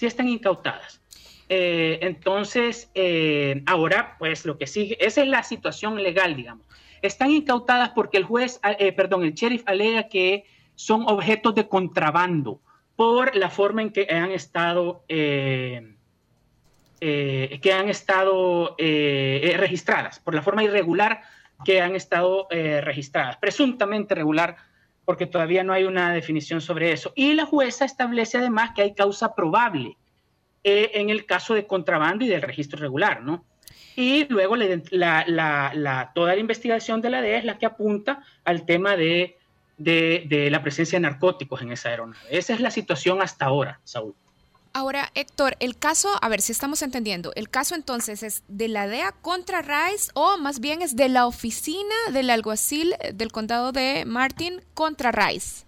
sí 0.00 0.06
están 0.06 0.28
incautadas. 0.28 1.02
Eh, 1.50 1.98
entonces, 2.00 2.90
eh, 2.94 3.62
ahora, 3.66 4.16
pues 4.18 4.46
lo 4.46 4.56
que 4.56 4.66
sigue, 4.66 4.96
esa 4.98 5.20
es 5.20 5.28
la 5.28 5.42
situación 5.42 6.02
legal, 6.02 6.34
digamos. 6.34 6.64
Están 7.02 7.30
incautadas 7.30 7.90
porque 7.90 8.18
el 8.18 8.24
juez, 8.24 8.60
eh, 8.78 8.92
perdón, 8.92 9.24
el 9.24 9.34
sheriff 9.34 9.62
alega 9.66 10.08
que 10.08 10.44
son 10.74 11.02
objetos 11.08 11.54
de 11.54 11.68
contrabando 11.68 12.60
por 12.96 13.34
la 13.36 13.50
forma 13.50 13.82
en 13.82 13.90
que 13.90 14.06
han 14.10 14.30
estado, 14.30 15.04
que 15.08 15.94
han 17.72 17.88
estado 17.88 18.76
registradas, 18.78 20.20
por 20.20 20.34
la 20.34 20.42
forma 20.42 20.62
irregular 20.62 21.22
que 21.64 21.80
han 21.80 21.96
estado 21.96 22.46
registradas, 22.50 23.38
presuntamente 23.38 24.14
regular 24.14 24.56
porque 25.10 25.26
todavía 25.26 25.64
no 25.64 25.72
hay 25.72 25.82
una 25.82 26.12
definición 26.12 26.60
sobre 26.60 26.92
eso. 26.92 27.12
Y 27.16 27.34
la 27.34 27.44
jueza 27.44 27.84
establece 27.84 28.38
además 28.38 28.70
que 28.76 28.82
hay 28.82 28.94
causa 28.94 29.34
probable 29.34 29.96
eh, 30.62 30.92
en 30.94 31.10
el 31.10 31.26
caso 31.26 31.52
de 31.54 31.66
contrabando 31.66 32.24
y 32.24 32.28
del 32.28 32.42
registro 32.42 32.78
regular, 32.78 33.20
¿no? 33.20 33.44
Y 33.96 34.26
luego 34.26 34.56
la, 34.56 36.12
toda 36.14 36.34
la 36.34 36.40
investigación 36.40 37.02
de 37.02 37.10
la 37.10 37.22
DEA 37.22 37.38
es 37.38 37.44
la 37.44 37.58
que 37.58 37.66
apunta 37.66 38.22
al 38.44 38.64
tema 38.64 38.96
de, 38.96 39.36
de 39.76 40.48
la 40.50 40.62
presencia 40.62 40.98
de 40.98 41.02
narcóticos 41.02 41.62
en 41.62 41.72
esa 41.72 41.90
aeronave. 41.90 42.26
Esa 42.30 42.54
es 42.54 42.60
la 42.60 42.70
situación 42.70 43.20
hasta 43.22 43.46
ahora, 43.46 43.80
Saúl. 43.84 44.14
Ahora, 44.72 45.10
Héctor, 45.14 45.56
el 45.58 45.76
caso, 45.76 46.08
a 46.22 46.28
ver 46.28 46.40
si 46.40 46.52
estamos 46.52 46.82
entendiendo, 46.82 47.32
el 47.34 47.50
caso 47.50 47.74
entonces 47.74 48.22
es 48.22 48.44
de 48.46 48.68
la 48.68 48.86
DEA 48.86 49.12
contra 49.20 49.62
Rice 49.62 50.12
o 50.14 50.38
más 50.38 50.60
bien 50.60 50.80
es 50.80 50.94
de 50.94 51.08
la 51.08 51.26
oficina 51.26 51.94
del 52.12 52.30
alguacil 52.30 52.94
del 53.12 53.32
condado 53.32 53.72
de 53.72 54.04
Martin 54.06 54.60
contra 54.74 55.10
Rice. 55.10 55.64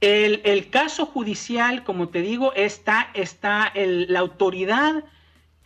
El, 0.00 0.70
caso 0.70 1.04
judicial, 1.04 1.84
como 1.84 2.08
te 2.08 2.22
digo, 2.22 2.54
está, 2.54 3.10
está 3.12 3.72
la 3.74 4.20
autoridad 4.20 5.04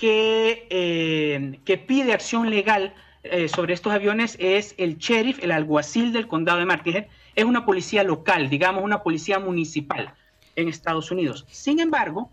que, 0.01 0.67
eh, 0.71 1.61
que, 1.67 1.77
pide 1.77 2.15
acción 2.15 2.49
legal 2.49 2.95
eh, 3.23 3.49
sobre 3.49 3.75
estos 3.75 3.93
aviones 3.93 4.35
es 4.41 4.75
el 4.79 4.97
sheriff, 4.97 5.45
el 5.45 5.53
alguacil 5.53 6.15
del 6.15 6.27
condado 6.27 6.59
de 6.59 6.65
Martin. 6.65 7.07
Es 7.35 7.45
una 7.45 7.67
policía 7.67 8.03
local, 8.03 8.49
digamos 8.49 8.83
una 8.83 9.03
policía 9.03 9.39
municipal 9.39 10.15
en 10.57 10.69
Estados 10.69 11.11
Unidos. 11.11 11.45
Sin 11.51 11.81
embargo, 11.81 12.31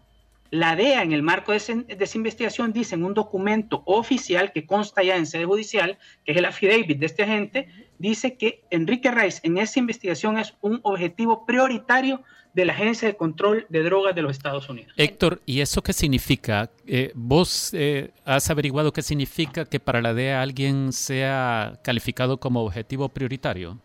la 0.50 0.78
DEA 0.78 1.04
en 1.04 1.12
el 1.12 1.24
marco 1.24 1.52
de, 1.52 1.58
esa 1.58 2.18
investigación 2.18 2.72
dice 2.72 2.96
en 2.96 3.04
un 3.04 3.14
documento 3.14 3.84
oficial 3.86 4.54
que 4.54 4.66
consta 4.66 5.04
ya 5.04 5.18
en 5.18 5.26
sede 5.26 5.44
judicial, 5.44 5.98
que 6.24 6.32
es 6.32 6.38
el 6.38 6.46
affidavit 6.46 6.98
de 6.98 7.06
este 7.06 7.24
agente, 7.24 7.68
dice 8.00 8.38
que 8.38 8.64
Enrique 8.70 9.12
Rice 9.12 9.42
en 9.44 9.58
esa 9.58 9.80
investigación 9.80 10.38
es 10.38 10.56
un 10.62 10.80
objetivo 10.84 11.46
prioritario 11.46 12.24
de 12.58 12.66
la 12.66 12.74
Agencia 12.74 13.08
de 13.08 13.16
Control 13.16 13.68
de 13.70 13.84
Drogas 13.84 14.16
de 14.16 14.24
los 14.24 14.32
Estados 14.32 14.68
Unidos. 14.68 14.92
Héctor, 14.98 15.42
¿y 15.46 15.62
eso 15.62 15.84
qué 15.84 15.94
significa? 15.94 16.72
Eh, 16.88 17.12
¿Vos 17.14 17.70
eh, 17.74 18.10
has 18.26 18.50
averiguado 18.50 18.92
qué 18.92 19.04
significa 19.04 19.66
que 19.66 19.80
para 19.80 20.02
la 20.02 20.16
DEA 20.16 20.42
alguien 20.42 20.92
sea 20.92 21.80
calificado 21.84 22.40
como 22.40 22.64
objetivo 22.64 23.10
prioritario? 23.10 23.80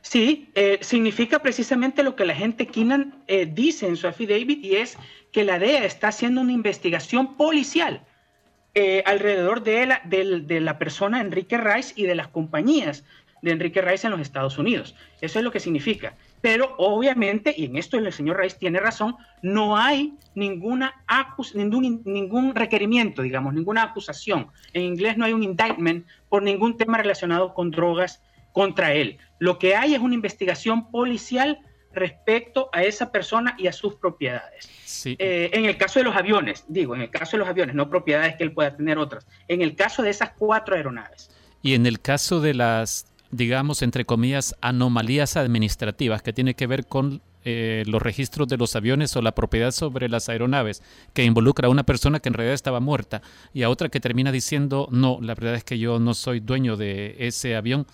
Sí, 0.00 0.48
eh, 0.54 0.78
significa 0.80 1.40
precisamente 1.40 2.02
lo 2.02 2.16
que 2.16 2.24
la 2.24 2.34
gente 2.34 2.66
Keenan 2.68 3.22
eh, 3.26 3.44
dice 3.44 3.86
en 3.86 3.98
su 3.98 4.06
affidavit 4.06 4.64
y 4.64 4.76
es 4.76 4.96
que 5.30 5.44
la 5.44 5.58
DEA 5.58 5.84
está 5.84 6.08
haciendo 6.08 6.40
una 6.40 6.52
investigación 6.52 7.36
policial 7.36 8.00
alrededor 9.04 9.62
de 9.62 9.86
la, 9.86 10.00
de, 10.04 10.60
la 10.60 10.78
persona 10.78 11.20
Enrique 11.20 11.58
Rice 11.58 11.92
y 11.94 12.06
de 12.06 12.16
las 12.16 12.26
compañías 12.26 13.04
de 13.40 13.52
Enrique 13.52 13.80
Rice 13.80 14.06
en 14.06 14.10
los 14.12 14.20
Estados 14.20 14.58
Unidos. 14.58 14.96
Eso 15.20 15.38
es 15.38 15.44
lo 15.44 15.52
que 15.52 15.60
significa. 15.60 16.16
Pero 16.44 16.74
obviamente, 16.76 17.54
y 17.56 17.64
en 17.64 17.78
esto 17.78 17.96
el 17.96 18.12
señor 18.12 18.38
Rice 18.38 18.58
tiene 18.58 18.78
razón, 18.78 19.16
no 19.40 19.78
hay 19.78 20.12
ninguna 20.34 20.92
ningún, 21.54 22.02
ningún 22.04 22.54
requerimiento, 22.54 23.22
digamos, 23.22 23.54
ninguna 23.54 23.82
acusación. 23.82 24.48
En 24.74 24.82
inglés 24.82 25.16
no 25.16 25.24
hay 25.24 25.32
un 25.32 25.42
indictment 25.42 26.06
por 26.28 26.42
ningún 26.42 26.76
tema 26.76 26.98
relacionado 26.98 27.54
con 27.54 27.70
drogas 27.70 28.20
contra 28.52 28.92
él. 28.92 29.16
Lo 29.38 29.58
que 29.58 29.74
hay 29.74 29.94
es 29.94 30.00
una 30.00 30.14
investigación 30.14 30.90
policial 30.90 31.60
respecto 31.94 32.68
a 32.74 32.82
esa 32.82 33.10
persona 33.10 33.54
y 33.56 33.66
a 33.66 33.72
sus 33.72 33.94
propiedades. 33.94 34.68
Eh, 35.06 35.48
en 35.50 35.64
el 35.64 35.78
caso 35.78 35.98
de 35.98 36.04
los 36.04 36.14
aviones, 36.14 36.66
digo, 36.68 36.94
en 36.94 37.00
el 37.00 37.10
caso 37.10 37.38
de 37.38 37.38
los 37.38 37.48
aviones, 37.48 37.74
no 37.74 37.88
propiedades 37.88 38.36
que 38.36 38.44
él 38.44 38.52
pueda 38.52 38.76
tener 38.76 38.98
otras, 38.98 39.26
en 39.48 39.62
el 39.62 39.74
caso 39.76 40.02
de 40.02 40.10
esas 40.10 40.32
cuatro 40.36 40.76
aeronaves. 40.76 41.30
Y 41.62 41.72
en 41.72 41.86
el 41.86 42.02
caso 42.02 42.42
de 42.42 42.52
las, 42.52 43.06
digamos, 43.36 43.82
entre 43.82 44.04
comillas, 44.04 44.54
anomalías 44.60 45.36
administrativas 45.36 46.22
que 46.22 46.32
tiene 46.32 46.54
que 46.54 46.66
ver 46.66 46.86
con 46.86 47.22
eh, 47.44 47.82
los 47.86 48.02
registros 48.02 48.48
de 48.48 48.56
los 48.56 48.74
aviones 48.74 49.14
o 49.16 49.22
la 49.22 49.34
propiedad 49.34 49.70
sobre 49.70 50.08
las 50.08 50.28
aeronaves, 50.28 50.82
que 51.12 51.24
involucra 51.24 51.68
a 51.68 51.70
una 51.70 51.84
persona 51.84 52.20
que 52.20 52.30
en 52.30 52.34
realidad 52.34 52.54
estaba 52.54 52.80
muerta 52.80 53.22
y 53.52 53.62
a 53.62 53.70
otra 53.70 53.90
que 53.90 54.00
termina 54.00 54.32
diciendo, 54.32 54.88
no, 54.90 55.18
la 55.20 55.34
verdad 55.34 55.54
es 55.54 55.64
que 55.64 55.78
yo 55.78 55.98
no 55.98 56.14
soy 56.14 56.40
dueño 56.40 56.76
de 56.76 57.16
ese 57.18 57.54
avión 57.54 57.86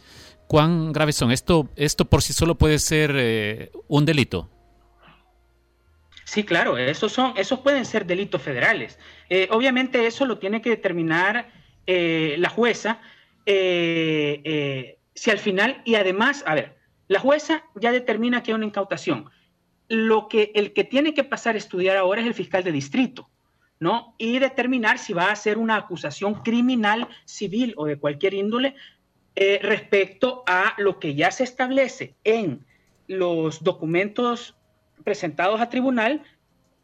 ¿Cuán 0.51 0.93
graves 0.93 1.15
son? 1.15 1.31
¿Esto, 1.31 1.69
esto 1.77 2.07
por 2.07 2.23
sí 2.23 2.33
solo 2.33 2.57
puede 2.57 2.81
ser 2.81 3.13
eh, 3.15 3.71
un 3.87 4.05
delito? 4.05 4.51
Sí, 6.25 6.43
claro, 6.43 6.77
esos, 6.77 7.13
son, 7.13 7.35
esos 7.37 7.61
pueden 7.61 7.85
ser 7.85 8.05
delitos 8.05 8.43
federales. 8.43 8.99
Eh, 9.29 9.47
obviamente 9.53 10.09
eso 10.09 10.27
lo 10.27 10.39
tiene 10.39 10.61
que 10.61 10.71
determinar 10.71 11.53
eh, 11.87 12.35
la 12.39 12.49
jueza. 12.49 13.01
Si 15.21 15.31
al 15.31 15.39
final, 15.39 15.83
y 15.85 15.97
además, 15.97 16.43
a 16.47 16.55
ver, 16.55 16.79
la 17.07 17.21
jueza 17.21 17.63
ya 17.75 17.93
determina 17.93 18.43
que 18.43 18.53
hay 18.53 18.55
una 18.55 18.65
incautación. 18.65 19.29
Lo 19.87 20.29
que 20.29 20.51
el 20.55 20.73
que 20.73 20.83
tiene 20.83 21.13
que 21.13 21.25
pasar 21.25 21.57
a 21.57 21.59
estudiar 21.59 21.99
ahora 21.99 22.23
es 22.23 22.27
el 22.27 22.33
fiscal 22.33 22.65
de 22.65 22.73
distrito, 22.73 23.29
¿no? 23.79 24.15
Y 24.17 24.39
determinar 24.39 24.99
si 24.99 25.13
va 25.13 25.31
a 25.31 25.37
ser 25.37 25.59
una 25.59 25.77
acusación 25.77 26.37
criminal, 26.37 27.07
civil 27.27 27.75
o 27.77 27.85
de 27.85 27.99
cualquier 27.99 28.33
índole 28.33 28.77
eh, 29.37 29.61
respecto 29.63 30.43
a 30.47 30.73
lo 30.79 30.99
que 30.99 31.15
ya 31.15 31.31
se 31.31 31.45
establece 31.45 32.15
en 32.25 32.65
los 33.07 33.63
documentos 33.63 34.57
presentados 35.05 35.61
a 35.61 35.69
tribunal 35.69 36.23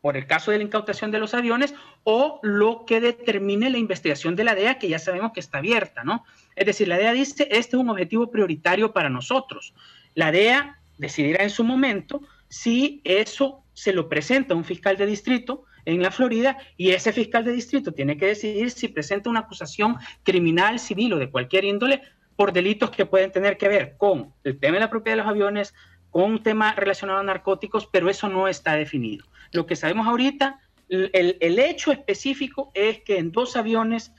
por 0.06 0.16
el 0.16 0.28
caso 0.28 0.52
de 0.52 0.58
la 0.58 0.62
incautación 0.62 1.10
de 1.10 1.18
los 1.18 1.34
aviones 1.34 1.74
o 2.04 2.38
lo 2.44 2.84
que 2.86 3.00
determine 3.00 3.70
la 3.70 3.78
investigación 3.78 4.36
de 4.36 4.44
la 4.44 4.54
DEA, 4.54 4.78
que 4.78 4.88
ya 4.88 5.00
sabemos 5.00 5.32
que 5.32 5.40
está 5.40 5.58
abierta, 5.58 6.04
¿no? 6.04 6.24
Es 6.54 6.64
decir, 6.64 6.86
la 6.86 6.96
DEA 6.96 7.12
dice, 7.12 7.48
este 7.50 7.74
es 7.74 7.74
un 7.74 7.90
objetivo 7.90 8.30
prioritario 8.30 8.92
para 8.92 9.10
nosotros. 9.10 9.74
La 10.14 10.30
DEA 10.30 10.78
decidirá 10.96 11.42
en 11.42 11.50
su 11.50 11.64
momento 11.64 12.20
si 12.48 13.00
eso 13.02 13.64
se 13.72 13.92
lo 13.92 14.08
presenta 14.08 14.54
a 14.54 14.56
un 14.56 14.64
fiscal 14.64 14.96
de 14.96 15.06
distrito 15.06 15.64
en 15.84 16.00
la 16.00 16.12
Florida 16.12 16.56
y 16.76 16.90
ese 16.90 17.12
fiscal 17.12 17.44
de 17.44 17.50
distrito 17.50 17.90
tiene 17.90 18.16
que 18.16 18.26
decidir 18.26 18.70
si 18.70 18.86
presenta 18.86 19.28
una 19.28 19.40
acusación 19.40 19.96
criminal, 20.22 20.78
civil 20.78 21.14
o 21.14 21.18
de 21.18 21.32
cualquier 21.32 21.64
índole 21.64 22.00
por 22.36 22.52
delitos 22.52 22.90
que 22.90 23.06
pueden 23.06 23.32
tener 23.32 23.56
que 23.56 23.66
ver 23.66 23.96
con 23.96 24.32
el 24.44 24.60
tema 24.60 24.74
de 24.74 24.80
la 24.82 24.90
propiedad 24.90 25.16
de 25.16 25.22
los 25.24 25.30
aviones, 25.30 25.74
con 26.10 26.24
un 26.24 26.42
tema 26.42 26.74
relacionado 26.74 27.20
a 27.20 27.22
narcóticos, 27.22 27.86
pero 27.86 28.08
eso 28.08 28.28
no 28.28 28.48
está 28.48 28.74
definido. 28.74 29.26
Lo 29.52 29.66
que 29.66 29.76
sabemos 29.76 30.06
ahorita, 30.06 30.60
el, 30.88 31.58
hecho 31.58 31.92
específico 31.92 32.70
es 32.74 33.00
que 33.00 33.18
en 33.18 33.32
dos 33.32 33.56
aviones 33.56 34.12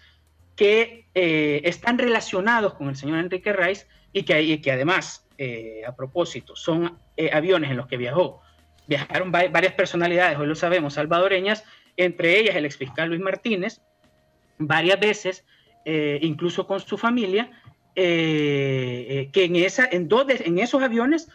que 0.55 1.07
eh, 1.13 1.61
están 1.63 1.97
relacionados 1.97 2.73
con 2.73 2.89
el 2.89 2.95
señor 2.95 3.19
Enrique 3.19 3.53
Rice 3.53 3.87
y 4.11 4.23
que, 4.23 4.59
que 4.61 4.71
además, 4.71 5.25
eh, 5.37 5.83
a 5.87 5.95
propósito, 5.95 6.55
son 6.55 6.97
eh, 7.15 7.29
aviones 7.31 7.71
en 7.71 7.77
los 7.77 7.87
que 7.87 7.97
viajó, 7.97 8.41
viajaron 8.87 9.31
varias 9.31 9.73
personalidades, 9.73 10.37
hoy 10.37 10.47
lo 10.47 10.55
sabemos, 10.55 10.95
salvadoreñas, 10.95 11.63
entre 11.95 12.39
ellas 12.39 12.55
el 12.55 12.65
exfiscal 12.65 13.09
Luis 13.09 13.21
Martínez, 13.21 13.81
varias 14.57 14.99
veces, 14.99 15.45
incluso 15.85 16.67
con 16.67 16.79
su 16.79 16.97
familia, 16.97 17.51
que 17.95 19.29
en, 19.33 19.55
esa, 19.57 19.87
en, 19.91 20.07
dos 20.07 20.25
en 20.29 20.59
esos 20.59 20.81
aviones 20.81 21.29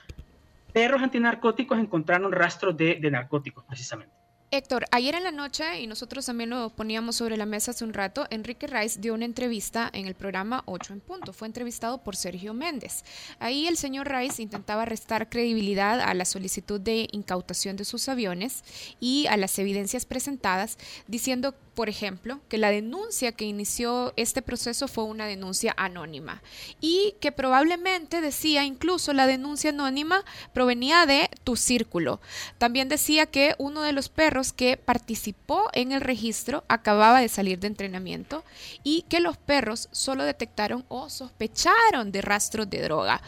perros 0.72 1.02
antinarcóticos 1.02 1.78
encontraron 1.78 2.32
rastros 2.32 2.76
de, 2.76 2.98
narcóticos, 3.10 3.64
precisamente. 3.64 4.14
Héctor, 4.54 4.84
ayer 4.90 5.14
en 5.14 5.24
la 5.24 5.30
noche, 5.30 5.80
y 5.80 5.86
nosotros 5.86 6.26
también 6.26 6.50
lo 6.50 6.68
poníamos 6.68 7.16
sobre 7.16 7.38
la 7.38 7.46
mesa 7.46 7.70
hace 7.70 7.84
un 7.84 7.94
rato, 7.94 8.26
Enrique 8.28 8.66
Rice 8.66 9.00
dio 9.00 9.14
una 9.14 9.24
entrevista 9.24 9.88
en 9.94 10.06
el 10.06 10.14
programa 10.14 10.62
8 10.66 10.92
en 10.92 11.00
punto. 11.00 11.32
Fue 11.32 11.48
entrevistado 11.48 12.02
por 12.02 12.16
Sergio 12.16 12.52
Méndez. 12.52 13.02
Ahí 13.38 13.66
el 13.66 13.78
señor 13.78 14.10
Rice 14.10 14.42
intentaba 14.42 14.84
restar 14.84 15.30
credibilidad 15.30 16.00
a 16.02 16.12
la 16.12 16.26
solicitud 16.26 16.78
de 16.78 17.08
incautación 17.12 17.78
de 17.78 17.86
sus 17.86 18.10
aviones 18.10 18.62
y 19.00 19.26
a 19.28 19.38
las 19.38 19.58
evidencias 19.58 20.04
presentadas, 20.04 20.76
diciendo 21.06 21.54
por 21.74 21.88
ejemplo, 21.88 22.40
que 22.48 22.58
la 22.58 22.70
denuncia 22.70 23.32
que 23.32 23.44
inició 23.44 24.12
este 24.16 24.42
proceso 24.42 24.88
fue 24.88 25.04
una 25.04 25.26
denuncia 25.26 25.74
anónima 25.76 26.42
y 26.80 27.14
que 27.20 27.32
probablemente 27.32 28.20
decía 28.20 28.64
incluso 28.64 29.12
la 29.12 29.26
denuncia 29.26 29.70
anónima 29.70 30.24
provenía 30.52 31.06
de 31.06 31.30
tu 31.44 31.56
círculo. 31.56 32.20
También 32.58 32.88
decía 32.88 33.26
que 33.26 33.54
uno 33.58 33.82
de 33.82 33.92
los 33.92 34.08
perros 34.08 34.52
que 34.52 34.76
participó 34.76 35.70
en 35.72 35.92
el 35.92 36.02
registro 36.02 36.64
acababa 36.68 37.20
de 37.20 37.28
salir 37.28 37.58
de 37.58 37.68
entrenamiento 37.68 38.44
y 38.82 39.02
que 39.08 39.20
los 39.20 39.36
perros 39.36 39.88
solo 39.92 40.24
detectaron 40.24 40.84
o 40.88 41.08
sospecharon 41.08 42.12
de 42.12 42.22
rastros 42.22 42.68
de 42.68 42.82
droga. 42.82 43.22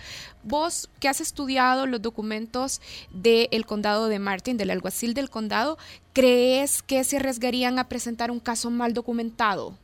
Vos 0.44 0.90
que 1.00 1.08
has 1.08 1.20
estudiado 1.22 1.86
los 1.86 2.02
documentos 2.02 2.82
del 3.10 3.64
condado 3.64 4.08
de 4.08 4.18
Martin, 4.18 4.58
del 4.58 4.70
alguacil 4.70 5.14
del 5.14 5.30
condado, 5.30 5.78
¿crees 6.12 6.82
que 6.82 7.02
se 7.02 7.16
arriesgarían 7.16 7.78
a 7.78 7.88
presentar 7.88 8.30
un 8.30 8.40
caso 8.40 8.70
mal 8.70 8.92
documentado? 8.92 9.76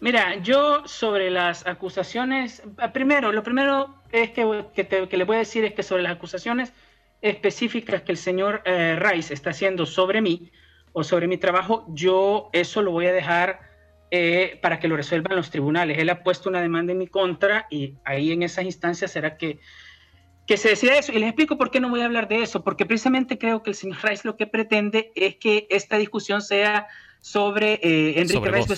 Mira, 0.00 0.36
yo 0.36 0.86
sobre 0.86 1.30
las 1.30 1.66
acusaciones, 1.66 2.62
ah, 2.78 2.90
primero, 2.90 3.32
lo 3.32 3.42
primero 3.42 3.94
es 4.12 4.30
que, 4.30 4.64
que, 4.74 5.16
le 5.16 5.24
voy 5.24 5.36
a 5.36 5.40
decir 5.40 5.62
es 5.64 5.74
que 5.74 5.82
sobre 5.82 6.02
las 6.02 6.12
acusaciones 6.12 6.72
específicas 7.20 8.00
que 8.00 8.12
el 8.12 8.18
señor 8.18 8.62
eh, 8.64 8.96
Rice 8.98 9.34
está 9.34 9.50
haciendo 9.50 9.84
sobre 9.84 10.22
mí 10.22 10.50
o 10.94 11.04
sobre 11.04 11.28
mi 11.28 11.36
trabajo, 11.36 11.84
yo 11.88 12.48
eso 12.54 12.80
lo 12.80 12.92
voy 12.92 13.06
a 13.08 13.12
dejar 13.12 13.69
eh, 14.10 14.58
para 14.60 14.80
que 14.80 14.88
lo 14.88 14.96
resuelvan 14.96 15.36
los 15.36 15.50
tribunales. 15.50 15.98
Él 15.98 16.10
ha 16.10 16.22
puesto 16.22 16.48
una 16.48 16.60
demanda 16.60 16.92
en 16.92 16.98
mi 16.98 17.06
contra 17.06 17.66
y 17.70 17.94
ahí 18.04 18.32
en 18.32 18.42
esas 18.42 18.64
instancias 18.64 19.12
será 19.12 19.36
que, 19.36 19.60
que 20.46 20.56
se 20.56 20.70
decida 20.70 20.98
eso. 20.98 21.12
Y 21.12 21.18
les 21.20 21.28
explico 21.28 21.56
por 21.56 21.70
qué 21.70 21.78
no 21.78 21.90
voy 21.90 22.00
a 22.00 22.06
hablar 22.06 22.26
de 22.26 22.42
eso, 22.42 22.64
porque 22.64 22.86
precisamente 22.86 23.38
creo 23.38 23.62
que 23.62 23.70
el 23.70 23.76
señor 23.76 23.98
Rice 24.02 24.26
lo 24.26 24.36
que 24.36 24.46
pretende 24.46 25.12
es 25.14 25.36
que 25.36 25.68
esta 25.70 25.96
discusión 25.96 26.42
sea 26.42 26.88
sobre 27.20 27.74
eh, 27.82 28.20
Enrique 28.20 28.50
Rice 28.50 28.68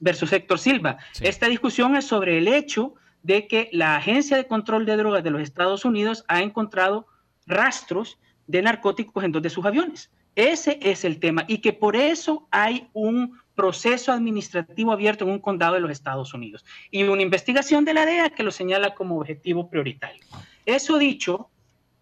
versus, 0.00 0.32
Héctor 0.32 0.58
Silva. 0.60 0.98
Esta 1.20 1.48
discusión 1.48 1.96
es 1.96 2.04
sobre 2.04 2.38
el 2.38 2.46
hecho 2.46 2.94
de 3.22 3.48
que 3.48 3.68
la 3.72 3.96
Agencia 3.96 4.36
de 4.36 4.46
Control 4.46 4.86
de 4.86 4.96
Drogas 4.96 5.24
de 5.24 5.30
los 5.30 5.42
Estados 5.42 5.84
Unidos 5.84 6.24
ha 6.28 6.42
encontrado 6.42 7.06
rastros 7.46 8.18
de 8.46 8.62
narcóticos 8.62 9.24
en 9.24 9.32
dos 9.32 9.42
de 9.42 9.50
sus 9.50 9.64
aviones. 9.64 10.10
Ese 10.36 10.78
es 10.80 11.04
el 11.04 11.18
tema 11.18 11.44
y 11.48 11.58
que 11.58 11.72
por 11.72 11.96
eso 11.96 12.46
hay 12.52 12.88
un 12.92 13.36
proceso 13.58 14.12
administrativo 14.12 14.92
abierto 14.92 15.24
en 15.24 15.32
un 15.32 15.40
condado 15.40 15.74
de 15.74 15.80
los 15.80 15.90
Estados 15.90 16.32
Unidos 16.32 16.64
y 16.92 17.02
una 17.02 17.22
investigación 17.22 17.84
de 17.84 17.92
la 17.92 18.06
DEA 18.06 18.30
que 18.30 18.44
lo 18.44 18.52
señala 18.52 18.94
como 18.94 19.18
objetivo 19.18 19.68
prioritario. 19.68 20.22
Eso 20.64 20.96
dicho, 20.96 21.50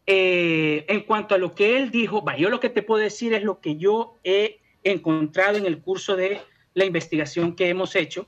eh, 0.07 0.85
en 0.87 1.01
cuanto 1.01 1.35
a 1.35 1.39
lo 1.39 1.55
que 1.55 1.79
él 1.79 1.91
dijo, 1.91 2.23
yo 2.37 2.51
lo 2.51 2.61
que 2.61 2.69
te 2.69 2.83
puedo 2.83 3.03
decir 3.03 3.33
es 3.33 3.43
lo 3.43 3.61
que 3.61 3.77
yo 3.77 4.19
he 4.23 4.61
encontrado 4.85 5.57
en 5.57 5.65
el 5.65 5.79
curso 5.79 6.15
de 6.15 6.43
la 6.75 6.85
investigación 6.85 7.57
que 7.57 7.71
hemos 7.71 7.97
hecho 7.97 8.27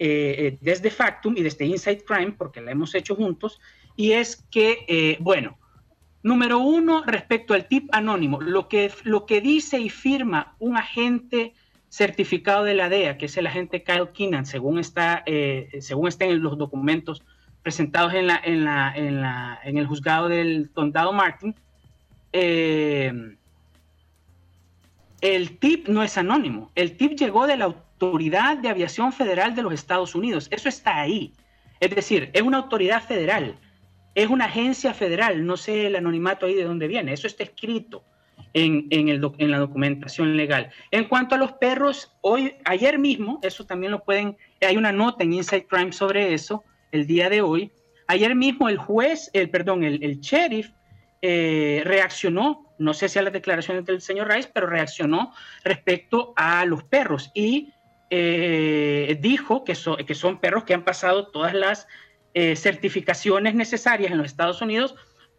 eh, 0.00 0.34
eh, 0.36 0.58
desde 0.60 0.90
Factum 0.90 1.36
y 1.36 1.42
desde 1.42 1.66
Inside 1.66 2.02
Crime, 2.04 2.32
porque 2.32 2.60
la 2.60 2.72
hemos 2.72 2.92
hecho 2.96 3.14
juntos, 3.14 3.60
y 3.94 4.10
es 4.10 4.44
que, 4.50 5.16
bueno, 5.20 5.58
número 6.24 6.58
uno, 6.58 7.04
respecto 7.06 7.54
al 7.54 7.68
tip 7.68 7.88
anónimo, 7.92 8.40
lo 8.40 8.68
que, 8.68 8.90
lo 9.04 9.26
que 9.26 9.40
dice 9.40 9.78
y 9.78 9.90
firma 9.90 10.56
un 10.58 10.76
agente 10.76 11.54
certificado 11.94 12.64
de 12.64 12.74
la 12.74 12.88
DEA, 12.88 13.16
que 13.18 13.26
es 13.26 13.36
el 13.36 13.46
agente 13.46 13.84
Kyle 13.84 14.08
Keenan, 14.12 14.46
según 14.46 14.80
está, 14.80 15.22
eh, 15.26 15.68
según 15.80 16.08
está 16.08 16.24
en 16.24 16.42
los 16.42 16.58
documentos 16.58 17.22
presentados 17.62 18.14
en, 18.14 18.26
la, 18.26 18.40
en, 18.42 18.64
la, 18.64 18.92
en, 18.96 19.20
la, 19.20 19.60
en 19.62 19.78
el 19.78 19.86
juzgado 19.86 20.28
del 20.28 20.70
condado 20.74 21.12
Martin, 21.12 21.54
eh, 22.32 23.36
el 25.20 25.58
tip 25.58 25.86
no 25.86 26.02
es 26.02 26.18
anónimo. 26.18 26.72
El 26.74 26.96
tip 26.96 27.12
llegó 27.16 27.46
de 27.46 27.58
la 27.58 27.66
Autoridad 27.66 28.58
de 28.58 28.70
Aviación 28.70 29.12
Federal 29.12 29.54
de 29.54 29.62
los 29.62 29.72
Estados 29.72 30.16
Unidos. 30.16 30.48
Eso 30.50 30.68
está 30.68 31.00
ahí. 31.00 31.32
Es 31.78 31.94
decir, 31.94 32.28
es 32.32 32.42
una 32.42 32.56
autoridad 32.58 33.04
federal, 33.04 33.54
es 34.16 34.28
una 34.28 34.46
agencia 34.46 34.94
federal. 34.94 35.46
No 35.46 35.56
sé 35.56 35.86
el 35.86 35.94
anonimato 35.94 36.46
ahí 36.46 36.54
de 36.54 36.64
dónde 36.64 36.88
viene. 36.88 37.12
Eso 37.12 37.28
está 37.28 37.44
escrito 37.44 38.02
en, 38.54 39.50
la 39.50 39.58
documentación 39.58 40.36
legal. 40.36 40.70
En 40.90 41.04
cuanto 41.04 41.34
a 41.34 41.38
los 41.38 41.52
perros, 41.52 42.12
hoy, 42.22 42.54
ayer 42.64 42.98
mismo, 42.98 43.40
eso 43.42 43.66
también 43.66 43.92
lo 43.92 44.02
pueden, 44.02 44.36
hay 44.60 44.76
una 44.76 44.92
nota 44.92 45.24
en 45.24 45.34
Inside 45.34 45.66
Crime 45.66 45.92
sobre 45.92 46.32
eso, 46.32 46.64
el 46.92 47.06
día 47.06 47.28
de 47.28 47.42
hoy. 47.42 47.72
Ayer 48.06 48.34
mismo 48.34 48.68
el 48.68 48.78
juez, 48.78 49.30
el 49.32 49.50
perdón, 49.50 49.82
el, 49.82 50.02
el 50.02 50.20
sheriff 50.20 50.70
eh, 51.26 51.82
reaccionó, 51.84 52.74
no 52.78 52.94
sé 52.94 53.08
si 53.08 53.18
a 53.18 53.22
las 53.22 53.32
declaraciones 53.32 53.84
del 53.86 54.00
señor 54.00 54.28
Rice, 54.28 54.50
pero 54.52 54.66
reaccionó 54.66 55.32
respecto 55.64 56.34
a 56.36 56.64
los 56.66 56.84
perros 56.84 57.30
y 57.34 57.72
eh, 58.10 59.18
dijo 59.20 59.64
que, 59.64 59.74
que 60.06 60.14
son 60.14 60.38
perros 60.38 60.64
que 60.64 60.74
han 60.74 60.84
pasado 60.84 61.28
todas 61.28 61.54
las 61.54 61.88
eh, 62.34 62.56
certificaciones 62.56 63.54
necesarias 63.54 64.12
en 64.12 64.18
los 64.18 64.26
Estados 64.26 64.60
Unidos 64.60 64.94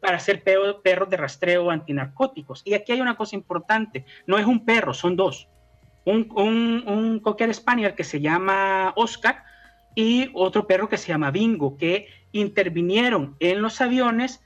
para 0.05 0.19
ser 0.19 0.43
perros 0.43 1.09
de 1.09 1.17
rastreo 1.17 1.71
antinarcóticos. 1.71 2.61
Y 2.63 2.75
aquí 2.75 2.91
hay 2.91 3.01
una 3.01 3.17
cosa 3.17 3.35
importante, 3.35 4.05
no 4.27 4.37
es 4.37 4.45
un 4.45 4.63
perro, 4.63 4.93
son 4.93 5.15
dos. 5.15 5.47
Un, 6.05 6.31
un, 6.85 7.19
Cocker 7.21 7.51
Spaniel 7.51 7.95
que 7.95 8.03
se 8.03 8.21
llama 8.21 8.93
Oscar 8.95 9.43
y 9.95 10.29
otro 10.35 10.67
perro 10.67 10.87
que 10.89 10.97
se 10.97 11.07
llama 11.07 11.31
Bingo, 11.31 11.75
que 11.75 12.07
intervinieron 12.33 13.35
en 13.39 13.63
los 13.63 13.81
aviones 13.81 14.43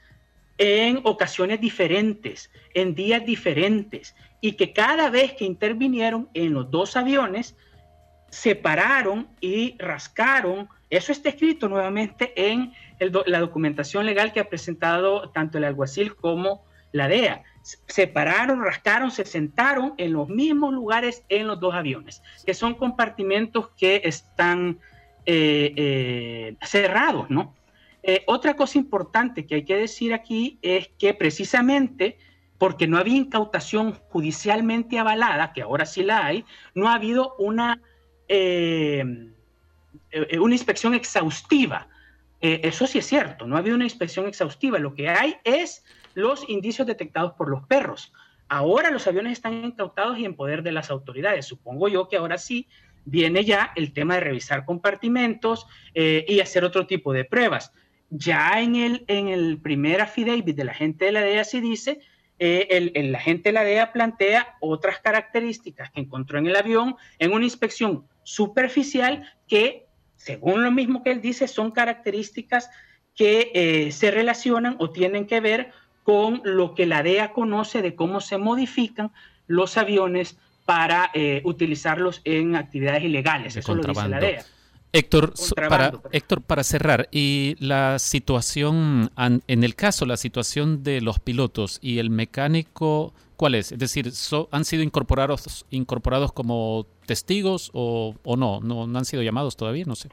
en 0.56 1.00
ocasiones 1.04 1.60
diferentes, 1.60 2.50
en 2.72 2.94
días 2.94 3.26
diferentes, 3.26 4.16
y 4.40 4.52
que 4.52 4.72
cada 4.72 5.10
vez 5.10 5.34
que 5.34 5.44
intervinieron 5.44 6.30
en 6.32 6.54
los 6.54 6.70
dos 6.70 6.96
aviones, 6.96 7.54
separaron 8.30 9.28
y 9.42 9.76
rascaron. 9.78 10.70
Eso 10.88 11.12
está 11.12 11.28
escrito 11.28 11.68
nuevamente 11.68 12.32
en 12.34 12.72
la 13.26 13.40
documentación 13.40 14.04
legal 14.04 14.32
que 14.32 14.40
ha 14.40 14.48
presentado 14.48 15.30
tanto 15.30 15.58
el 15.58 15.64
alguacil 15.64 16.14
como 16.14 16.64
la 16.92 17.08
DEA. 17.08 17.42
Se 17.62 18.06
pararon, 18.06 18.62
rascaron, 18.62 19.10
se 19.10 19.24
sentaron 19.24 19.94
en 19.98 20.12
los 20.12 20.28
mismos 20.28 20.72
lugares 20.72 21.24
en 21.28 21.46
los 21.46 21.60
dos 21.60 21.74
aviones, 21.74 22.22
que 22.44 22.54
son 22.54 22.74
compartimentos 22.74 23.68
que 23.76 24.02
están 24.04 24.78
eh, 25.26 25.72
eh, 25.76 26.56
cerrados, 26.62 27.28
¿no? 27.30 27.54
Eh, 28.02 28.24
otra 28.26 28.56
cosa 28.56 28.78
importante 28.78 29.46
que 29.46 29.56
hay 29.56 29.64
que 29.64 29.76
decir 29.76 30.14
aquí 30.14 30.58
es 30.62 30.88
que 30.98 31.12
precisamente 31.12 32.18
porque 32.56 32.86
no 32.86 32.98
había 32.98 33.16
incautación 33.16 33.92
judicialmente 33.92 34.98
avalada, 34.98 35.52
que 35.52 35.62
ahora 35.62 35.86
sí 35.86 36.02
la 36.02 36.26
hay, 36.26 36.44
no 36.74 36.88
ha 36.88 36.94
habido 36.94 37.34
una, 37.38 37.80
una 38.28 40.54
inspección 40.54 40.94
exhaustiva 40.94 41.88
eh, 42.40 42.60
eso 42.64 42.86
sí 42.86 42.98
es 42.98 43.06
cierto, 43.06 43.46
no 43.46 43.56
ha 43.56 43.58
habido 43.58 43.76
una 43.76 43.84
inspección 43.84 44.26
exhaustiva. 44.26 44.78
Lo 44.78 44.94
que 44.94 45.08
hay 45.08 45.36
es 45.44 45.84
los 46.14 46.48
indicios 46.48 46.86
detectados 46.86 47.32
por 47.34 47.48
los 47.48 47.66
perros. 47.66 48.12
Ahora 48.48 48.90
los 48.90 49.06
aviones 49.06 49.32
están 49.32 49.64
incautados 49.64 50.18
y 50.18 50.24
en 50.24 50.34
poder 50.34 50.62
de 50.62 50.72
las 50.72 50.90
autoridades. 50.90 51.46
Supongo 51.46 51.88
yo 51.88 52.08
que 52.08 52.16
ahora 52.16 52.38
sí 52.38 52.66
viene 53.04 53.44
ya 53.44 53.72
el 53.76 53.92
tema 53.92 54.14
de 54.14 54.20
revisar 54.20 54.64
compartimentos 54.64 55.66
eh, 55.94 56.24
y 56.28 56.40
hacer 56.40 56.64
otro 56.64 56.86
tipo 56.86 57.12
de 57.12 57.24
pruebas. 57.24 57.72
Ya 58.10 58.60
en 58.60 58.74
el, 58.74 59.04
en 59.06 59.28
el 59.28 59.58
primer 59.58 60.00
affidavit 60.00 60.56
de 60.56 60.64
la 60.64 60.74
gente 60.74 61.04
de 61.04 61.12
la 61.12 61.20
DEA 61.20 61.44
sí 61.44 61.60
dice 61.60 62.00
eh, 62.38 62.66
el, 62.70 62.92
el, 62.94 63.14
agente 63.14 63.50
de 63.50 63.52
la 63.52 63.64
DEA 63.64 63.92
plantea 63.92 64.56
otras 64.60 64.98
características 64.98 65.90
que 65.90 66.00
encontró 66.00 66.38
en 66.38 66.46
el 66.46 66.56
avión 66.56 66.96
en 67.18 67.32
una 67.32 67.44
inspección 67.44 68.06
superficial 68.24 69.30
que, 69.46 69.86
según 70.20 70.62
lo 70.62 70.70
mismo 70.70 71.02
que 71.02 71.12
él 71.12 71.22
dice, 71.22 71.48
son 71.48 71.70
características 71.70 72.68
que 73.16 73.50
eh, 73.54 73.90
se 73.90 74.10
relacionan 74.10 74.76
o 74.78 74.90
tienen 74.90 75.26
que 75.26 75.40
ver 75.40 75.72
con 76.02 76.42
lo 76.44 76.74
que 76.74 76.84
la 76.84 77.02
DEA 77.02 77.32
conoce 77.32 77.80
de 77.80 77.94
cómo 77.94 78.20
se 78.20 78.36
modifican 78.36 79.12
los 79.46 79.78
aviones 79.78 80.36
para 80.66 81.10
eh, 81.14 81.40
utilizarlos 81.44 82.20
en 82.24 82.54
actividades 82.54 83.02
ilegales. 83.02 83.56
Eso 83.56 83.74
lo 83.74 83.82
dice 83.82 84.08
la 84.08 84.20
DEA. 84.20 84.44
Héctor 84.92 85.32
para, 85.56 85.92
Héctor, 86.12 86.42
para 86.42 86.64
cerrar, 86.64 87.08
y 87.12 87.56
la 87.60 87.98
situación, 87.98 89.10
en 89.16 89.64
el 89.64 89.74
caso, 89.76 90.04
la 90.04 90.16
situación 90.16 90.82
de 90.82 91.00
los 91.00 91.20
pilotos 91.20 91.78
y 91.80 91.98
el 91.98 92.10
mecánico, 92.10 93.14
¿cuál 93.36 93.54
es? 93.54 93.72
Es 93.72 93.78
decir, 93.78 94.12
¿han 94.50 94.64
sido 94.64 94.82
incorporados, 94.82 95.64
incorporados 95.70 96.32
como 96.32 96.86
testigos 97.10 97.72
o, 97.74 98.14
no? 98.36 98.60
no? 98.60 98.84
han 98.96 99.04
sido 99.04 99.20
llamados 99.24 99.56
todavía? 99.56 99.84
No 99.84 99.96
sé. 99.96 100.10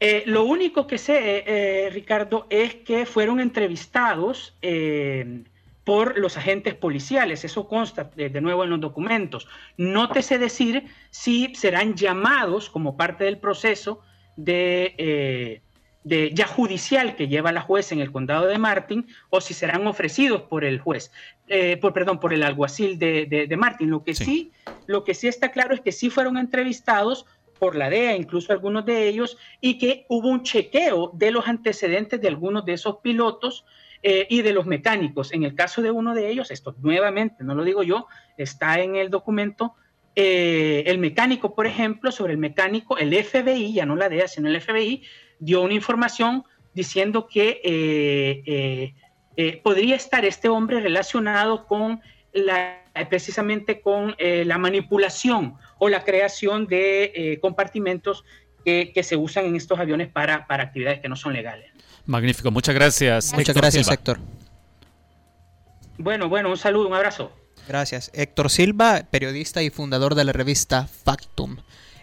Eh, 0.00 0.22
lo 0.26 0.44
único 0.44 0.86
que 0.86 0.98
sé, 0.98 1.44
eh, 1.46 1.88
Ricardo, 1.88 2.46
es 2.50 2.74
que 2.74 3.06
fueron 3.06 3.40
entrevistados 3.40 4.54
eh, 4.60 5.44
por 5.82 6.18
los 6.18 6.36
agentes 6.36 6.74
policiales. 6.74 7.46
Eso 7.46 7.66
consta 7.66 8.10
de, 8.14 8.38
nuevo 8.42 8.64
en 8.64 8.70
los 8.70 8.80
documentos. 8.80 9.48
No 9.78 10.10
te 10.10 10.20
sé 10.20 10.38
decir 10.38 10.84
si 11.08 11.54
serán 11.54 11.94
llamados 11.94 12.68
como 12.68 12.98
parte 12.98 13.24
del 13.24 13.38
proceso 13.38 14.02
de, 14.36 15.62
de, 16.04 16.32
ya 16.34 16.46
judicial 16.46 17.16
que 17.16 17.28
lleva 17.28 17.52
la 17.52 17.60
juez 17.60 17.92
en 17.92 18.00
el 18.00 18.12
condado 18.12 18.46
de 18.46 18.58
Martin 18.58 19.06
o 19.28 19.40
si 19.40 19.54
serán 19.54 19.86
ofrecidos 19.86 20.42
por 20.42 20.64
el 20.64 20.80
juez, 20.80 21.12
por, 21.80 21.92
perdón, 21.92 22.20
por 22.20 22.32
el 22.32 22.42
alguacil 22.42 22.98
de, 22.98 23.26
de, 23.26 23.56
Martin. 23.56 23.90
Lo 23.90 24.04
que 24.04 24.14
sí. 24.14 24.52
lo 24.86 25.04
que 25.04 25.14
sí 25.14 25.28
está 25.28 25.50
claro 25.50 25.74
es 25.74 25.80
que 25.80 25.92
sí 25.92 26.08
fueron 26.08 26.38
entrevistados 26.38 27.26
por 27.60 27.76
la 27.76 27.90
DEA, 27.90 28.16
incluso 28.16 28.52
algunos 28.52 28.84
de 28.86 29.06
ellos, 29.06 29.36
y 29.60 29.78
que 29.78 30.06
hubo 30.08 30.28
un 30.28 30.42
chequeo 30.42 31.12
de 31.14 31.30
los 31.30 31.46
antecedentes 31.46 32.20
de 32.20 32.26
algunos 32.26 32.64
de 32.64 32.72
esos 32.72 32.96
pilotos 32.96 33.64
eh, 34.02 34.26
y 34.30 34.42
de 34.42 34.52
los 34.52 34.66
mecánicos. 34.66 35.32
En 35.32 35.44
el 35.44 35.54
caso 35.54 35.82
de 35.82 35.90
uno 35.90 36.14
de 36.14 36.30
ellos, 36.30 36.50
esto 36.50 36.74
nuevamente, 36.80 37.44
no 37.44 37.54
lo 37.54 37.62
digo 37.62 37.82
yo, 37.82 38.06
está 38.38 38.80
en 38.80 38.96
el 38.96 39.10
documento, 39.10 39.74
eh, 40.16 40.84
el 40.86 40.98
mecánico, 40.98 41.54
por 41.54 41.66
ejemplo, 41.66 42.10
sobre 42.10 42.32
el 42.32 42.38
mecánico, 42.38 42.96
el 42.96 43.14
FBI, 43.14 43.74
ya 43.74 43.84
no 43.86 43.94
la 43.94 44.08
DEA, 44.08 44.26
sino 44.26 44.48
el 44.48 44.58
FBI, 44.60 45.02
dio 45.40 45.62
una 45.62 45.74
información 45.74 46.44
diciendo 46.74 47.26
que 47.26 47.60
eh, 49.36 49.60
podría 49.64 49.96
estar 49.96 50.24
este 50.24 50.48
hombre 50.48 50.80
relacionado 50.80 51.66
con 51.66 52.00
la, 52.32 52.84
precisamente 53.08 53.80
con 53.80 54.14
la 54.18 54.58
manipulación 54.58 55.56
o 55.80 55.88
la 55.88 56.04
creación 56.04 56.66
de 56.66 57.12
eh, 57.14 57.40
compartimentos 57.40 58.24
que, 58.64 58.92
se 59.02 59.16
usan 59.16 59.46
en 59.46 59.56
estos 59.56 59.80
aviones 59.80 60.08
para, 60.08 60.46
para 60.46 60.64
actividades 60.64 61.00
que 61.00 61.08
no 61.08 61.16
son 61.16 61.32
legales. 61.32 61.72
Magnífico, 62.06 62.50
muchas 62.50 62.74
gracias. 62.74 63.32
Muchas 63.32 63.56
gracias, 63.56 63.90
Héctor. 63.90 64.20
Bueno, 65.98 66.28
bueno, 66.28 66.50
un 66.50 66.56
saludo, 66.56 66.86
un 66.86 66.94
abrazo. 66.94 67.32
Gracias. 67.66 68.10
Héctor 68.14 68.50
Silva, 68.50 69.06
periodista 69.10 69.62
y 69.62 69.70
fundador 69.70 70.14
de 70.14 70.24
la 70.24 70.32
revista 70.32 70.86
Factum. 70.86 71.56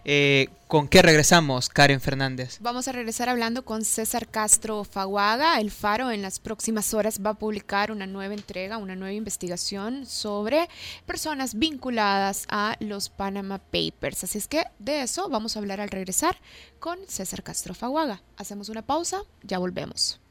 Eh, 0.10 0.48
¿Con 0.70 0.88
qué 0.88 1.02
regresamos, 1.02 1.68
Karen 1.68 2.00
Fernández? 2.00 2.60
Vamos 2.62 2.88
a 2.88 2.94
regresar 2.94 3.28
hablando 3.28 3.66
con 3.66 3.84
César 3.84 4.28
Castro 4.28 4.86
Faguaga. 4.86 5.60
El 5.60 5.70
Faro 5.70 6.12
en 6.12 6.22
las 6.22 6.40
próximas 6.40 6.94
horas 6.94 7.20
va 7.26 7.32
a 7.32 7.34
publicar 7.34 7.92
una 7.92 8.08
nueva 8.08 8.34
entrega, 8.34 8.78
una 8.78 8.96
nueva 8.96 9.14
investigación 9.14 10.06
sobre 10.06 10.70
personas 11.06 11.56
vinculadas 11.56 12.46
a 12.48 12.78
los 12.80 13.10
Panama 13.10 13.58
Papers. 13.60 14.24
Así 14.24 14.38
es 14.38 14.48
que 14.48 14.64
de 14.80 15.02
eso 15.02 15.28
vamos 15.28 15.56
a 15.56 15.60
hablar 15.60 15.82
al 15.82 15.90
regresar 15.90 16.38
con 16.80 16.98
César 17.10 17.44
Castro 17.44 17.74
Faguaga. 17.74 18.22
Hacemos 18.38 18.70
una 18.70 18.84
pausa, 18.84 19.24
ya 19.44 19.58
volvemos. 19.58 20.22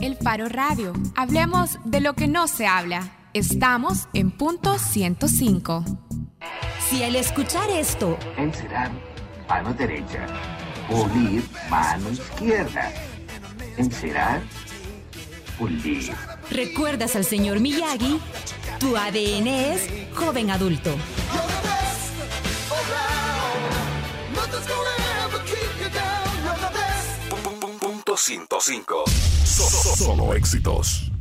El 0.00 0.16
Faro 0.16 0.48
Radio. 0.48 0.92
Hablemos 1.16 1.70
de 1.84 2.00
lo 2.00 2.14
que 2.14 2.28
no 2.28 2.46
se 2.46 2.66
habla. 2.66 3.16
Estamos 3.34 4.06
en 4.12 4.30
punto 4.30 4.78
105. 4.78 5.84
Si 6.88 7.02
al 7.02 7.16
escuchar 7.16 7.70
esto... 7.70 8.18
Encerar, 8.36 8.90
mano 9.48 9.72
derecha. 9.74 10.26
Pulir, 10.88 11.42
mano 11.70 12.10
izquierda. 12.10 12.92
Encerar, 13.76 14.42
pulir. 15.58 16.12
¿Recuerdas 16.50 17.16
al 17.16 17.24
señor 17.24 17.60
Miyagi? 17.60 18.20
Tu 18.78 18.96
ADN 18.96 19.46
es 19.46 19.88
joven 20.14 20.50
adulto. 20.50 20.94
Punto 27.80 28.16
105. 28.16 29.04
Solo 29.96 30.34
éxitos. 30.34 31.11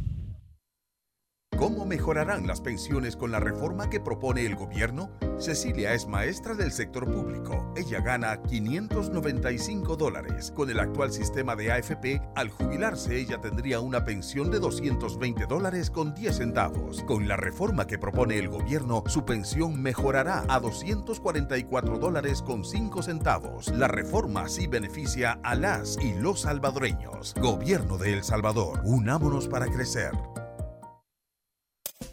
¿Cómo 1.62 1.86
mejorarán 1.86 2.48
las 2.48 2.60
pensiones 2.60 3.16
con 3.16 3.30
la 3.30 3.40
reforma 3.40 3.88
que 3.88 4.00
propone 4.00 4.48
el 4.48 4.56
gobierno? 4.56 5.12
Cecilia 5.38 5.94
es 5.94 6.08
maestra 6.08 6.56
del 6.56 6.72
sector 6.72 7.06
público. 7.06 7.72
Ella 7.78 8.02
gana 8.02 8.42
595 8.42 9.96
dólares. 9.96 10.52
Con 10.56 10.72
el 10.72 10.80
actual 10.80 11.12
sistema 11.12 11.56
de 11.56 11.72
AFP, 11.72 12.20
al 12.34 12.50
jubilarse 12.50 13.16
ella 13.16 13.40
tendría 13.42 13.80
una 13.80 14.04
pensión 14.04 14.50
de 14.50 14.58
220 14.58 15.46
dólares 15.46 15.92
con 15.92 16.16
10 16.16 16.36
centavos. 16.36 17.04
Con 17.04 17.28
la 17.28 17.38
reforma 17.38 17.86
que 17.86 18.00
propone 18.00 18.40
el 18.40 18.50
gobierno, 18.50 19.04
su 19.06 19.24
pensión 19.24 19.80
mejorará 19.84 20.44
a 20.48 20.60
244 20.60 22.00
dólares 22.00 22.42
con 22.42 22.66
5 22.66 23.04
centavos. 23.04 23.68
La 23.68 23.88
reforma 23.88 24.50
sí 24.50 24.66
beneficia 24.66 25.40
a 25.44 25.54
las 25.54 26.00
y 26.02 26.16
los 26.16 26.42
salvadoreños. 26.42 27.36
Gobierno 27.40 28.00
de 28.00 28.14
El 28.14 28.24
Salvador, 28.24 28.82
unámonos 28.84 29.48
para 29.48 29.68
crecer. 29.68 30.14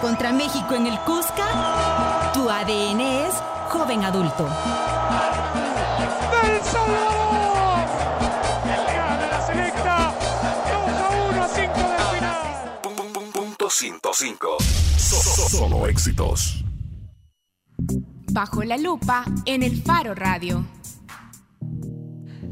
Contra 0.00 0.30
México 0.32 0.74
en 0.74 0.86
el 0.86 0.98
Cusca, 1.00 2.30
tu 2.34 2.48
ADN 2.50 3.00
es 3.00 3.34
joven 3.70 4.04
adulto. 4.04 4.44
¡Del 6.42 6.62
Salvador! 6.62 7.88
El 8.64 9.30
la 9.30 9.46
selecta 9.46 10.14
2 10.70 11.00
a 11.00 11.08
1 11.30 11.44
a 11.44 11.48
5 11.48 11.72
del 11.74 12.00
final. 12.14 13.32
Punto 13.32 13.70
105. 13.70 14.56
Solo 15.50 15.86
éxitos. 15.86 16.62
Bajo 18.32 18.64
la 18.64 18.76
lupa 18.76 19.24
en 19.46 19.62
el 19.62 19.82
Faro 19.82 20.14
Radio. 20.14 20.75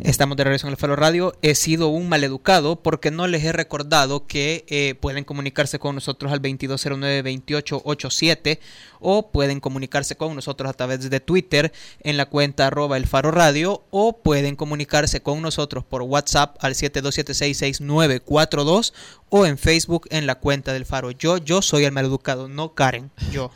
Estamos 0.05 0.37
de 0.37 0.45
regreso 0.45 0.67
en 0.67 0.73
el 0.73 0.77
Faro 0.77 0.97
Radio. 0.97 1.33
He 1.41 1.55
sido 1.55 1.89
un 1.89 2.11
maleducado 2.11 2.83
porque 2.83 3.11
no 3.11 3.27
les 3.27 3.43
he 3.43 3.53
recordado 3.53 4.27
que 4.27 4.67
eh, 4.69 4.95
pueden 5.01 5.25
comunicarse 5.25 5.79
con 5.79 5.95
nosotros 5.95 6.31
al 6.31 6.43
2209-2887 6.43 8.59
o 9.01 9.31
pueden 9.31 9.61
comunicarse 9.61 10.15
con 10.15 10.35
nosotros 10.35 10.69
a 10.69 10.75
través 10.75 11.09
de 11.09 11.21
Twitter 11.21 11.73
en 12.01 12.19
la 12.19 12.27
cuenta 12.27 12.67
arroba 12.67 12.99
el 12.99 13.07
Faro 13.07 13.31
Radio 13.31 13.85
o 13.91 14.19
pueden 14.19 14.57
comunicarse 14.57 15.23
con 15.23 15.41
nosotros 15.41 15.87
por 15.87 16.03
WhatsApp 16.03 16.59
al 16.61 16.75
72766942 16.75 18.93
o 19.31 19.47
en 19.47 19.57
Facebook 19.57 20.07
en 20.11 20.27
la 20.27 20.35
cuenta 20.35 20.75
del 20.75 20.85
Faro. 20.85 21.13
Yo, 21.13 21.39
yo 21.39 21.63
soy 21.63 21.85
el 21.85 21.93
maleducado, 21.93 22.47
no 22.47 22.75
Karen, 22.75 23.11
yo. 23.33 23.51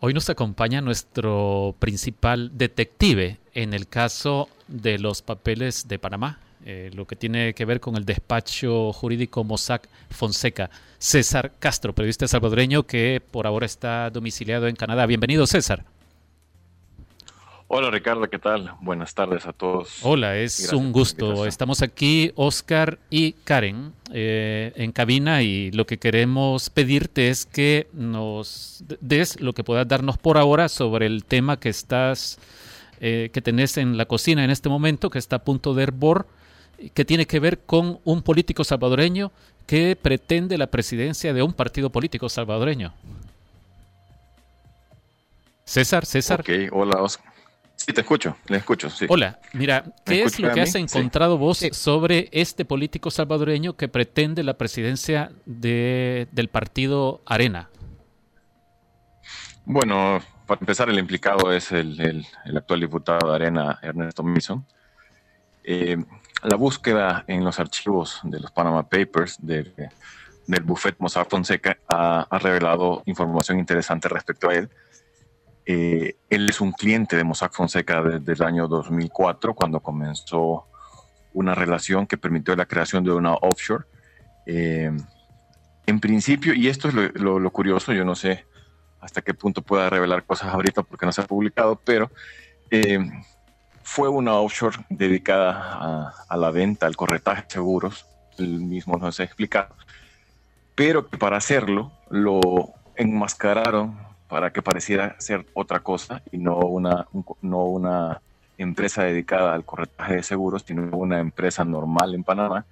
Hoy 0.00 0.12
nos 0.12 0.28
acompaña 0.28 0.82
nuestro 0.82 1.74
principal 1.78 2.50
detective 2.52 3.40
en 3.54 3.72
el 3.72 3.88
caso 3.88 4.50
de 4.68 4.98
los 4.98 5.22
papeles 5.22 5.88
de 5.88 5.98
Panamá, 5.98 6.38
eh, 6.64 6.90
lo 6.94 7.06
que 7.06 7.16
tiene 7.16 7.54
que 7.54 7.64
ver 7.64 7.80
con 7.80 7.96
el 7.96 8.04
despacho 8.04 8.92
jurídico 8.92 9.44
Mossack 9.44 9.88
Fonseca. 10.10 10.70
César 10.98 11.52
Castro, 11.58 11.94
periodista 11.94 12.26
salvadoreño 12.26 12.84
que 12.84 13.20
por 13.30 13.46
ahora 13.46 13.66
está 13.66 14.08
domiciliado 14.10 14.66
en 14.66 14.76
Canadá. 14.76 15.04
Bienvenido, 15.06 15.46
César. 15.46 15.84
Hola 17.66 17.90
Ricardo, 17.90 18.28
¿qué 18.28 18.38
tal? 18.38 18.72
Buenas 18.82 19.14
tardes 19.14 19.46
a 19.46 19.52
todos. 19.52 19.98
Hola, 20.02 20.36
es 20.36 20.72
un 20.72 20.92
gusto. 20.92 21.44
Estamos 21.46 21.82
aquí, 21.82 22.30
Oscar 22.36 22.98
y 23.10 23.32
Karen, 23.32 23.92
eh, 24.12 24.72
en 24.76 24.92
cabina 24.92 25.42
y 25.42 25.70
lo 25.72 25.86
que 25.86 25.98
queremos 25.98 26.70
pedirte 26.70 27.30
es 27.30 27.46
que 27.46 27.88
nos 27.92 28.84
des 29.00 29.40
lo 29.40 29.54
que 29.54 29.64
puedas 29.64 29.88
darnos 29.88 30.18
por 30.18 30.38
ahora 30.38 30.68
sobre 30.68 31.06
el 31.06 31.24
tema 31.24 31.58
que 31.58 31.70
estás, 31.70 32.38
eh, 33.06 33.28
que 33.34 33.42
tenés 33.42 33.76
en 33.76 33.98
la 33.98 34.06
cocina 34.06 34.44
en 34.44 34.50
este 34.50 34.70
momento, 34.70 35.10
que 35.10 35.18
está 35.18 35.36
a 35.36 35.44
punto 35.44 35.74
de 35.74 35.82
hervor, 35.82 36.26
que 36.94 37.04
tiene 37.04 37.26
que 37.26 37.38
ver 37.38 37.58
con 37.58 38.00
un 38.02 38.22
político 38.22 38.64
salvadoreño 38.64 39.30
que 39.66 39.94
pretende 39.94 40.56
la 40.56 40.68
presidencia 40.68 41.34
de 41.34 41.42
un 41.42 41.52
partido 41.52 41.90
político 41.90 42.30
salvadoreño. 42.30 42.94
César, 45.66 46.06
César. 46.06 46.40
Ok, 46.40 46.48
hola 46.72 47.02
Oscar. 47.02 47.30
Sí, 47.76 47.92
te 47.92 48.00
escucho, 48.00 48.38
le 48.46 48.56
escucho, 48.56 48.88
sí. 48.88 49.04
Hola, 49.10 49.38
mira, 49.52 49.84
¿qué 50.06 50.22
es 50.22 50.40
lo 50.40 50.50
que 50.54 50.62
has 50.62 50.74
encontrado 50.74 51.36
vos 51.36 51.58
sobre 51.72 52.30
este 52.32 52.64
político 52.64 53.10
salvadoreño 53.10 53.76
que 53.76 53.88
pretende 53.88 54.42
la 54.42 54.54
presidencia 54.54 55.30
de, 55.44 56.26
del 56.32 56.48
partido 56.48 57.20
Arena? 57.26 57.68
Bueno, 59.66 60.22
para 60.46 60.60
empezar, 60.60 60.88
el 60.88 60.98
implicado 60.98 61.52
es 61.52 61.72
el, 61.72 62.26
actual 62.56 62.80
diputado 62.80 63.30
de 63.30 63.34
Arena, 63.34 63.78
Ernesto 63.82 64.22
Mason. 64.22 64.64
Eh, 65.62 65.96
la 66.42 66.56
búsqueda 66.56 67.24
en 67.26 67.44
los 67.44 67.58
archivos 67.58 68.20
de 68.22 68.40
los 68.40 68.50
Panama 68.50 68.88
Papers 68.88 69.38
del 69.40 69.72
buffet 70.62 70.96
Mossack 70.98 71.30
Fonseca 71.30 71.78
ha, 71.88 72.26
ha 72.28 72.38
revelado 72.38 73.02
información 73.06 73.58
interesante 73.58 74.08
respecto 74.08 74.50
a 74.50 74.54
él 74.54 74.68
eh, 75.66 76.16
él 76.28 76.48
es 76.48 76.60
un 76.60 76.72
cliente 76.72 77.16
de 77.16 77.24
Mossack 77.24 77.52
Fonseca 77.52 78.02
desde 78.02 78.32
el 78.32 78.42
año 78.42 78.68
2004, 78.68 79.54
cuando 79.54 79.80
comenzó 79.80 80.66
una 81.32 81.54
relación 81.54 82.06
que 82.06 82.18
permitió 82.18 82.54
la 82.54 82.66
creación 82.66 83.02
de 83.02 83.12
una 83.12 83.34
offshore. 83.34 83.84
Eh, 84.46 84.90
en 85.86 86.00
principio, 86.00 86.54
y 86.54 86.68
esto 86.68 86.88
es 86.88 86.94
lo, 86.94 87.50
curioso, 87.50 87.92
yo 87.92 88.04
no 88.04 88.14
sé 88.14 88.44
hasta 89.04 89.22
qué 89.22 89.34
punto 89.34 89.60
pueda 89.60 89.90
revelar 89.90 90.24
cosas 90.24 90.52
ahorita 90.52 90.82
porque 90.82 91.04
no 91.04 91.12
se 91.12 91.20
ha 91.20 91.26
publicado, 91.26 91.76
pero 91.76 92.10
eh, 92.70 92.98
fue 93.82 94.08
una 94.08 94.34
offshore 94.34 94.78
dedicada 94.88 96.14
a, 96.26 96.36
la 96.36 96.50
venta, 96.50 96.86
al 96.86 96.96
corretaje 96.96 97.42
de 97.42 97.50
seguros, 97.50 98.06
el 98.38 98.60
mismo 98.60 98.96
nos 98.96 99.20
ha 99.20 99.24
explicado, 99.24 99.74
pero 100.74 101.08
que 101.08 101.18
para 101.18 101.36
hacerlo 101.36 101.92
lo 102.08 102.40
enmascararon 102.96 103.98
para 104.26 104.52
que 104.52 104.62
pareciera 104.62 105.16
ser 105.20 105.46
otra 105.52 105.80
cosa 105.80 106.22
y 106.32 106.38
no 106.38 106.56
una, 106.56 107.06
no 107.42 107.64
una 107.64 108.22
empresa 108.56 109.04
dedicada 109.04 109.52
al 109.52 109.64
corretaje 109.64 110.16
de 110.16 110.22
seguros, 110.22 110.64
sino 110.66 110.96
una 110.96 111.20
empresa 111.20 111.64
normal 111.64 112.14
en 112.14 112.24
Panamá. 112.24 112.64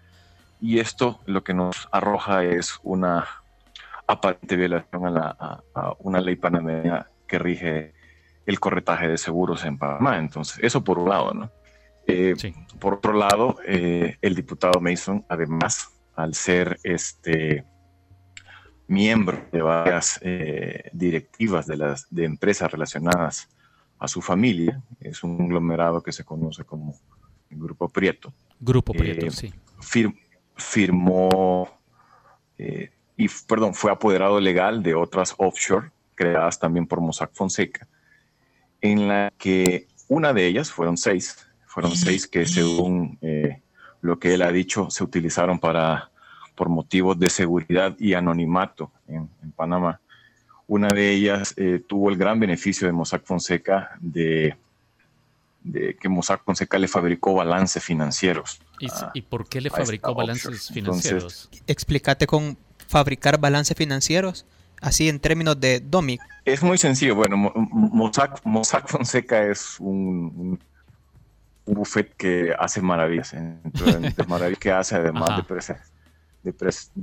Y 0.60 0.78
esto 0.78 1.20
lo 1.26 1.44
que 1.44 1.54
nos 1.54 1.88
arroja 1.92 2.44
es 2.44 2.78
una 2.82 3.41
aparente 4.06 4.56
violación 4.56 5.06
a, 5.06 5.10
la, 5.10 5.96
una 6.00 6.20
ley 6.20 6.36
panameña 6.36 7.06
que 7.26 7.38
rige 7.38 7.94
el 8.46 8.60
corretaje 8.60 9.08
de 9.08 9.18
seguros 9.18 9.64
en 9.64 9.78
Panamá. 9.78 10.18
Entonces, 10.18 10.58
eso 10.62 10.82
por 10.82 10.98
un 10.98 11.08
lado, 11.08 11.32
¿no? 11.34 11.50
Eh, 12.06 12.34
por 12.80 12.94
otro 12.94 13.12
lado, 13.12 13.58
eh, 13.66 14.16
el 14.20 14.34
diputado 14.34 14.80
Mason, 14.80 15.24
además, 15.28 15.90
al 16.16 16.34
ser 16.34 16.78
este 16.82 17.64
miembro 18.88 19.46
de 19.50 19.62
varias 19.62 20.18
eh, 20.22 20.90
directivas 20.92 21.66
de, 21.66 21.76
las, 21.76 22.06
de 22.10 22.24
empresas 22.24 22.70
relacionadas 22.70 23.48
a 23.98 24.08
su 24.08 24.20
familia. 24.20 24.82
Es 25.00 25.22
un 25.22 25.36
conglomerado 25.36 26.02
que 26.02 26.12
se 26.12 26.24
conoce 26.24 26.64
como 26.64 26.94
el 27.50 27.58
Grupo 27.58 27.88
Prieto. 27.88 28.32
Grupo 28.58 28.92
Prieto, 28.92 29.30
sí. 29.30 29.52
firmó 30.56 31.70
eh, 32.58 32.90
y, 33.24 33.28
perdón, 33.46 33.74
fue 33.74 33.92
apoderado 33.92 34.40
legal 34.40 34.82
de 34.82 34.94
otras 34.94 35.34
offshore 35.38 35.90
creadas 36.14 36.58
también 36.58 36.86
por 36.86 37.00
Mossack 37.00 37.32
Fonseca, 37.32 37.86
en 38.80 39.08
la 39.08 39.32
que 39.38 39.86
una 40.08 40.32
de 40.32 40.46
ellas, 40.46 40.70
fueron 40.70 40.96
seis, 40.96 41.46
fueron 41.66 41.96
seis 41.96 42.26
que 42.26 42.46
según 42.46 43.18
lo 44.00 44.18
que 44.18 44.34
él 44.34 44.42
ha 44.42 44.52
dicho, 44.52 44.90
se 44.90 45.04
utilizaron 45.04 45.58
para 45.58 46.10
por 46.54 46.68
motivos 46.68 47.18
de 47.18 47.30
seguridad 47.30 47.96
y 47.98 48.14
anonimato 48.14 48.90
en, 49.08 49.28
Panamá. 49.56 50.00
Una 50.66 50.88
de 50.88 51.10
ellas 51.10 51.54
eh, 51.56 51.82
tuvo 51.86 52.10
el 52.10 52.16
gran 52.16 52.38
beneficio 52.40 52.86
de 52.86 52.92
Mossack 52.92 53.24
Fonseca 53.24 53.90
de, 54.00 54.56
que 56.00 56.08
Mossack 56.08 56.44
Fonseca 56.44 56.78
le 56.78 56.88
fabricó 56.88 57.34
balances 57.34 57.82
financieros. 57.82 58.60
¿Y, 59.14 59.22
por 59.22 59.48
qué 59.48 59.60
le 59.60 59.70
fabricó 59.70 60.14
balances 60.14 60.68
financieros? 60.68 61.48
explícate 61.66 62.26
con 62.26 62.58
fabricar 62.92 63.40
balances 63.40 63.74
financieros, 63.74 64.44
así 64.82 65.08
en 65.08 65.18
términos 65.18 65.58
de 65.58 65.80
DOMIC. 65.80 66.20
Es 66.44 66.62
muy 66.62 66.76
sencillo. 66.76 67.14
Bueno, 67.14 67.50
Mossack, 68.44 68.86
Fonseca 68.86 69.46
es 69.46 69.80
un, 69.80 70.58
un, 71.66 71.74
buffet 71.74 72.14
que 72.14 72.54
hace 72.58 72.82
maravillas. 72.82 73.32
Entonces, 73.32 74.28
maravillas 74.28 74.58
que 74.58 74.70
hace 74.70 74.96
además 74.96 75.30
de 75.38 75.42
de, 76.42 76.52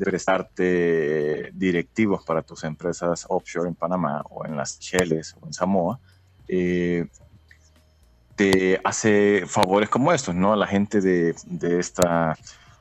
prestarte 0.06 1.50
directivos 1.54 2.24
para 2.24 2.44
tus 2.44 2.64
empresas 2.66 3.26
offshore 3.28 3.70
en 3.70 3.74
Panamá 3.74 4.22
o 4.30 4.46
en 4.46 4.56
las 4.56 4.78
Cheles 4.80 5.36
o 5.42 5.48
en 5.48 5.54
Samoa, 5.54 6.00
eh, 6.48 7.08
te 8.36 8.80
hace 8.84 9.46
favores 9.48 9.90
como 9.90 10.14
estos, 10.14 10.36
¿no? 10.36 10.56
La 10.56 10.68
gente 10.68 11.02
de, 11.02 11.34
de 11.46 11.80
esta 11.80 12.38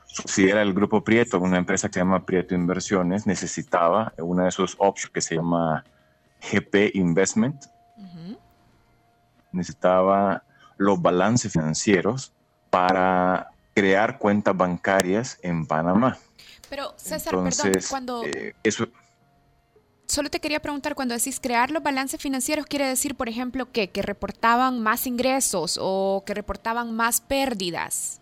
subsidiaria 0.09 0.61
del 0.65 0.75
Grupo 0.75 1.05
Prieto, 1.05 1.39
una 1.39 1.59
empresa 1.59 1.89
que 1.89 1.95
se 1.95 2.01
llama 2.01 2.25
Prieto 2.25 2.55
Inversiones, 2.55 3.27
necesitaba 3.27 4.13
una 4.19 4.47
de 4.47 4.51
sus 4.51 4.75
offshore 4.79 5.13
que 5.13 5.21
se 5.21 5.37
llama 5.37 5.85
GP 6.41 6.95
Investment, 6.95 7.67
necesitaba 9.53 10.43
los 10.77 11.01
balances 11.01 11.53
financieros 11.53 12.33
para 12.71 13.51
crear 13.75 14.19
cuentas 14.19 14.57
bancarias 14.57 15.39
en 15.43 15.67
Panamá. 15.67 16.19
Pero 16.69 16.95
César, 16.97 17.35
perdón, 17.43 17.73
cuando... 17.89 18.25
Eh, 18.25 18.55
eso... 18.63 18.87
Solo 20.07 20.31
te 20.31 20.41
quería 20.41 20.61
preguntar, 20.61 20.95
cuando 20.95 21.15
decís 21.15 21.39
crear 21.39 21.71
los 21.71 21.83
balances 21.83 22.21
financieros, 22.21 22.67
¿quiere 22.67 22.87
decir, 22.87 23.15
por 23.15 23.29
ejemplo, 23.29 23.71
que, 23.71 23.91
que 23.91 24.01
reportaban 24.01 24.81
más 24.83 25.07
ingresos 25.07 25.79
o 25.81 26.23
que 26.27 26.33
reportaban 26.33 26.95
más 26.95 27.21
pérdidas? 27.21 28.21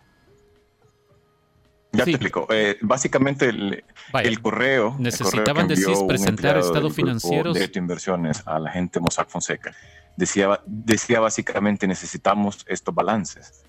Ya 1.96 2.04
te 2.04 2.10
explico. 2.10 2.46
Eh, 2.50 2.76
básicamente 2.80 3.48
el, 3.48 3.84
el, 4.12 4.42
correo. 4.42 4.96
Necesitaban 4.98 5.68
decir 5.68 5.94
presentar 6.06 6.58
estados 6.58 6.94
financieros. 6.94 7.54
De 7.54 7.70
inversiones 7.74 8.42
a 8.46 8.58
la 8.58 8.70
gente 8.70 9.00
Mossack 9.00 9.28
Fonseca. 9.28 9.74
Decía, 10.16 10.60
decía 10.66 11.20
básicamente 11.20 11.86
necesitamos 11.86 12.64
estos 12.66 12.94
balances. 12.94 13.62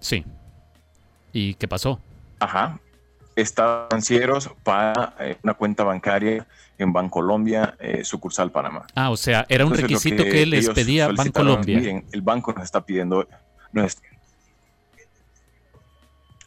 Sí. 0.00 0.24
¿Y 1.32 1.54
qué 1.54 1.66
pasó? 1.66 2.00
Ajá 2.40 2.80
estados 3.40 3.88
financieros 3.88 4.50
para 4.62 5.14
eh, 5.20 5.36
una 5.42 5.54
cuenta 5.54 5.84
bancaria 5.84 6.46
en 6.76 6.92
Bancolombia, 6.92 7.76
eh, 7.78 8.04
sucursal 8.04 8.50
Panamá. 8.50 8.86
Ah, 8.94 9.10
o 9.10 9.16
sea, 9.16 9.46
era 9.48 9.64
un 9.64 9.74
requisito 9.74 10.24
que, 10.24 10.46
les 10.46 10.68
pedía 10.70 11.08
Bancolombia. 11.08 11.78
Miren, 11.78 12.04
el 12.12 12.22
banco 12.22 12.52
nos 12.52 12.64
está 12.64 12.84
pidiendo... 12.84 13.26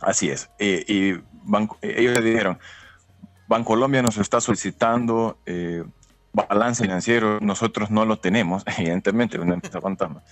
así 0.02 0.30
es. 0.30 0.49
Eh, 0.60 0.84
y 0.88 1.24
banco, 1.43 1.78
ellos 1.82 2.20
le 2.20 2.30
dijeron, 2.30 2.60
Bancolombia 3.47 4.02
nos 4.02 4.18
está 4.18 4.41
solicitando 4.41 5.38
balance 6.34 6.84
financiero, 6.84 7.39
nosotros 7.41 7.91
no 7.91 8.06
lo 8.06 8.20
tenemos, 8.20 8.64
evidentemente, 8.78 9.39
una 9.39 9.56
empresa 9.56 9.82
fantasma. 9.82 10.24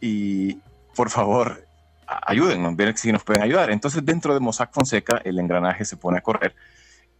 y 0.00 0.58
por 0.94 1.10
favor, 1.10 1.64
ayúdennos, 2.06 2.76
ver 2.76 2.96
si 2.96 3.12
nos 3.12 3.24
pueden 3.24 3.42
ayudar. 3.42 3.70
Entonces, 3.70 4.04
dentro 4.04 4.34
de 4.34 4.40
Mossack 4.40 4.72
Fonseca, 4.72 5.20
el 5.24 5.38
engranaje 5.38 5.84
se 5.84 5.96
pone 5.96 6.18
a 6.18 6.22
correr 6.22 6.54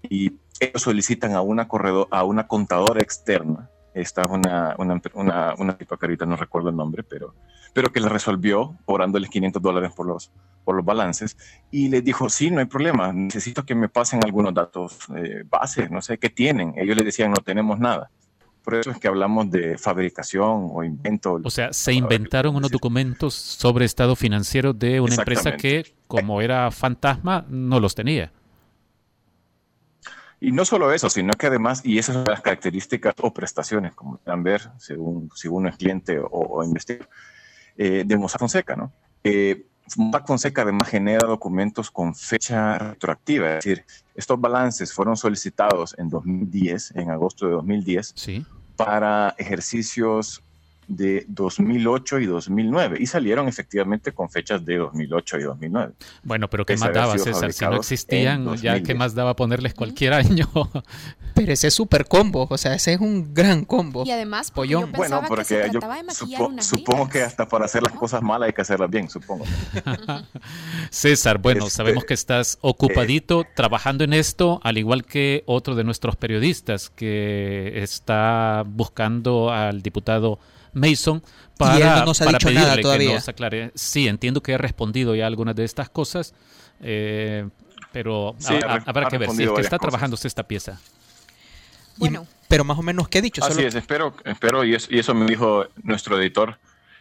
y 0.02 0.32
ellos 0.58 0.82
solicitan 0.82 1.34
a 1.34 1.40
una, 1.40 1.68
corredor, 1.68 2.08
a 2.11 2.24
una 2.24 2.46
contadora 2.46 3.00
externa. 3.00 3.70
Esta 3.95 4.22
es 4.22 4.30
una, 4.30 4.76
una, 4.78 5.01
una, 5.14 5.55
una 5.59 5.76
tipa 5.76 5.97
que 5.97 6.07
ahorita 6.07 6.24
no 6.26 6.36
recuerdo 6.36 6.68
el 6.68 6.76
nombre, 6.76 7.03
pero, 7.03 7.34
pero 7.72 7.91
que 7.93 8.01
le 8.01 8.09
resolvió 8.09 8.76
cobrándoles 8.84 9.28
500 9.30 9.61
dólares 9.61 9.91
por 9.95 10.07
los, 10.07 10.30
por 10.64 10.76
los 10.76 10.84
balances 10.84 11.36
y 11.70 11.88
les 11.88 12.05
dijo, 12.05 12.28
sí, 12.28 12.51
no 12.51 12.61
hay 12.61 12.66
problema, 12.66 13.12
necesito 13.12 13.64
que 13.64 13.74
me 13.74 13.88
pasen 13.88 14.22
algunos 14.22 14.55
datos 14.55 14.99
eh, 15.16 15.43
base, 15.49 15.88
no 15.88 16.01
sé 16.03 16.18
qué 16.18 16.30
tienen. 16.30 16.74
Ellos 16.76 16.97
le 16.97 17.03
decían, 17.03 17.30
no 17.30 17.43
tenemos 17.43 17.78
nada. 17.80 18.11
Por 18.62 18.74
eso 18.74 18.91
es 18.91 18.99
que 18.99 19.09
hablamos 19.09 19.51
de 19.51 19.78
fabricación 19.78 20.68
o 20.72 20.84
invento. 20.84 21.41
O 21.43 21.51
sea, 21.51 21.72
se 21.72 21.93
inventaron 21.95 22.55
unos 22.55 22.70
documentos 22.70 23.34
sobre 23.34 23.86
estado 23.86 24.14
financiero 24.14 24.72
de 24.74 25.01
una 25.01 25.14
empresa 25.14 25.57
que, 25.57 25.95
como 26.07 26.41
era 26.43 26.70
fantasma, 26.70 27.47
no 27.49 27.80
los 27.80 27.95
tenía. 27.95 28.32
Y 30.41 30.53
no 30.53 30.64
solo 30.64 30.93
eso, 30.93 31.11
sino 31.11 31.34
que 31.34 31.49
además, 31.49 31.82
y 31.84 31.99
esas 31.99 32.14
son 32.14 32.24
las 32.24 32.41
características 32.41 33.14
o 33.20 33.32
prestaciones, 33.32 33.95
como 33.95 34.16
puedan 34.16 34.43
ver, 34.43 34.70
según 34.78 35.30
si 35.34 35.49
uno 35.49 35.68
es 35.68 35.76
cliente 35.76 36.18
o, 36.18 36.28
o 36.30 36.64
investigador, 36.64 37.09
eh, 37.76 38.05
de 38.07 38.16
Mossack 38.16 38.41
Fonseca, 38.41 38.74
¿no? 38.74 38.93
Eh, 39.22 39.66
Mossack 39.97 40.26
Fonseca 40.26 40.62
además 40.62 40.88
genera 40.88 41.26
documentos 41.26 41.91
con 41.91 42.14
fecha 42.14 42.78
retroactiva, 42.78 43.49
es 43.49 43.64
decir, 43.64 43.84
estos 44.14 44.41
balances 44.41 44.93
fueron 44.93 45.16
solicitados 45.16 45.95
en 45.99 46.09
2010, 46.09 46.93
en 46.97 47.11
agosto 47.11 47.47
de 47.47 47.53
2010, 47.53 48.12
¿Sí? 48.16 48.47
para 48.76 49.34
ejercicios 49.36 50.43
de 50.91 51.24
2008 51.28 52.18
y 52.18 52.26
2009 52.26 52.97
y 53.01 53.07
salieron 53.07 53.47
efectivamente 53.47 54.11
con 54.12 54.28
fechas 54.28 54.64
de 54.64 54.76
2008 54.76 55.38
y 55.38 55.43
2009. 55.45 55.93
Bueno, 56.24 56.51
pero 56.51 56.66
¿qué 56.66 56.76
más 56.76 56.93
daba, 56.93 57.16
César? 57.16 57.53
Si 57.53 57.64
no 57.64 57.76
existían, 57.76 58.57
ya 58.57 58.82
¿qué 58.82 58.95
más 58.95 59.14
daba 59.14 59.36
ponerles 59.36 59.72
cualquier 59.72 60.14
año? 60.14 60.49
pero 61.34 61.53
ese 61.53 61.68
es 61.68 61.74
súper 61.74 62.07
combo, 62.07 62.49
o 62.51 62.59
sea, 62.59 62.74
ese 62.74 62.95
es 62.95 63.01
un 63.01 63.32
gran 63.32 63.64
combo. 63.64 64.05
Y 64.05 64.11
además, 64.11 64.53
Yo 64.66 64.88
bueno, 64.88 65.22
porque 65.28 65.70
yo 65.72 65.80
supongo 66.61 67.09
que 67.09 67.22
hasta 67.22 67.49
para 67.49 67.66
hacer 67.66 67.84
las 67.84 67.93
cosas 67.93 68.20
malas 68.20 68.49
hay 68.49 68.53
que 68.53 68.62
hacerlas 68.62 68.91
bien, 68.91 69.09
supongo. 69.09 69.45
César, 70.91 71.38
bueno, 71.38 71.66
este, 71.66 71.76
sabemos 71.76 72.05
que 72.05 72.14
estás 72.14 72.59
ocupadito 72.62 73.43
eh, 73.43 73.49
trabajando 73.55 74.03
en 74.03 74.12
esto, 74.12 74.61
al 74.64 74.76
igual 74.76 75.05
que 75.05 75.45
otro 75.47 75.76
de 75.76 75.84
nuestros 75.84 76.16
periodistas 76.16 76.91
que 76.91 77.80
está 77.80 78.64
buscando 78.66 79.53
al 79.53 79.82
diputado 79.82 80.41
Mason 80.72 81.22
para, 81.56 82.04
no 82.04 82.12
para 82.12 82.38
pedirle 82.38 82.82
que 82.82 83.12
nos 83.12 83.28
aclare. 83.28 83.72
Sí, 83.74 84.08
entiendo 84.08 84.42
que 84.42 84.52
he 84.52 84.58
respondido 84.58 85.14
ya 85.14 85.26
algunas 85.26 85.54
de 85.54 85.64
estas 85.64 85.90
cosas, 85.90 86.34
eh, 86.80 87.48
pero 87.92 88.34
habrá 88.86 89.08
que 89.08 89.18
ver 89.18 89.30
si 89.30 89.44
es 89.44 89.50
que 89.50 89.60
está 89.60 89.78
trabajando 89.78 90.16
esta 90.22 90.42
pieza. 90.42 90.80
Bueno. 91.96 92.26
pero 92.48 92.64
más 92.64 92.78
o 92.78 92.82
menos, 92.82 93.08
¿qué 93.08 93.18
he 93.18 93.22
dicho? 93.22 93.44
Así 93.44 93.62
es, 93.62 93.74
espero, 93.74 94.14
espero 94.24 94.64
y, 94.64 94.74
eso, 94.74 95.14
me 95.14 95.26
dijo 95.26 95.66
nuestro 95.82 96.18
editor, 96.18 96.58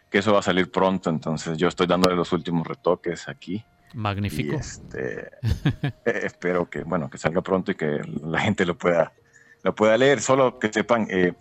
que 0.09 0.17
eso 0.17 0.34
va 0.34 0.39
a 0.39 0.43
salir 0.43 0.70
pronto, 0.70 1.09
entonces 1.09 1.57
yo 1.57 1.70
estoy 1.70 1.88
dándole 1.88 2.15
los 2.15 2.34
últimos 2.34 2.67
retoques 2.67 3.30
aquí. 3.30 3.63
Magnífico. 3.93 4.55
Este, 4.55 5.32
eh, 6.05 6.22
espero 6.24 6.70
que, 6.70 6.84
bueno, 6.84 7.09
que 7.09 7.17
salga 7.17 7.41
pronto 7.41 7.72
y 7.72 7.76
que 7.76 8.01
la 8.24 8.39
gente 8.39 8.65
lo 8.65 8.78
pueda, 8.78 9.13
lo 9.63 9.74
pueda 9.74 9.97
leer. 9.97 10.22
Solo 10.22 10.59
que 10.59 10.72
sepan, 10.72 11.07
eh, 11.09 11.34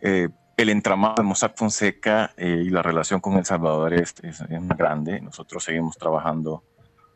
eh 0.00 0.28
el 0.56 0.68
entramado 0.68 1.16
de 1.16 1.22
Mossack 1.24 1.56
Fonseca 1.56 2.32
eh, 2.36 2.62
y 2.66 2.70
la 2.70 2.82
relación 2.82 3.20
con 3.20 3.34
El 3.34 3.44
Salvador 3.44 3.94
es, 3.94 4.14
es, 4.22 4.40
más 4.60 4.78
grande. 4.78 5.20
Nosotros 5.20 5.64
seguimos 5.64 5.96
trabajando 5.96 6.62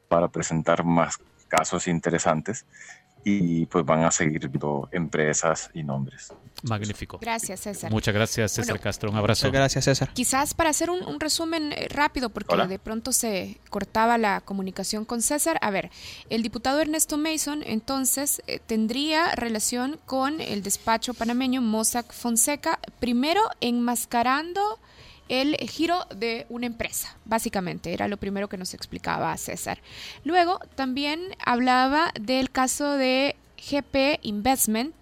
para 0.08 0.28
presentar 0.28 0.84
más 0.84 1.18
casos 1.48 1.88
interesantes 1.88 2.66
y 3.24 3.66
pues 3.66 3.84
van 3.84 4.04
a 4.04 4.10
seguir 4.10 4.48
viendo 4.48 4.88
empresas 4.92 5.70
y 5.74 5.82
nombres. 5.82 6.32
Magnífico. 6.62 7.18
Gracias, 7.20 7.60
César. 7.60 7.90
Muchas 7.90 8.14
gracias, 8.14 8.52
César 8.52 8.80
Castro. 8.80 9.10
Un 9.10 9.16
abrazo. 9.16 9.46
Muchas 9.46 9.52
gracias, 9.52 9.84
César. 9.84 10.10
Quizás 10.12 10.54
para 10.54 10.70
hacer 10.70 10.90
un, 10.90 11.20
resumen 11.20 11.72
eh, 11.72 11.86
rápido, 11.88 12.30
porque 12.30 12.56
de 12.66 12.78
pronto 12.78 13.12
se 13.12 13.58
cortaba 13.70 14.18
la 14.18 14.40
comunicación 14.40 15.04
con 15.04 15.22
César. 15.22 15.58
A 15.62 15.70
ver, 15.70 15.90
el 16.30 16.42
diputado 16.42 16.80
Ernesto 16.80 17.16
Mason 17.16 17.62
entonces 17.64 18.42
eh, 18.46 18.60
tendría 18.64 19.34
relación 19.34 19.98
con 20.06 20.40
el 20.40 20.62
despacho 20.62 21.14
panameño 21.14 21.60
Mossack 21.60 22.12
Fonseca, 22.12 22.80
primero 22.98 23.42
enmascarando 23.60 24.78
el 25.28 25.56
giro 25.56 26.06
de 26.14 26.46
una 26.48 26.66
empresa, 26.66 27.16
básicamente, 27.24 27.92
era 27.92 28.08
lo 28.08 28.16
primero 28.16 28.48
que 28.48 28.56
nos 28.56 28.74
explicaba 28.74 29.36
César. 29.36 29.78
Luego 30.24 30.58
también 30.74 31.20
hablaba 31.44 32.12
del 32.20 32.50
caso 32.50 32.92
de 32.92 33.36
GP 33.58 34.20
Investment, 34.22 34.94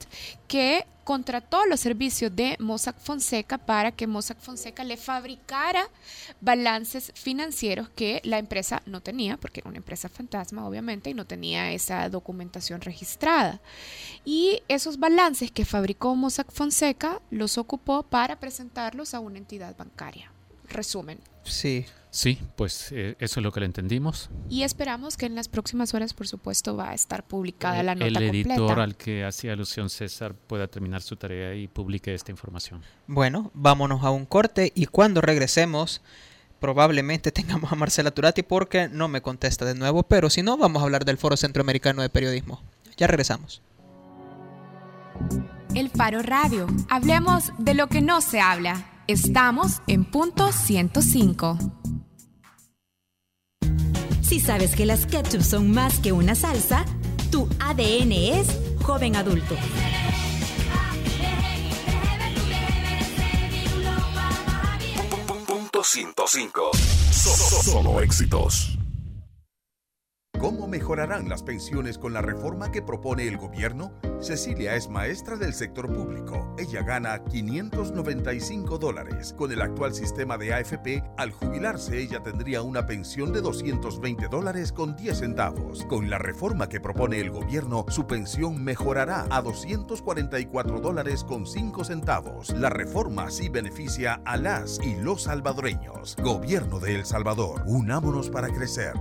que 0.48 0.86
contrató 1.07 1.64
los 1.66 1.78
servicios 1.78 2.34
de 2.34 2.57
Mossack 2.59 2.98
Fonseca 2.98 3.59
para 3.59 3.92
que 3.92 4.09
Mossack 4.09 4.40
Fonseca 4.40 4.82
le 4.82 4.96
fabricara 4.96 5.88
balances 6.40 7.12
financieros 7.14 7.88
que 7.90 8.20
la 8.24 8.38
empresa 8.38 8.82
no 8.86 9.00
tenía, 9.00 9.36
porque 9.36 9.61
era 9.61 9.68
una 9.68 9.78
empresa 9.78 10.09
fantasma, 10.09 10.66
obviamente, 10.66 11.09
y 11.09 11.14
no 11.14 11.24
tenía 11.24 11.70
esa 11.70 12.09
documentación 12.09 12.80
registrada. 12.80 13.61
Y 14.24 14.64
esos 14.66 14.98
balances 14.98 15.52
que 15.52 15.64
fabricó 15.64 16.16
Mossack 16.16 16.50
Fonseca 16.50 17.22
los 17.30 17.57
ocupó 17.57 18.02
para 18.02 18.40
presentarlos 18.40 19.14
a 19.14 19.20
una 19.20 19.38
entidad 19.38 19.76
bancaria. 19.76 20.32
Resumen. 20.68 21.20
Sí. 21.44 21.86
Sí, 22.17 22.39
pues 22.57 22.93
eh, 22.93 23.14
eso 23.19 23.41
es 23.41 23.45
lo 23.45 23.53
que 23.53 23.61
le 23.61 23.67
entendimos. 23.67 24.31
Y 24.49 24.62
esperamos 24.62 25.19
que 25.19 25.27
en 25.27 25.35
las 25.35 25.49
próximas 25.49 25.93
horas, 25.93 26.14
por 26.14 26.27
supuesto, 26.27 26.75
va 26.75 26.89
a 26.89 26.95
estar 26.95 27.27
publicada 27.27 27.83
la 27.83 27.95
nota 27.95 28.07
El 28.07 28.17
editor 28.17 28.81
al 28.81 28.97
que 28.97 29.23
hacía 29.23 29.53
alusión 29.53 29.91
César 29.91 30.35
pueda 30.35 30.67
terminar 30.67 31.03
su 31.03 31.17
tarea 31.17 31.55
y 31.55 31.69
publique 31.69 32.14
esta 32.14 32.31
información. 32.31 32.81
Bueno, 33.07 33.51
vámonos 33.53 34.03
a 34.03 34.09
un 34.09 34.25
corte 34.25 34.73
y 34.75 34.87
cuando 34.87 35.21
regresemos 35.21 36.01
probablemente 36.59 37.33
tengamos 37.33 37.71
a 37.71 37.77
Marcela 37.77 38.11
Turati 38.11 38.43
porque 38.43 38.89
no 38.89 39.09
me 39.09 39.21
contesta 39.21 39.67
de 39.67 39.75
nuevo, 39.75 40.03
pero 40.03 40.31
si 40.31 40.43
no, 40.43 40.57
vamos 40.57 40.81
a 40.81 40.87
hablar 40.87 41.05
del 41.05 41.19
Foro 41.19 41.37
Centroamericano 41.37 42.01
de 42.01 42.09
Periodismo. 42.09 42.62
Ya 42.97 43.09
regresamos. 43.09 43.61
El 45.75 45.91
Faro 45.91 46.23
Radio. 46.23 46.67
Hablemos 46.89 47.53
de 47.59 47.75
lo 47.75 47.89
que 47.89 48.01
no 48.01 48.23
se 48.23 48.41
habla. 48.41 48.95
Estamos 49.09 49.82
en 49.86 50.04
punto 50.04 50.50
105. 50.50 51.59
Si 54.20 54.40
sabes 54.40 54.74
que 54.74 54.84
las 54.84 55.07
ketchup 55.07 55.42
son 55.42 55.70
más 55.70 56.00
que 56.00 56.11
una 56.11 56.34
salsa, 56.34 56.84
tu 57.30 57.48
ADN 57.61 58.11
es 58.11 58.48
joven 58.82 59.14
adulto. 59.14 59.54
Punto 65.46 65.84
105. 65.84 66.70
Solo 67.62 68.00
éxitos. 68.00 68.76
¿Cómo 70.39 70.68
mejorarán 70.68 71.30
las 71.30 71.43
pensiones 71.43 71.97
con 71.97 72.12
la 72.12 72.20
reforma 72.20 72.70
que 72.70 72.82
propone 72.82 73.26
el 73.26 73.39
gobierno? 73.39 73.93
Cecilia 74.20 74.74
es 74.76 74.89
maestra 74.89 75.37
del 75.37 75.55
sector 75.55 75.91
público. 75.93 76.55
Ella 76.59 76.82
gana 76.82 77.24
595 77.24 78.76
dólares. 78.76 79.32
Con 79.32 79.51
el 79.51 79.62
actual 79.62 79.95
sistema 79.95 80.37
de 80.37 80.53
AFP, 80.53 81.03
al 81.16 81.32
jubilarse 81.32 81.99
ella 81.99 82.22
tendría 82.22 82.61
una 82.61 82.87
pensión 82.87 83.32
de 83.32 83.41
220 83.41 84.28
dólares 84.28 84.72
con 84.72 84.95
10 84.95 85.18
centavos. 85.18 85.87
Con 85.87 86.11
la 86.11 86.18
reforma 86.18 86.68
que 86.68 86.80
propone 86.80 87.18
el 87.18 87.30
gobierno, 87.30 87.87
su 87.89 88.07
pensión 88.07 88.62
mejorará 88.62 89.26
a 89.30 89.41
244 89.41 90.80
dólares 90.80 91.24
con 91.24 91.47
5 91.47 91.82
centavos. 91.84 92.51
La 92.51 92.68
reforma 92.68 93.30
sí 93.30 93.49
beneficia 93.49 94.20
a 94.26 94.37
las 94.37 94.80
y 94.82 94.97
los 94.97 95.22
salvadoreños. 95.22 96.14
Gobierno 96.22 96.78
de 96.78 96.95
El 96.95 97.07
Salvador, 97.07 97.62
unámonos 97.66 98.28
para 98.28 98.49
crecer. 98.49 98.93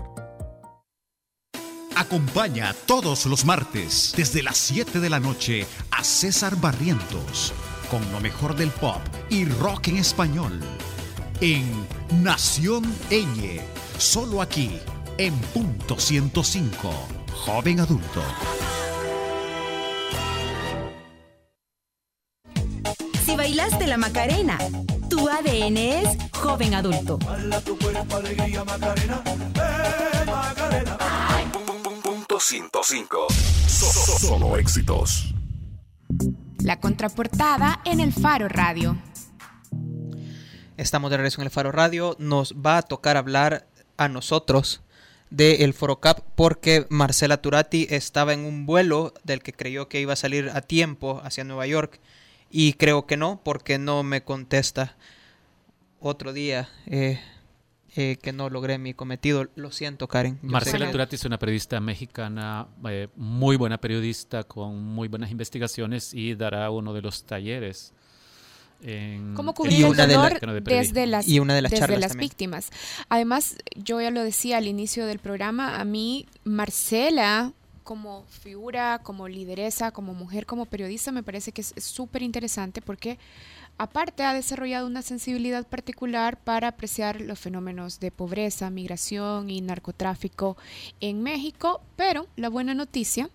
Acompaña 1.96 2.76
todos 2.86 3.26
los 3.26 3.46
martes 3.46 4.14
desde 4.18 4.44
las 4.44 4.58
7 4.58 5.00
de 5.00 5.10
la 5.10 5.20
noche 5.20 5.66
a 5.92 6.04
César 6.04 6.56
Barrientos 6.58 7.54
con 7.90 8.12
lo 8.12 8.20
mejor 8.20 8.56
del 8.56 8.70
pop 8.70 9.02
y 9.30 9.46
rock 9.46 9.88
en 9.90 9.98
español 9.98 10.60
en 11.42 11.88
Nación 12.24 12.84
Eñe, 13.10 13.62
solo 13.98 14.42
aquí 14.42 14.80
en 15.18 15.34
punto 15.54 16.00
105, 16.00 16.92
joven 17.34 17.80
adulto. 17.80 18.24
Si 23.26 23.36
bailaste 23.36 23.88
la 23.88 23.98
Macarena, 23.98 24.58
tu 25.10 25.28
ADN 25.28 25.78
es 25.78 26.18
joven 26.34 26.74
adulto. 26.74 27.20
Macarena. 30.26 31.35
105. 32.48 33.28
Solo 34.20 34.56
éxitos. 34.58 35.34
La 36.60 36.80
contraportada 36.80 37.82
en 37.86 38.00
el 38.00 38.14
Faro 38.14 38.48
Radio. 38.48 39.02
Estamos 40.78 41.10
de 41.10 41.18
regreso 41.18 41.42
en 41.42 41.46
el 41.46 41.52
Faro 41.52 41.72
Radio. 41.72 42.16
Nos 42.20 42.54
va 42.54 42.78
a 42.78 42.82
tocar 42.84 43.18
hablar 43.18 43.66
a 43.98 44.10
nosotros 44.10 44.84
del 45.32 45.64
el 45.64 45.74
Forocap 45.74 46.20
porque 46.36 46.86
Marcela 46.90 47.42
Turati 47.42 47.88
estaba 47.90 48.34
en 48.34 48.46
un 48.46 48.68
vuelo 48.68 49.16
del 49.24 49.42
que 49.42 49.52
creyó 49.52 49.90
que 49.90 50.00
iba 50.00 50.14
a 50.14 50.16
salir 50.16 50.52
a 50.54 50.62
tiempo 50.62 51.22
hacia 51.24 51.46
Nueva 51.46 51.66
York 51.66 52.00
y 52.52 52.74
creo 52.74 53.08
que 53.08 53.18
no 53.18 53.42
porque 53.44 53.80
no 53.80 54.04
me 54.04 54.24
contesta 54.24 54.96
otro 56.00 56.32
día. 56.32 56.70
Eh, 56.86 57.20
eh, 57.98 58.18
que 58.22 58.34
no 58.34 58.50
logré 58.50 58.78
mi 58.78 58.94
cometido. 58.94 59.48
Lo 59.56 59.72
siento, 59.72 60.08
Karen. 60.08 60.38
Marcela 60.42 60.92
Turati 60.92 61.16
es 61.16 61.24
una 61.24 61.40
periodista 61.40 61.80
mexicana, 61.80 62.68
eh, 62.90 63.08
muy 63.16 63.56
buena 63.56 63.78
periodista, 63.78 64.44
con 64.44 64.84
muy 64.84 65.08
buenas 65.08 65.32
investigaciones 65.32 66.14
y 66.14 66.36
dará 66.36 66.70
uno 66.72 66.94
de 66.94 67.02
los 67.02 67.24
talleres. 67.24 67.94
En, 68.82 69.34
¿Cómo 69.34 69.54
cubrir 69.54 69.86
el 69.86 69.96
dolor 69.96 70.64
desde 70.64 71.08
las, 71.08 71.26
y 71.28 71.40
una 71.40 71.56
de 71.56 71.62
las, 71.62 71.72
desde 71.72 71.98
las 71.98 72.18
víctimas? 72.18 72.70
Además, 73.08 73.56
yo 73.76 74.02
ya 74.02 74.12
lo 74.12 74.24
decía 74.24 74.58
al 74.58 74.68
inicio 74.68 75.06
del 75.06 75.20
programa, 75.20 75.80
a 75.80 75.86
mí 75.86 76.28
Marcela 76.44 77.54
como 77.86 78.26
figura, 78.26 79.00
como 79.04 79.30
lideresa, 79.30 79.92
como 79.92 80.14
mujer, 80.14 80.46
como 80.46 80.66
periodista, 80.66 81.12
me 81.12 81.24
parece 81.24 81.52
que 81.52 81.62
es 81.62 81.74
súper 81.78 82.24
interesante 82.24 82.82
porque 82.82 83.20
aparte 83.78 84.24
ha 84.24 84.34
desarrollado 84.34 84.88
una 84.88 85.02
sensibilidad 85.02 85.66
particular 85.68 86.38
para 86.38 86.70
apreciar 86.70 87.22
los 87.22 87.40
fenómenos 87.40 88.00
de 88.00 88.12
pobreza, 88.12 88.70
migración 88.70 89.50
y 89.50 89.62
narcotráfico 89.62 90.58
en 91.02 91.24
México, 91.24 91.82
pero 91.96 92.28
la 92.36 92.50
buena 92.50 92.74
noticia 92.74 93.30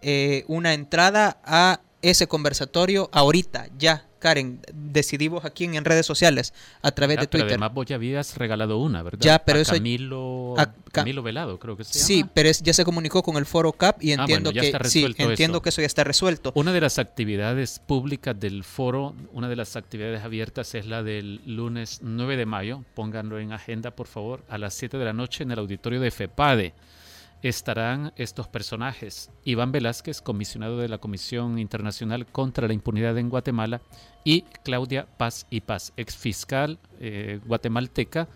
eh, 0.03 0.45
una 0.49 0.75
entrada 0.75 1.39
a 1.45 1.81
ese 2.03 2.27
conversatorio 2.27 3.09
ahorita, 3.13 3.69
ya. 3.79 4.05
Karen, 4.19 4.61
decidimos 4.75 5.45
aquí 5.45 5.65
en, 5.65 5.85
redes 5.85 6.05
sociales 6.05 6.53
a 6.83 6.91
través 6.91 7.21
de 7.21 7.29
Twitter. 7.29 7.47
Pero 7.47 7.55
además 7.55 7.73
vos 7.73 7.87
ya 7.87 7.95
habías 7.95 8.37
regalado 8.37 8.79
una, 8.79 9.03
¿verdad? 9.05 9.21
Ya, 9.21 9.39
pero 9.39 9.61
eso 9.61 9.75
Camilo, 9.75 10.57
Camilo 10.91 11.23
Velado, 11.23 11.59
creo 11.61 11.77
que 11.77 11.85
se 11.85 12.01
Sí, 12.01 12.25
pero 12.35 12.51
ya 12.51 12.73
se 12.73 12.85
comunicó 12.85 13.23
con 13.23 13.37
el 13.37 13.47
Foro 13.47 13.73
CAP 13.73 14.03
y 14.03 14.11
ah, 14.11 14.15
entiendo 14.15 14.53
que 14.53 14.77
sí, 14.87 15.15
entiendo 15.19 15.63
que 15.63 15.69
eso 15.69 15.83
ya 15.83 15.87
está 15.87 16.03
resuelto. 16.03 16.51
Una 16.57 16.73
de 16.73 16.81
las 16.81 16.99
actividades 16.99 17.81
públicas 17.87 18.39
del 18.39 18.65
foro, 18.65 19.15
una 19.33 19.49
de 19.49 19.55
las 19.55 19.77
actividades 19.77 20.25
abiertas 20.25 20.75
es 20.75 20.87
la 20.87 21.05
del 21.05 21.41
lunes 21.47 22.01
9 22.03 22.37
de 22.37 22.45
mayo. 22.45 22.83
Pónganlo 22.95 23.39
en 23.39 23.53
agenda, 23.53 23.93
por 23.93 24.09
favor, 24.09 24.43
a 24.49 24.59
las 24.59 24.75
7 24.75 24.99
de 24.99 25.05
la 25.05 25.13
noche 25.13 25.45
en 25.45 25.53
el 25.53 25.61
auditorio 25.61 26.01
de 26.01 26.11
FEPADE 26.11 26.75
estarán 27.43 28.13
estos 28.17 28.49
personajes. 28.49 29.31
Iván 29.45 29.73
Velázquez, 29.73 30.21
comisionado 30.21 30.79
de 30.79 30.89
la 30.89 30.99
Comisión 30.99 31.59
Internacional 31.59 32.27
contra 32.27 32.67
la 32.67 32.75
Impunidad 32.75 33.17
en 33.19 33.31
Guatemala, 33.31 33.81
y 34.25 34.43
Claudia 34.63 35.07
Paz 35.17 35.47
y 35.49 35.63
Paz, 35.63 35.93
ex 35.97 36.17
fiscal 36.17 36.79
eh, 37.01 37.41
guatemalteca 37.47 38.29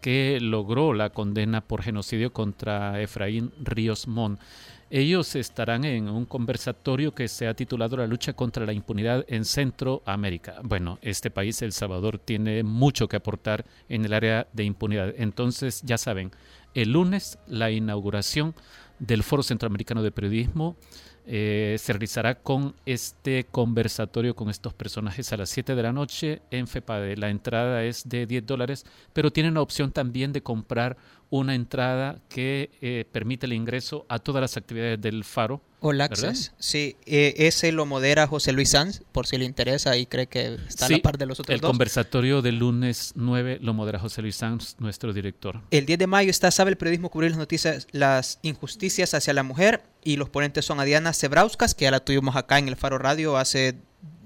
que 0.00 0.38
logró 0.40 0.94
la 0.94 1.10
condena 1.10 1.60
por 1.60 1.82
genocidio 1.82 2.32
contra 2.32 3.00
Efraín 3.00 3.52
Ríos 3.60 4.06
Mon. 4.06 4.38
Ellos 4.92 5.36
estarán 5.36 5.84
en 5.84 6.08
un 6.08 6.24
conversatorio 6.24 7.14
que 7.14 7.28
se 7.28 7.46
ha 7.46 7.54
titulado 7.54 7.96
La 7.96 8.08
lucha 8.08 8.32
contra 8.32 8.66
la 8.66 8.72
impunidad 8.72 9.24
en 9.28 9.44
Centroamérica. 9.44 10.56
Bueno, 10.64 10.98
este 11.00 11.30
país, 11.30 11.62
El 11.62 11.70
Salvador, 11.70 12.18
tiene 12.18 12.64
mucho 12.64 13.06
que 13.06 13.14
aportar 13.14 13.64
en 13.88 14.04
el 14.04 14.12
área 14.12 14.48
de 14.52 14.64
impunidad. 14.64 15.14
Entonces, 15.16 15.82
ya 15.82 15.96
saben, 15.96 16.32
el 16.74 16.92
lunes 16.92 17.38
la 17.46 17.70
inauguración 17.70 18.54
del 18.98 19.22
Foro 19.22 19.42
Centroamericano 19.42 20.02
de 20.02 20.12
Periodismo 20.12 20.76
eh, 21.26 21.76
se 21.78 21.92
realizará 21.92 22.34
con 22.34 22.74
este 22.86 23.44
conversatorio 23.44 24.34
con 24.34 24.50
estos 24.50 24.74
personajes 24.74 25.32
a 25.32 25.36
las 25.36 25.50
7 25.50 25.74
de 25.74 25.82
la 25.82 25.92
noche 25.92 26.42
en 26.50 26.66
FEPADE. 26.66 27.16
La 27.16 27.30
entrada 27.30 27.84
es 27.84 28.08
de 28.08 28.26
10 28.26 28.46
dólares, 28.46 28.84
pero 29.12 29.30
tienen 29.30 29.54
la 29.54 29.62
opción 29.62 29.92
también 29.92 30.32
de 30.32 30.42
comprar 30.42 30.96
una 31.28 31.54
entrada 31.54 32.20
que 32.28 32.70
eh, 32.80 33.04
permite 33.12 33.46
el 33.46 33.52
ingreso 33.52 34.06
a 34.08 34.18
todas 34.18 34.40
las 34.40 34.56
actividades 34.56 35.00
del 35.00 35.22
Faro. 35.22 35.60
Hola, 35.82 36.04
Access. 36.04 36.52
Sí, 36.58 36.96
eh, 37.06 37.34
ese 37.38 37.72
lo 37.72 37.86
modera 37.86 38.26
José 38.26 38.52
Luis 38.52 38.70
Sanz, 38.70 39.02
por 39.12 39.26
si 39.26 39.38
le 39.38 39.46
interesa 39.46 39.96
y 39.96 40.04
cree 40.04 40.26
que 40.26 40.58
está 40.68 40.86
a 40.86 40.88
la 40.90 40.98
par 40.98 41.16
de 41.16 41.24
los 41.24 41.40
otros 41.40 41.54
el 41.54 41.62
conversatorio 41.62 42.42
del 42.42 42.58
lunes 42.58 43.12
9 43.14 43.60
lo 43.62 43.72
modera 43.72 43.98
José 43.98 44.20
Luis 44.20 44.36
Sanz, 44.36 44.76
nuestro 44.78 45.14
director. 45.14 45.60
El 45.70 45.86
10 45.86 45.98
de 45.98 46.06
mayo 46.06 46.30
está 46.30 46.50
Sabe 46.50 46.70
el 46.70 46.76
Periodismo 46.76 47.08
cubrir 47.08 47.30
las 47.30 47.38
noticias, 47.38 47.86
las 47.92 48.38
injusticias 48.42 49.14
hacia 49.14 49.32
la 49.32 49.42
mujer 49.42 49.82
y 50.04 50.16
los 50.16 50.28
ponentes 50.28 50.66
son 50.66 50.80
Adiana 50.80 51.14
Cebrauskas, 51.14 51.74
que 51.74 51.84
ya 51.84 51.90
la 51.90 52.00
tuvimos 52.00 52.36
acá 52.36 52.58
en 52.58 52.68
el 52.68 52.76
Faro 52.76 52.98
Radio 52.98 53.38
hace 53.38 53.76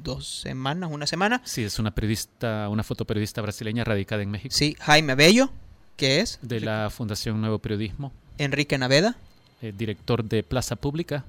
dos 0.02 0.26
semanas, 0.26 0.90
una 0.92 1.06
semana. 1.06 1.40
Sí, 1.44 1.62
es 1.62 1.78
una 1.78 1.94
periodista, 1.94 2.68
una 2.68 2.82
fotoperiodista 2.82 3.40
brasileña 3.42 3.84
radicada 3.84 4.22
en 4.22 4.30
México. 4.30 4.54
Sí, 4.54 4.76
Jaime 4.80 5.14
Bello, 5.14 5.50
que 5.96 6.20
es 6.20 6.38
de 6.42 6.60
la 6.60 6.90
Fundación 6.90 7.40
Nuevo 7.40 7.58
Periodismo. 7.58 8.12
Enrique 8.38 8.76
Naveda, 8.76 9.16
eh, 9.62 9.72
director 9.76 10.24
de 10.24 10.42
Plaza 10.42 10.76
Pública. 10.76 11.24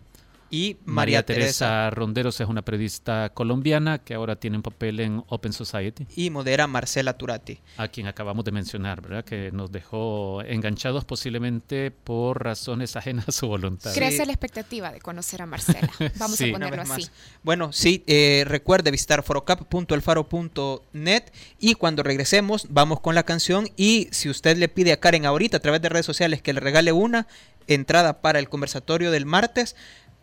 Y 0.49 0.77
María, 0.85 1.25
Teresa, 1.25 1.89
Ronderos 1.89 2.39
es 2.39 2.47
una 2.47 2.61
periodista 2.61 3.31
colombiana 3.33 3.99
que 3.99 4.13
ahora 4.13 4.35
tiene 4.35 4.57
un 4.57 4.63
papel 4.63 4.99
en 4.99 5.23
Open 5.27 5.53
Society. 5.53 6.07
Y 6.15 6.29
modera 6.29 6.67
Marcela 6.67 7.17
Turati. 7.17 7.59
A 7.77 7.87
quien 7.87 8.07
acabamos 8.07 8.45
de 8.45 8.51
mencionar, 8.51 9.01
¿verdad? 9.01 9.25
Que 9.25 9.51
nos 9.51 9.71
dejó 9.71 10.41
enganchados 10.43 11.05
posiblemente 11.05 11.91
por 11.91 12.43
razones 12.43 12.95
ajenas 12.95 13.29
a 13.29 13.31
su 13.31 13.47
voluntad. 13.47 13.93
Crece 13.93 14.25
la 14.25 14.31
expectativa 14.31 14.91
de 14.91 15.01
conocer 15.01 15.41
a 15.41 15.45
Marcela. 15.45 15.89
Vamos 16.17 16.39
a 16.39 16.45
ponerlo 16.51 16.81
así. 16.81 17.07
Bueno, 17.43 17.73
sí, 17.73 18.03
eh, 18.07 18.43
recuerde 18.47 18.91
visitar 18.91 19.23
forocap.elfaro.net 19.23 21.23
y 21.59 21.73
cuando 21.75 22.03
regresemos 22.03 22.67
vamos 22.69 22.99
con 22.99 23.15
la 23.15 23.23
canción 23.23 23.69
y 23.75 24.07
si 24.11 24.29
usted 24.29 24.57
le 24.57 24.69
pide 24.69 24.93
a 24.93 24.99
Karen 24.99 25.25
ahorita 25.25 25.57
a 25.57 25.59
través 25.59 25.81
de 25.81 25.89
redes 25.89 26.05
sociales 26.05 26.41
que 26.41 26.53
le 26.53 26.59
regale 26.59 26.91
una 26.91 27.27
entrada 27.67 28.21
para 28.21 28.39
el 28.39 28.49
conversatorio 28.49 29.11
del 29.11 29.25
martes, 29.25 29.75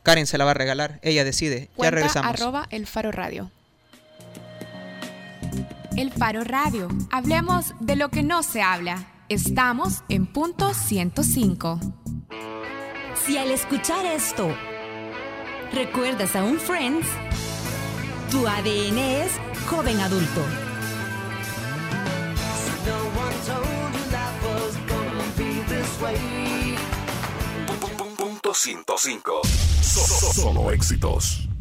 Karen 0.02 0.26
se 0.26 0.36
la 0.36 0.44
va 0.44 0.50
a 0.50 0.54
regalar, 0.54 0.98
ella 1.02 1.24
decide. 1.24 1.70
ya 1.78 1.90
regresamos. 1.90 2.32
arroba 2.32 2.66
el 2.70 2.86
Faro 2.86 3.12
Radio. 3.12 3.50
El 5.96 6.10
Faro 6.10 6.42
Radio. 6.42 6.88
Hablemos 7.10 7.74
de 7.80 7.96
lo 7.96 8.08
que 8.08 8.22
no 8.22 8.42
se 8.42 8.62
habla. 8.62 9.06
Estamos 9.28 10.02
en 10.08 10.26
punto 10.26 10.74
105. 10.74 11.78
Si 13.24 13.38
al 13.38 13.50
escuchar 13.50 14.04
esto 14.04 14.54
recuerdas 15.72 16.34
a 16.34 16.42
un 16.42 16.58
Friends, 16.58 17.06
tu 18.30 18.46
ADN 18.46 18.98
es 18.98 19.32
joven 19.68 20.00
adulto. 20.00 20.42
105. 28.54 29.42
Solo 30.34 30.70
éxitos. 30.70 31.51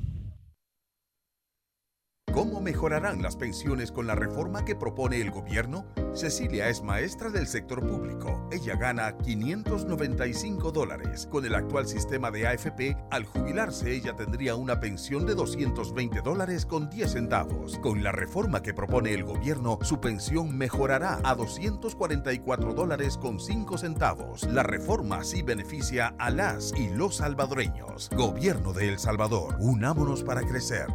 ¿Cómo 2.33 2.61
mejorarán 2.61 3.21
las 3.21 3.35
pensiones 3.35 3.91
con 3.91 4.07
la 4.07 4.15
reforma 4.15 4.63
que 4.63 4.73
propone 4.73 5.19
el 5.19 5.31
gobierno? 5.31 5.85
Cecilia 6.13 6.69
es 6.69 6.81
maestra 6.81 7.29
del 7.29 7.45
sector 7.45 7.85
público. 7.85 8.47
Ella 8.53 8.77
gana 8.77 9.17
595 9.17 10.71
dólares. 10.71 11.27
Con 11.29 11.45
el 11.45 11.55
actual 11.55 11.87
sistema 11.87 12.31
de 12.31 12.47
AFP, 12.47 12.95
al 13.11 13.25
jubilarse 13.25 13.91
ella 13.91 14.15
tendría 14.15 14.55
una 14.55 14.79
pensión 14.79 15.25
de 15.25 15.35
220 15.35 16.21
dólares 16.21 16.65
con 16.65 16.89
10 16.89 17.11
centavos. 17.11 17.77
Con 17.79 18.01
la 18.01 18.13
reforma 18.13 18.61
que 18.61 18.73
propone 18.73 19.13
el 19.13 19.25
gobierno, 19.25 19.77
su 19.81 19.99
pensión 19.99 20.57
mejorará 20.57 21.19
a 21.25 21.35
244 21.35 22.73
dólares 22.73 23.17
con 23.17 23.41
5 23.41 23.77
centavos. 23.77 24.43
La 24.43 24.63
reforma 24.63 25.25
sí 25.25 25.41
beneficia 25.41 26.15
a 26.17 26.29
las 26.29 26.73
y 26.77 26.87
los 26.87 27.17
salvadoreños. 27.17 28.09
Gobierno 28.15 28.71
de 28.71 28.87
El 28.87 28.99
Salvador, 28.99 29.57
unámonos 29.59 30.23
para 30.23 30.43
crecer. 30.43 30.87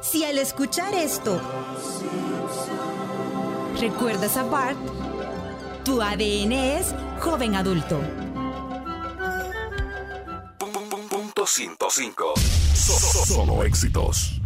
Si 0.00 0.24
al 0.24 0.38
escuchar 0.38 0.94
esto 0.94 1.40
recuerdas 3.80 4.36
a 4.36 4.44
Bart, 4.44 4.78
tu 5.84 6.00
ADN 6.00 6.52
es 6.52 6.94
joven 7.20 7.54
adulto. 7.56 8.00
Punto 11.10 11.46
105. 11.46 12.34
Solo 12.74 13.64
éxitos. 13.64 14.40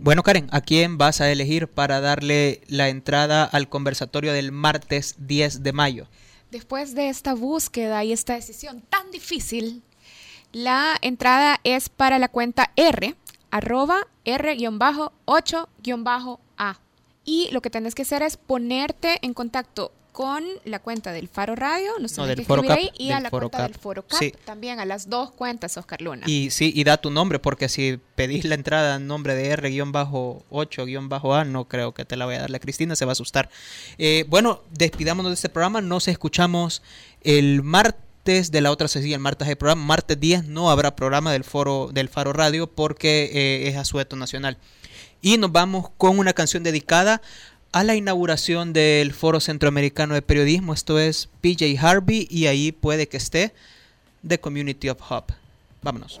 Bueno, 0.00 0.22
Karen, 0.22 0.48
¿a 0.50 0.60
quién 0.60 0.98
vas 0.98 1.20
a 1.20 1.30
elegir 1.30 1.68
para 1.68 2.00
darle 2.00 2.62
la 2.66 2.88
entrada 2.88 3.44
al 3.44 3.68
conversatorio 3.68 4.32
del 4.32 4.52
martes 4.52 5.14
10 5.18 5.62
de 5.62 5.72
mayo? 5.72 6.08
Después 6.50 6.94
de 6.94 7.08
esta 7.08 7.34
búsqueda 7.34 8.04
y 8.04 8.12
esta 8.12 8.34
decisión 8.34 8.82
tan 8.90 9.10
difícil, 9.10 9.82
la 10.52 10.96
entrada 11.00 11.60
es 11.64 11.88
para 11.88 12.18
la 12.18 12.28
cuenta 12.28 12.72
R, 12.76 13.14
arroba 13.52 14.08
R-8-A. 14.24 14.80
Y 17.24 17.48
lo 17.52 17.60
que 17.60 17.70
tienes 17.70 17.94
que 17.94 18.02
hacer 18.02 18.22
es 18.22 18.36
ponerte 18.36 19.20
en 19.22 19.32
contacto 19.32 19.92
con 20.10 20.44
la 20.64 20.80
cuenta 20.80 21.12
del 21.12 21.28
Faro 21.28 21.54
Radio, 21.54 21.92
nos 21.98 22.18
no, 22.18 22.26
que 22.26 22.32
escribir 22.32 22.70
ahí, 22.72 22.90
y 22.98 23.12
a 23.12 23.20
la 23.20 23.30
cuenta 23.30 23.62
del 23.62 23.74
Foro 23.74 24.02
Cap, 24.06 24.20
también 24.44 24.78
a 24.78 24.84
las 24.84 25.08
dos 25.08 25.30
cuentas, 25.30 25.78
Oscar 25.78 26.02
Luna. 26.02 26.24
Y 26.26 26.50
sí, 26.50 26.70
y 26.74 26.84
da 26.84 26.98
tu 26.98 27.10
nombre, 27.10 27.38
porque 27.38 27.70
si 27.70 27.98
pedís 28.14 28.44
la 28.44 28.54
entrada 28.54 28.96
en 28.96 29.06
nombre 29.06 29.34
de 29.34 29.48
R-8-A, 29.48 31.44
no 31.44 31.64
creo 31.66 31.94
que 31.94 32.04
te 32.04 32.16
la 32.16 32.26
vaya 32.26 32.40
a 32.40 32.42
dar 32.42 32.50
la 32.50 32.58
Cristina, 32.58 32.94
se 32.94 33.06
va 33.06 33.12
a 33.12 33.14
asustar. 33.14 33.48
Eh, 33.96 34.26
bueno, 34.28 34.60
despidámonos 34.70 35.30
de 35.30 35.34
este 35.34 35.48
programa, 35.48 35.80
nos 35.80 36.08
escuchamos 36.08 36.82
el 37.22 37.62
martes 37.62 38.11
de 38.24 38.60
la 38.60 38.70
otra 38.70 38.86
sesión, 38.86 39.14
el 39.14 39.18
martes 39.18 39.48
hay 39.48 39.56
programa, 39.56 39.84
martes 39.84 40.18
10 40.18 40.46
no 40.46 40.70
habrá 40.70 40.94
programa 40.94 41.32
del 41.32 41.42
foro 41.42 41.90
del 41.92 42.08
Faro 42.08 42.32
Radio 42.32 42.68
porque 42.68 43.30
eh, 43.32 43.68
es 43.68 43.76
asueto 43.76 44.14
nacional. 44.14 44.58
Y 45.20 45.38
nos 45.38 45.50
vamos 45.50 45.90
con 45.98 46.18
una 46.18 46.32
canción 46.32 46.62
dedicada 46.62 47.20
a 47.72 47.82
la 47.82 47.96
inauguración 47.96 48.72
del 48.72 49.12
Foro 49.12 49.40
Centroamericano 49.40 50.14
de 50.14 50.22
Periodismo. 50.22 50.72
Esto 50.72 51.00
es 51.00 51.28
PJ 51.40 51.76
Harvey 51.80 52.28
y 52.30 52.46
ahí 52.46 52.70
puede 52.70 53.08
que 53.08 53.16
esté 53.16 53.52
The 54.26 54.38
Community 54.38 54.88
of 54.88 54.98
Hope. 55.10 55.34
Vámonos. 55.82 56.20